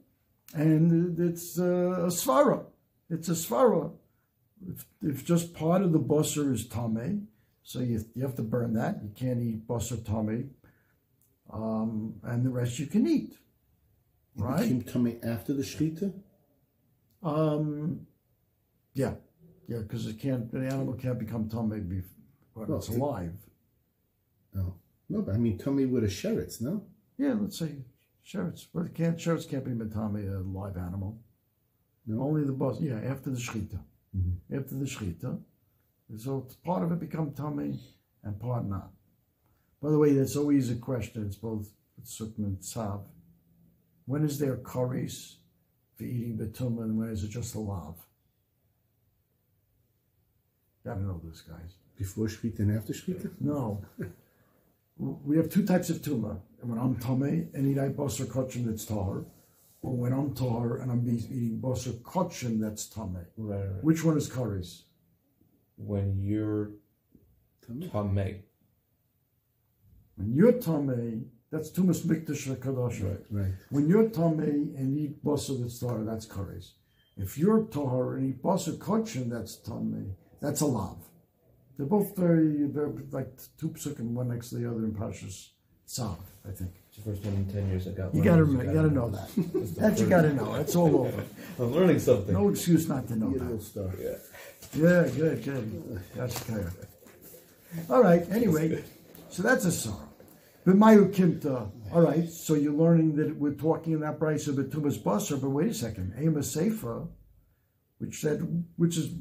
And 0.55 1.20
it's 1.20 1.57
a 1.57 2.07
svara. 2.09 2.66
It's 3.09 3.30
a 3.30 3.34
svara 3.34 3.91
if, 4.70 4.86
if 5.01 5.26
just 5.26 5.53
part 5.53 5.82
of 5.82 5.91
the 5.91 5.99
busser 5.99 6.53
is 6.53 6.66
tame, 6.68 7.28
so 7.64 7.80
you, 7.80 8.03
you 8.16 8.22
have 8.24 8.36
to 8.36 8.41
burn 8.41 8.74
that. 8.74 9.01
You 9.03 9.11
can't 9.16 9.41
eat 9.41 9.68
busser 9.68 10.03
tame, 10.05 10.51
um, 11.51 12.16
and 12.24 12.45
the 12.45 12.49
rest 12.49 12.80
you 12.80 12.88
can 12.88 13.07
eat. 13.07 13.34
It 14.36 14.41
Right? 14.41 14.61
became 14.61 14.82
tummy 14.82 15.18
after 15.24 15.53
the 15.53 15.64
shechita. 15.64 16.14
Um, 17.22 18.07
yeah, 18.94 19.16
yeah, 19.68 19.80
because 19.80 20.08
it 20.08 20.20
can't. 20.20 20.52
The 20.52 20.60
animal 20.68 20.94
can't 20.94 21.20
become 21.20 21.50
tame 21.50 21.70
bef- 21.70 22.04
when 22.54 22.68
Well, 22.68 22.78
it's 22.78 22.89
it- 22.89 22.98
alive. 23.00 23.34
No, 24.54 24.76
no, 25.10 25.22
but 25.22 25.36
I 25.36 25.38
mean 25.38 25.58
tummy 25.58 25.86
with 25.86 26.04
a 26.04 26.08
sheretz. 26.08 26.62
No, 26.62 26.86
Yeah, 27.18 27.34
let's 27.39 27.58
say 27.58 27.84
sherrits, 28.26 28.68
but 28.74 28.86
it 28.86 28.94
can't 28.94 29.18
sherrits 29.18 29.48
can't 29.50 29.66
be 29.66 29.72
matame 29.72 30.28
a 30.34 30.39
live 30.39 30.78
animal. 30.78 31.20
No? 32.06 32.22
Only 32.22 32.44
the 32.44 32.52
boss. 32.52 32.80
Yeah, 32.82 33.00
after 33.00 33.30
the 33.32 33.38
shechita. 33.38 33.80
Mhm. 34.16 34.36
After 34.52 34.76
the 34.76 34.86
shechita, 34.86 35.39
so 36.18 36.48
part 36.64 36.84
of 36.84 36.91
it 36.91 37.00
become 37.00 37.32
tummy 37.34 37.80
and 38.24 38.39
part 38.39 38.66
not. 38.66 38.91
By 39.82 39.89
the 39.89 39.98
way, 39.98 40.14
that's 40.14 40.36
always 40.36 40.70
a 40.70 40.76
question. 40.76 41.26
It's 41.26 41.36
both 41.36 41.70
sukkim 42.04 42.39
and 42.46 42.60
tzav. 42.60 43.04
When 44.06 44.24
is 44.24 44.38
there 44.38 44.58
curries 44.58 45.38
for 45.96 46.04
eating 46.04 46.38
betum 46.38 46.82
and 46.84 46.98
when 46.98 47.10
is 47.10 47.24
it 47.24 47.30
just 47.30 47.56
a 47.56 47.60
lav? 47.60 47.96
Gotta 50.86 51.02
know 51.02 51.22
this, 51.24 51.42
guys. 51.42 51.76
before 51.98 52.28
shechita 52.28 52.60
and 52.60 52.78
after 52.78 52.94
shechita. 52.94 53.32
No. 53.40 53.82
We 54.98 55.38
have 55.38 55.50
two 55.50 55.66
types 55.66 55.90
of 55.90 55.98
tuma. 56.02 56.40
When 56.62 56.78
I'm 56.78 56.96
tame 56.98 57.50
and 57.54 57.68
eat 57.68 57.80
I 57.80 57.90
basar 57.90 58.26
kachim 58.26 58.66
that's 58.66 58.86
tahar, 58.86 59.26
or 59.82 59.92
when 59.98 60.14
I'm 60.14 60.34
tahar 60.34 60.78
and 60.78 60.92
I'm 60.92 61.02
be- 61.02 61.26
eating 61.38 61.60
basar 61.62 61.94
kachim 62.02 62.60
that's 62.60 62.86
tame. 62.88 63.16
Right, 63.38 63.60
right. 63.60 63.84
Which 63.84 64.04
one 64.04 64.18
is 64.18 64.28
curries? 64.28 64.84
When 65.78 66.22
you're 66.22 66.72
Tummy. 67.66 67.88
tamei, 67.90 68.42
When 70.16 70.34
you're 70.34 70.54
tame, 70.54 71.32
that's 71.52 71.70
tumas 71.72 72.02
mikdash 72.06 72.56
kadosh. 72.58 73.04
Right. 73.04 73.26
Right. 73.32 73.54
When 73.72 73.88
you're 73.90 74.10
tame 74.10 74.40
and 74.78 74.98
eat 74.98 75.24
basar 75.24 75.60
that's 75.62 75.80
tahar, 75.80 76.04
that's 76.04 76.26
curries. 76.26 76.74
If 77.18 77.38
you're 77.38 77.64
tahar 77.66 78.16
and 78.18 78.30
eat 78.30 78.42
basar 78.44 78.78
kachim 78.78 79.30
that's 79.30 79.56
tame, 79.58 80.16
that's 80.44 80.62
a 80.62 80.66
lav. 80.66 80.98
They're 81.78 81.88
both 81.88 82.16
very, 82.16 82.68
they're 82.68 82.91
like 83.12 83.30
two 83.58 83.70
psukim, 83.70 84.12
one 84.12 84.28
next 84.28 84.50
to 84.50 84.56
the 84.58 84.70
other 84.70 84.84
in 84.86 84.91
Pashas 84.94 85.50
Tzav, 85.88 86.18
I 86.48 86.52
think. 86.52 86.72
it's 86.88 86.98
the 86.98 87.04
first 87.04 87.24
one 87.24 87.34
in 87.36 87.46
ten 87.52 87.68
years 87.70 87.88
I 87.88 87.91
got. 87.91 88.14
You 88.14 88.24
gotta, 88.24 88.41
of 88.41 88.48
those, 88.50 88.58
remember, 88.58 88.72
you 88.72 88.78
gotta 88.78 88.94
know 88.94 89.10
that. 89.10 89.76
That 89.78 90.00
you 90.00 90.06
gotta 90.08 90.34
know. 90.34 90.56
That's 90.58 90.76
all 90.76 90.96
over. 90.98 91.24
I'm 91.60 91.74
learning 91.74 92.00
something. 92.00 92.34
No 92.34 92.50
excuse 92.50 92.88
not 92.88 93.08
to 93.08 93.16
know 93.16 93.30
Be 93.30 93.39
a 93.39 93.41
little 93.41 93.58
that. 93.58 93.64
star. 93.64 93.89
Yeah. 94.00 94.16
Yeah, 94.76 95.08
good, 95.16 95.44
good. 95.44 96.02
That's 96.16 96.39
clear. 96.41 96.72
All 97.89 98.02
right. 98.02 98.24
Anyway, 98.32 98.84
so 99.30 99.44
that's 99.44 99.66
a 99.66 99.72
sorrow. 99.72 100.10
But 100.66 100.76
Mayu 100.76 101.14
Kimta. 101.14 101.70
All 101.91 102.02
right. 102.02 102.30
So 102.30 102.54
you're 102.56 102.74
learning 102.74 103.16
that 103.18 103.36
we're 103.38 103.54
talking 103.54 103.94
in 103.94 104.00
that 104.02 104.20
price 104.20 104.48
of 104.48 104.56
Tumas 104.56 104.98
Basar. 104.98 105.39
But 105.41 105.50
wait 105.50 105.70
a 105.70 105.74
second. 105.74 106.16
Ema 106.22 106.41
Sefer, 106.44 107.08
which 108.00 108.20
said, 108.20 108.66
which 108.76 108.98
is, 108.98 109.14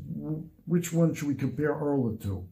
which 0.66 0.92
one 0.92 1.14
should 1.14 1.28
we 1.28 1.34
compare 1.34 1.74
Erla 1.74 2.20
to? 2.22 2.46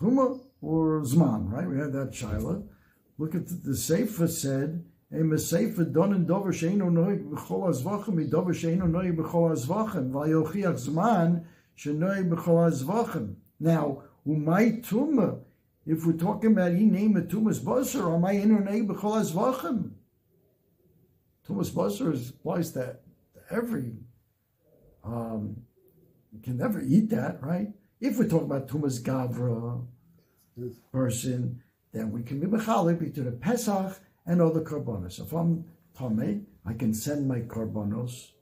Tuma 0.00 0.40
or 0.60 1.02
Zman, 1.02 1.50
right? 1.50 1.68
We 1.68 1.78
had 1.78 1.92
that 1.92 2.12
Shaila. 2.12 2.66
Look 3.18 3.34
at 3.34 3.48
the, 3.48 3.54
the 3.54 3.76
Sefer 3.76 4.28
said, 4.28 4.84
a 5.12 5.38
Sefer 5.38 5.84
don 5.84 6.12
and 6.12 6.26
dover 6.26 6.52
sheino 6.52 6.90
noig 6.90 7.28
b'chol 7.28 7.68
azvachem 7.68 8.14
mi 8.14 8.24
dover 8.24 8.52
sheino 8.52 8.82
noig 8.82 9.16
b'chol 9.16 9.52
azvachem 9.52 10.10
v'yochiach 10.10 10.88
Zman 10.88 11.44
shenoig 11.76 12.28
b'chol 12.28 12.70
azvachem. 12.70 13.34
Now, 13.58 14.02
umay 14.26 14.86
Tuma, 14.86 15.40
if 15.86 16.06
we're 16.06 16.12
talking 16.12 16.52
about 16.52 16.72
he 16.72 16.84
name 16.84 17.16
a 17.16 17.22
Tumas 17.22 17.58
Basar, 17.58 18.02
amay 18.02 18.42
ino 18.42 18.58
noig 18.58 18.86
b'chol 18.86 19.20
azvachem. 19.20 19.90
Tumas 21.48 21.70
Basar 21.70 22.12
is- 22.12 22.30
applies 22.30 22.72
to 22.72 22.96
every, 23.50 23.92
um, 25.04 25.62
you 26.32 26.40
can 26.40 26.56
never 26.56 26.80
eat 26.80 27.10
that, 27.10 27.42
right? 27.42 27.68
If 28.00 28.18
we're 28.18 28.28
talking 28.28 28.46
about 28.46 28.68
Tumas 28.68 29.02
Gavra, 29.02 29.84
person, 30.92 31.62
then 31.92 32.10
we 32.10 32.22
can 32.22 32.40
be 32.40 32.46
mechalik 32.46 32.98
between 32.98 33.26
the 33.26 33.32
Pesach 33.32 33.98
and 34.26 34.42
other 34.42 34.60
karbonos. 34.60 35.20
If 35.20 35.32
I'm 35.32 35.64
Tomei, 35.96 36.44
I 36.66 36.74
can 36.74 36.92
send 36.92 37.26
my 37.28 37.40
karbonos, 37.40 38.32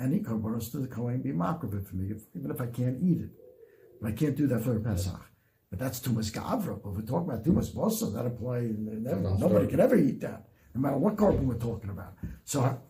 any 0.00 0.20
karbonos 0.20 0.70
to 0.72 0.78
the 0.78 0.88
Kohen, 0.88 1.22
be 1.22 1.30
makrav 1.30 1.86
for 1.86 1.96
me, 1.96 2.10
if, 2.10 2.22
even 2.34 2.50
if 2.50 2.60
I 2.60 2.66
can't 2.66 3.02
eat 3.02 3.20
it. 3.20 3.30
But 4.00 4.08
I 4.08 4.12
can't 4.12 4.36
do 4.36 4.46
that 4.48 4.60
for 4.62 4.74
the 4.74 4.80
Pesach. 4.80 5.20
But 5.70 5.78
that's 5.78 6.00
Tumas 6.00 6.30
Gavra. 6.32 6.80
But 6.82 6.90
if 6.90 6.96
we're 6.96 7.02
talking 7.02 7.30
about 7.30 7.44
Tumas 7.44 7.72
Bosa, 7.72 8.12
that 8.14 8.26
applies, 8.26 8.74
never, 8.76 9.20
nobody 9.38 9.66
can 9.66 9.80
ever 9.80 9.96
eat 9.96 10.20
that, 10.20 10.48
no 10.74 10.80
matter 10.80 10.96
what 10.96 11.16
carbon 11.16 11.46
we're 11.46 11.54
talking 11.54 11.90
about. 11.90 12.14
So, 12.44 12.80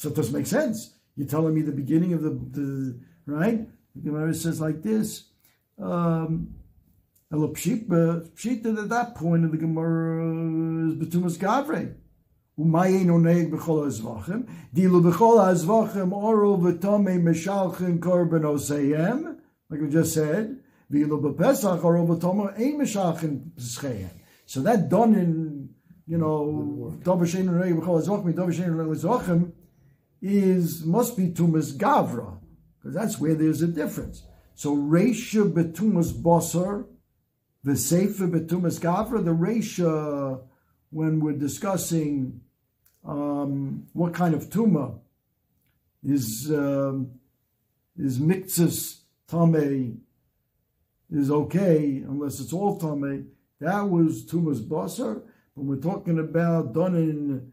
so 0.00 0.08
it 0.08 0.14
doesn't 0.14 0.32
make 0.32 0.46
sense. 0.46 0.94
You're 1.14 1.28
telling 1.28 1.54
me 1.54 1.60
the 1.60 1.72
beginning 1.72 2.14
of 2.14 2.22
the, 2.22 2.30
the 2.30 2.98
right? 3.26 3.68
The 3.94 4.00
Gemara 4.00 4.32
says 4.32 4.58
like 4.58 4.82
this. 4.82 5.24
Um, 5.78 6.54
pshita, 7.30 8.82
at 8.82 8.88
that 8.88 9.14
point 9.14 9.44
of 9.44 9.50
the 9.50 9.58
Gemara 9.58 10.88
is 10.88 10.94
betumas 10.94 11.36
gavre. 11.36 11.96
Umayin 12.58 13.08
oneg 13.08 13.50
b'chol 13.50 13.84
hazvachim. 13.84 14.48
Dilu 14.74 15.02
b'chol 15.02 15.36
hazvachim 15.36 16.12
oru 16.12 16.58
v'tomei 16.58 17.20
meshalchim 17.20 17.98
korban 17.98 18.44
oseyem. 18.44 19.36
Like 19.68 19.82
we 19.82 19.90
just 19.90 20.14
said. 20.14 20.60
Dilu 20.90 21.20
b'pesach 21.20 21.82
oru 21.82 22.06
v'tomei 22.08 22.58
ein 22.58 22.78
meshalchim. 22.78 24.08
So 24.46 24.62
that 24.62 24.88
done 24.88 25.14
in, 25.14 25.68
you 26.06 26.16
know, 26.16 26.98
is, 30.22 30.84
must 30.84 31.16
be 31.16 31.28
tumas 31.28 31.76
gavra. 31.76 32.38
Because 32.78 32.94
that's 32.94 33.18
where 33.18 33.34
there's 33.34 33.62
a 33.62 33.68
difference. 33.68 34.22
So 34.54 34.76
Reisha 34.76 35.50
betumas 35.50 36.12
basar, 36.12 36.86
the 37.62 37.76
Sefer 37.76 38.26
betumas 38.26 38.80
gavra, 38.80 39.24
the 39.24 39.34
Reisha, 39.34 40.42
when 40.90 41.20
we're 41.20 41.32
discussing 41.32 42.40
um, 43.04 43.86
what 43.92 44.12
kind 44.12 44.34
of 44.34 44.50
tuma 44.50 44.98
is 46.02 46.50
um, 46.50 47.12
is 47.96 48.18
mixus 48.18 49.00
tame 49.28 50.00
is 51.10 51.30
okay 51.30 52.02
unless 52.06 52.40
it's 52.40 52.52
all 52.52 52.78
tame. 52.78 53.30
That 53.60 53.88
was 53.88 54.24
tumas 54.26 54.60
basar. 54.60 55.22
When 55.54 55.66
we're 55.66 55.76
talking 55.76 56.18
about 56.18 56.72
done 56.72 56.96
in 56.96 57.52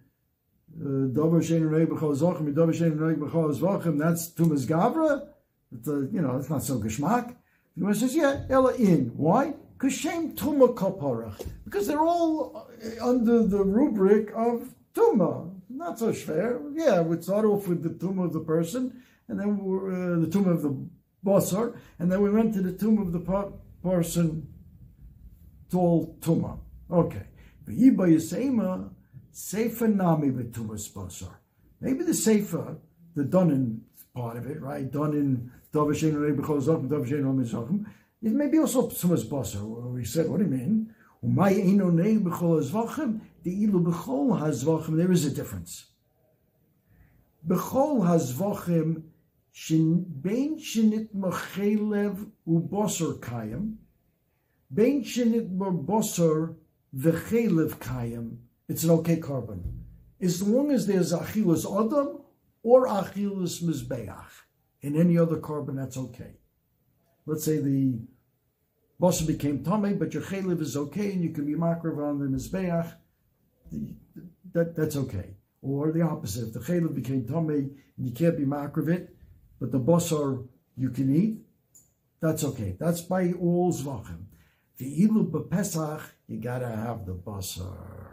that's 4.00 4.30
tumas 4.30 4.66
gavra. 4.66 5.28
It's 5.72 5.88
you 5.88 6.22
know, 6.22 6.38
it's 6.38 6.50
not 6.50 6.64
so 6.64 6.80
geschmack. 6.80 7.36
The 7.76 7.82
Gemara 7.82 7.96
says, 7.96 8.16
yeah, 8.16 8.44
ella 8.50 8.74
in. 8.76 9.12
Why? 9.16 9.54
Because 9.74 9.94
shem 9.94 10.34
tuma 10.34 10.74
kaparach. 10.74 11.46
Because 11.66 11.88
they're 11.88 12.02
all 12.02 12.70
uh, 13.02 13.10
under 13.10 13.44
the 13.44 13.64
rubric 13.64 14.32
of 14.36 14.74
tuma. 14.94 15.52
Not 15.70 16.00
so 16.00 16.12
schwer. 16.12 16.62
Yeah, 16.74 17.02
we 17.02 17.22
start 17.22 17.46
off 17.46 17.68
with 17.68 17.84
the 17.84 17.90
tuma 17.90 18.26
of 18.26 18.34
the 18.34 18.40
person, 18.40 19.04
and 19.28 19.40
then 19.40 19.50
uh, 19.50 20.20
the 20.22 20.28
tuma 20.28 20.52
of 20.52 20.62
the 20.62 20.76
basar, 21.26 21.76
and 22.00 22.12
then 22.12 22.22
we 22.22 22.30
went 22.30 22.54
to 22.54 22.62
the 22.62 22.72
tuma 22.72 23.02
of 23.02 23.12
the 23.12 23.20
par- 23.20 23.52
person. 23.84 24.48
It's 25.66 25.76
all 25.76 26.16
tuma. 26.22 26.60
Okay. 26.90 27.24
Sefer 29.38 29.88
nami 29.88 30.32
v'tumas 30.32 30.92
basar. 30.92 31.36
Maybe 31.80 32.04
the 32.04 32.14
sefer, 32.14 32.78
the 33.16 33.24
Dunin 33.24 33.82
part 34.16 34.36
of 34.36 34.48
it, 34.48 34.60
right? 34.60 34.92
Dunin 34.92 35.52
davashen 35.72 36.14
rebechol 36.14 36.60
zachem 36.60 36.90
davashen 36.90 37.46
zachem. 37.46 37.86
It 38.24 38.32
may 38.32 38.48
be 38.48 38.58
also 38.58 38.90
tumas 38.90 39.26
basar. 39.26 39.62
We 39.94 40.06
said, 40.06 40.28
what 40.28 40.40
do 40.40 40.46
you 40.46 40.50
mean? 40.50 40.94
There 44.98 45.12
is 45.12 45.26
a 45.26 45.30
difference. 45.30 45.86
B'chol 47.48 48.02
hazvachem, 48.02 49.04
shin 49.52 50.06
bein 50.22 50.58
shinit 50.60 51.10
machelev 51.16 52.32
ubosar 52.48 53.20
kayim, 53.20 53.76
bein 54.74 55.04
shinit 55.04 55.48
bosar 55.58 56.56
v'chelev 56.96 57.76
kayim. 57.78 58.38
It's 58.68 58.84
an 58.84 58.92
okay 58.92 59.18
carbon. 59.18 59.86
As 60.22 60.42
long 60.42 60.72
as 60.72 60.88
there's 60.88 61.14
achilus 61.14 61.66
adam 61.66 62.22
or 62.64 62.88
achilus 62.88 63.64
mizbeach. 63.64 64.26
In 64.82 64.96
any 64.96 65.18
other 65.18 65.38
carbon, 65.38 65.76
that's 65.76 65.98
okay. 65.98 66.38
Let's 67.26 67.44
say 67.44 67.58
the 67.58 68.00
Bosa 69.02 69.28
became 69.28 69.64
Tomei, 69.64 69.98
but 69.98 70.14
your 70.14 70.24
Chalev 70.24 70.62
is 70.62 70.76
okay, 70.76 71.12
and 71.12 71.24
you 71.24 71.30
can 71.30 71.46
be 71.46 71.54
Makrav 71.54 71.98
on 72.04 72.20
the 72.20 72.26
Mizbeach, 72.26 72.94
that, 74.54 74.76
that's 74.76 74.96
okay. 74.96 75.36
Or 75.62 75.92
the 75.92 76.02
opposite, 76.02 76.48
if 76.48 76.54
the 76.54 76.60
Chalev 76.60 76.96
became 76.96 77.24
Tomei, 77.24 77.70
and 77.98 78.08
you 78.08 78.12
can't 78.12 78.38
be 78.38 78.46
Makrav 78.46 78.90
it, 78.90 79.16
but 79.60 79.72
the 79.72 79.80
basar 79.80 80.48
you 80.76 80.90
can 80.90 81.16
eat, 81.16 81.40
that's 82.20 82.44
okay. 82.44 82.76
That's 82.80 83.02
by 83.02 83.34
all 83.34 83.72
zvachim. 83.72 84.26
The 84.78 85.04
ilu 85.04 85.30
b'pesach, 85.30 86.02
you 86.28 86.40
gotta 86.40 86.68
have 86.68 87.06
the 87.06 87.14
basar. 87.14 88.07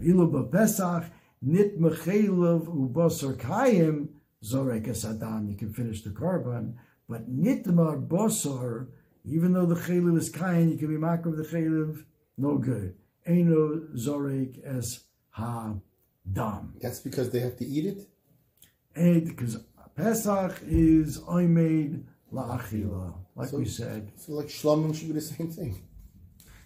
The 0.00 0.10
ilu 0.10 0.30
b'pesach, 0.30 1.10
nit 1.42 1.80
mechelev 1.80 2.66
ubasar 2.66 3.36
kayim, 3.36 4.08
zorek 4.42 4.88
adam, 5.04 5.48
you 5.48 5.56
can 5.56 5.72
finish 5.72 6.02
the 6.02 6.10
korban, 6.10 6.74
but 7.08 7.30
nitmar 7.30 8.06
basar, 8.06 8.88
even 9.24 9.52
though 9.52 9.66
the 9.66 9.74
chelev 9.74 10.18
is 10.18 10.30
kayin, 10.30 10.72
you 10.72 10.78
can 10.78 10.88
be 10.88 10.96
makar 10.96 11.34
the 11.34 11.42
chelev, 11.42 12.04
no 12.36 12.58
good. 12.58 12.94
Eino 13.28 13.94
zorek 13.96 14.60
es 14.64 15.04
ha 15.30 15.74
dam. 16.30 16.74
That's 16.80 17.00
because 17.00 17.30
they 17.30 17.40
have 17.40 17.56
to 17.58 17.64
eat 17.64 17.86
it? 17.86 18.08
And 18.94 19.26
because 19.26 19.58
Pesach 19.96 20.60
is 20.66 21.20
made 21.28 22.04
la'achila, 22.32 23.14
like 23.34 23.48
So- 23.50 23.58
we 23.58 23.64
said. 23.64 24.12
So 24.16 24.32
like 24.32 24.46
shlomim 24.46 24.94
should 24.94 25.08
be 25.08 25.14
the 25.14 25.20
same 25.20 25.50
thing. 25.50 25.76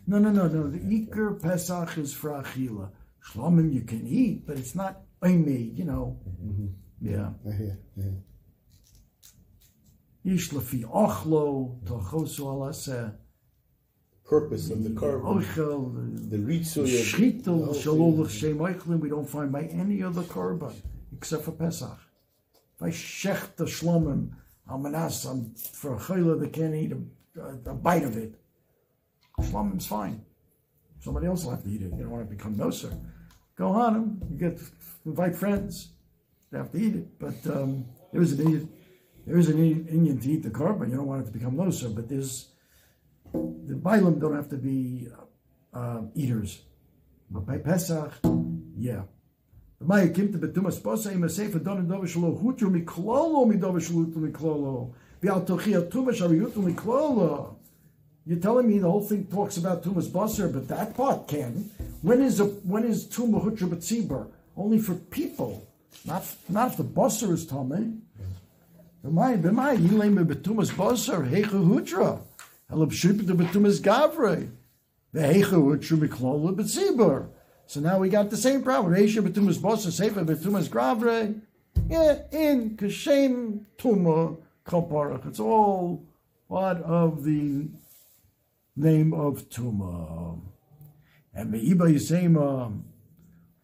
No, 0.07 0.19
no, 0.19 0.31
no, 0.31 0.49
no. 0.49 0.71
The 0.71 0.79
Iker 0.79 1.41
Pesach 1.41 1.99
is 1.99 2.15
for 2.15 2.31
achila. 2.31 2.91
Shlomim 3.33 3.73
you 3.73 3.83
can 3.83 4.07
eat, 4.07 4.47
but 4.47 4.59
it's 4.59 4.75
not 4.75 5.01
made, 5.23 5.77
you 5.79 5.85
know. 5.85 6.19
Mm-hmm. 6.43 6.67
Yeah. 7.01 7.31
Hear. 7.57 7.79
Yeah. 7.97 8.05
Ish 10.35 10.51
lefi 10.51 10.85
ochlo 10.85 11.81
tochosu 11.85 12.41
alaseh. 12.41 13.15
Purpose 14.25 14.71
of 14.71 14.85
the 14.85 14.91
carbon, 14.91 15.43
Ochel, 15.43 16.31
the 16.31 16.37
ritzuy. 16.37 16.83
of- 16.83 16.89
Shchitel, 16.89 17.45
the 17.45 17.53
whole 17.53 17.75
Shalolach. 18.27 18.29
Shem 18.31 18.59
Eichlin, 18.59 19.01
we 19.01 19.09
don't 19.09 19.29
find 19.29 19.51
by 19.51 19.63
any 19.65 20.03
other 20.03 20.21
korban 20.23 20.75
except 21.17 21.45
for 21.45 21.53
Pesach. 21.53 21.99
If 22.77 22.83
I 22.83 22.91
shech 22.91 23.57
the 23.57 23.65
shlomim, 23.65 24.33
almanas, 24.71 25.25
I'm 25.29 25.55
for 25.55 25.95
a 25.95 25.99
chayla 25.99 26.39
that 26.41 26.53
can't 26.53 26.75
eat 26.75 26.93
a, 26.93 27.41
a, 27.41 27.71
a 27.71 27.75
bite 27.75 28.05
of 28.05 28.19
it. 28.19 28.35
Shlomim's 29.41 29.87
fine. 29.87 30.25
Somebody 31.01 31.27
else 31.27 31.45
will 31.45 31.53
have 31.53 31.63
to 31.65 31.71
eat 31.71 31.81
it. 31.81 31.93
You 31.97 32.03
don't 32.03 32.11
want 32.11 32.29
to 32.29 32.35
become 32.37 32.55
noser. 32.55 32.93
Go 33.59 33.73
on 33.73 33.93
them. 33.93 34.21
you 34.31 34.39
get 34.39 34.61
invite 35.05 35.35
friends. 35.35 35.91
They 36.51 36.59
have 36.59 36.71
to 36.71 36.79
eat 36.79 36.95
it, 36.95 37.19
but 37.19 37.35
um, 37.55 37.85
there 38.13 38.23
is 38.23 38.33
an 38.33 38.47
Indian, 38.47 38.69
there 39.27 39.37
is 39.37 39.49
an 39.49 39.59
Indian 39.59 40.19
to 40.19 40.31
eat 40.31 40.43
the 40.45 40.51
korban. 40.51 40.91
You 40.91 40.97
don't 40.97 41.07
want 41.07 41.23
it 41.23 41.27
to 41.27 41.33
become 41.33 41.57
noser, 41.57 41.95
but 41.95 42.09
there's 42.09 42.53
the 43.33 43.75
Bailam 43.75 44.21
don't 44.21 44.35
have 44.35 44.49
to 44.51 44.57
be 44.57 45.09
uh, 45.75 45.77
uh, 45.77 46.03
eaters. 46.15 46.63
But 47.31 47.45
by 47.47 47.59
Pesach, 47.59 48.13
yeah. 48.77 49.03
Miklolo 56.61 57.51
mi. 57.51 57.58
You're 58.29 58.41
telling 58.41 58.69
me 58.69 58.79
the 58.79 58.91
whole 58.91 59.01
thing 59.01 59.25
talks 59.25 59.57
about 59.57 59.83
tumas 59.83 60.09
basar, 60.09 60.53
but 60.53 60.69
that 60.69 60.95
part 60.95 61.29
can. 61.29 61.71
When 62.03 62.21
is 62.21 62.41
a 62.41 62.45
when 62.45 62.85
is 62.85 63.07
tuma 63.07 63.43
hutra 63.43 63.67
betzibur? 63.71 64.29
Only 64.55 64.79
for 64.81 64.97
people, 64.97 65.67
not 66.05 66.27
not 66.47 66.73
if 66.73 66.77
the 66.77 66.85
basar 66.85 67.33
is 67.33 67.47
tummy. 67.47 67.95
B'may 69.03 69.41
b'may 69.41 69.79
yilem 69.79 70.27
betumas 70.27 70.71
basar 70.73 71.27
hecha 71.27 71.53
hutra. 71.53 72.21
Elab 72.71 72.93
shupit 72.93 73.25
betumas 73.35 73.81
gavre. 73.81 74.51
Vehecha 75.15 75.55
hutra 75.55 75.97
miklolo 75.97 76.55
betzibur. 76.55 77.29
So 77.65 77.81
now 77.81 77.99
we 77.99 78.11
got 78.11 78.29
the 78.29 78.37
same 78.37 78.63
problem. 78.63 78.93
Reisha 78.93 79.27
betumas 79.27 79.57
basar 79.57 79.91
sefer 79.91 80.23
betumas 80.23 80.69
gavre. 80.69 81.41
Yeah, 81.89 82.19
in 82.31 82.77
kashem 82.77 83.65
tuma 83.79 84.37
kaparach. 84.67 85.27
It's 85.27 85.41
all 85.41 86.05
part 86.47 86.83
of 86.83 87.25
the 87.25 87.69
name 88.79 89.13
of 89.13 89.49
Tuma. 89.49 90.41
And 91.35 91.53
Meiba 91.53 91.93
is 91.93 92.09
saying, 92.09 92.37
um, 92.37 92.85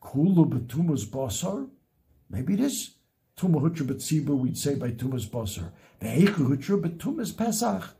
Kula 0.02 0.48
betumas 0.48 1.06
basar? 1.06 1.68
Maybe 2.28 2.54
it 2.54 2.60
is. 2.60 2.96
Tuma 3.36 3.60
hutra 3.60 3.86
betziba, 3.86 4.36
we'd 4.36 4.58
say 4.58 4.74
by 4.74 4.90
tumas 4.90 5.26
basar. 5.26 5.70
Vehecha 6.00 6.46
hutra 6.46 6.80
betumas 6.80 7.36
pesach. 7.36 7.94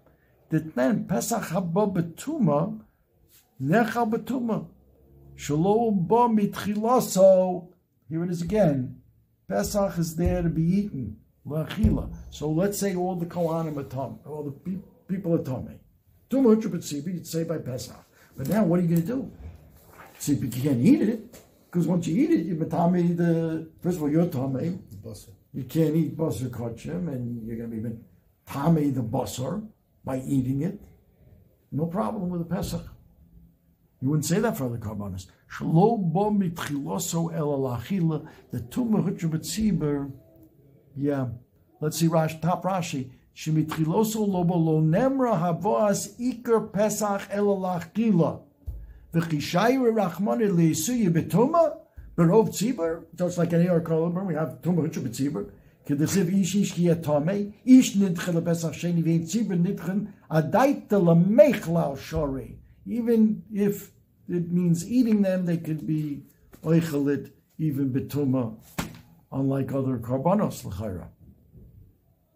That 0.50 0.74
then 0.74 1.06
Pesach 1.06 1.42
haba 1.42 1.92
betuma, 1.92 2.80
nechal 3.60 4.10
betuma. 4.10 4.66
Shalom 5.34 6.06
ba 6.06 6.28
mitchilaso. 6.28 7.68
Here 8.08 8.24
it 8.24 8.30
is 8.30 8.42
again. 8.42 9.00
Pesach 9.48 9.98
is 9.98 10.16
there 10.16 10.42
to 10.42 10.48
be 10.48 10.62
eaten. 10.62 11.16
Lachila. 11.46 12.14
So 12.30 12.50
let's 12.50 12.78
say 12.78 12.94
all 12.94 13.16
the 13.16 13.26
Kohanim 13.26 13.76
are 13.76 13.84
tum, 13.84 14.18
all 14.26 14.44
the 14.44 14.50
pe- 14.50 14.82
people 15.08 15.34
are 15.34 15.42
tummy. 16.30 16.42
Two 16.42 16.48
hundred 16.48 16.72
b'tzibi, 16.72 17.14
you'd 17.14 17.26
say 17.26 17.44
by 17.44 17.58
Pesach. 17.58 17.96
But 18.36 18.48
now, 18.48 18.64
what 18.64 18.80
are 18.80 18.82
you 18.82 18.88
going 18.88 19.02
to 19.02 19.06
do? 19.06 19.32
See, 20.18 20.34
you 20.34 20.48
can't 20.48 20.80
eat 20.80 21.02
it 21.02 21.40
because 21.66 21.86
once 21.86 22.06
you 22.06 22.22
eat 22.22 22.30
it, 22.30 22.46
you're 22.46 22.64
tummy 22.66 23.12
the. 23.12 23.68
First 23.82 23.96
of 23.96 24.02
all, 24.02 24.10
you're. 24.10 24.26
Basar. 24.26 25.30
You 25.52 25.64
can't 25.64 25.94
eat 25.94 26.16
basar 26.16 26.48
kachim, 26.50 27.08
and 27.08 27.46
you're 27.46 27.56
going 27.56 27.70
to 27.70 27.76
be 27.76 27.96
tummy 28.46 28.90
the 28.90 29.02
basar 29.02 29.66
by 30.04 30.20
eating 30.26 30.62
it. 30.62 30.80
No 31.70 31.86
problem 31.86 32.28
with 32.28 32.48
the 32.48 32.54
Pesach. 32.54 32.82
You 34.00 34.10
wouldn't 34.10 34.26
say 34.26 34.38
that 34.40 34.56
for 34.56 34.66
other 34.66 34.78
karbanos. 34.78 35.26
Shlo 35.50 35.98
bo 36.12 36.30
mitchiloso 36.30 37.34
el 37.34 37.48
alachila, 37.48 38.26
the 38.50 38.60
tumah 38.60 39.02
hutra. 39.02 40.12
Yeah. 40.96 41.28
Let's 41.80 41.98
see 41.98 42.08
Rash, 42.08 42.40
top 42.40 42.64
Rashi. 42.64 43.10
Shemitchiloso 43.35 44.27
lobo 44.27 44.57
lo 44.57 44.81
nemra 44.81 45.37
havoas 45.39 46.15
iker 46.19 46.71
pesach 46.71 47.27
el 47.31 47.45
alachila. 47.45 48.41
V'chishayre 49.13 49.93
rachmane 49.95 50.49
leisuye 50.49 51.09
betuma. 51.09 51.77
Berov 52.15 52.49
tziber. 52.49 53.05
Just 53.15 53.37
like 53.37 53.53
any 53.53 53.69
other 53.69 53.81
karban, 53.81 54.25
we 54.25 54.33
have 54.33 54.61
tumah 54.61 54.87
hutra 54.87 55.01
b'tziber. 55.01 55.51
כדכתיב 55.89 56.27
איש 56.27 56.55
איש 56.55 56.71
כי 56.73 56.91
יתומה, 56.91 57.31
איש 57.65 57.97
נדחה 57.97 58.31
לפסח 58.31 58.71
שני 58.71 59.01
ואין 59.03 59.23
ציבר 59.23 59.55
נדחן, 59.55 59.99
הדייתא 60.29 60.95
למכלל 60.95 61.95
שורי. 61.95 62.55
Even 62.87 63.41
if 63.51 63.91
it 64.29 64.51
means 64.51 64.87
eating 64.87 65.21
them, 65.23 65.45
they 65.45 65.57
could 65.57 65.87
be 65.87 66.23
oichelit, 66.63 67.31
even 67.57 67.89
betuma, 67.89 68.53
unlike 69.31 69.73
other 69.73 69.97
karbanos 69.97 70.63
l'chayra. 70.65 71.07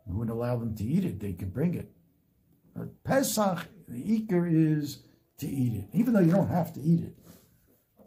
We 0.08 0.16
wouldn't 0.16 0.36
allow 0.36 0.56
them 0.56 0.74
to 0.76 0.84
eat 0.84 1.04
it, 1.04 1.20
they 1.20 1.32
could 1.32 1.52
bring 1.52 1.74
it. 1.74 1.92
But 2.74 3.04
Pesach, 3.04 3.66
the 3.86 4.02
Iker 4.02 4.50
is 4.50 5.02
to 5.38 5.46
eat 5.46 5.74
it, 5.74 5.84
even 5.92 6.14
though 6.14 6.20
you 6.20 6.32
don't 6.32 6.48
have 6.48 6.72
to 6.74 6.80
eat 6.80 7.00
it. 7.00 7.14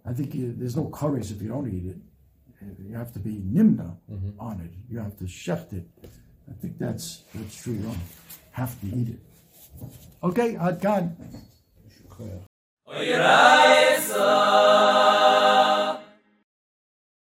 I 0.05 0.13
think 0.13 0.33
you, 0.33 0.53
there's 0.57 0.75
no 0.75 0.89
curries 0.89 1.31
if 1.31 1.41
you 1.41 1.47
don't 1.47 1.67
eat 1.67 1.85
it. 1.85 1.97
You 2.79 2.95
have 2.95 3.11
to 3.13 3.19
be 3.19 3.37
nimna 3.37 3.97
mm-hmm. 4.11 4.39
on 4.39 4.61
it. 4.61 4.71
You 4.89 4.99
have 4.99 5.17
to 5.17 5.23
shecht 5.25 5.73
it. 5.73 5.87
I 6.49 6.53
think 6.61 6.77
that's 6.77 7.23
that's 7.33 7.61
true. 7.61 7.73
You 7.73 7.83
don't 7.83 7.97
have 8.51 8.79
to 8.81 8.87
eat 8.87 9.09
it. 9.09 9.19
Okay, 10.23 10.55
uh, 10.57 10.69
Ad 10.69 10.81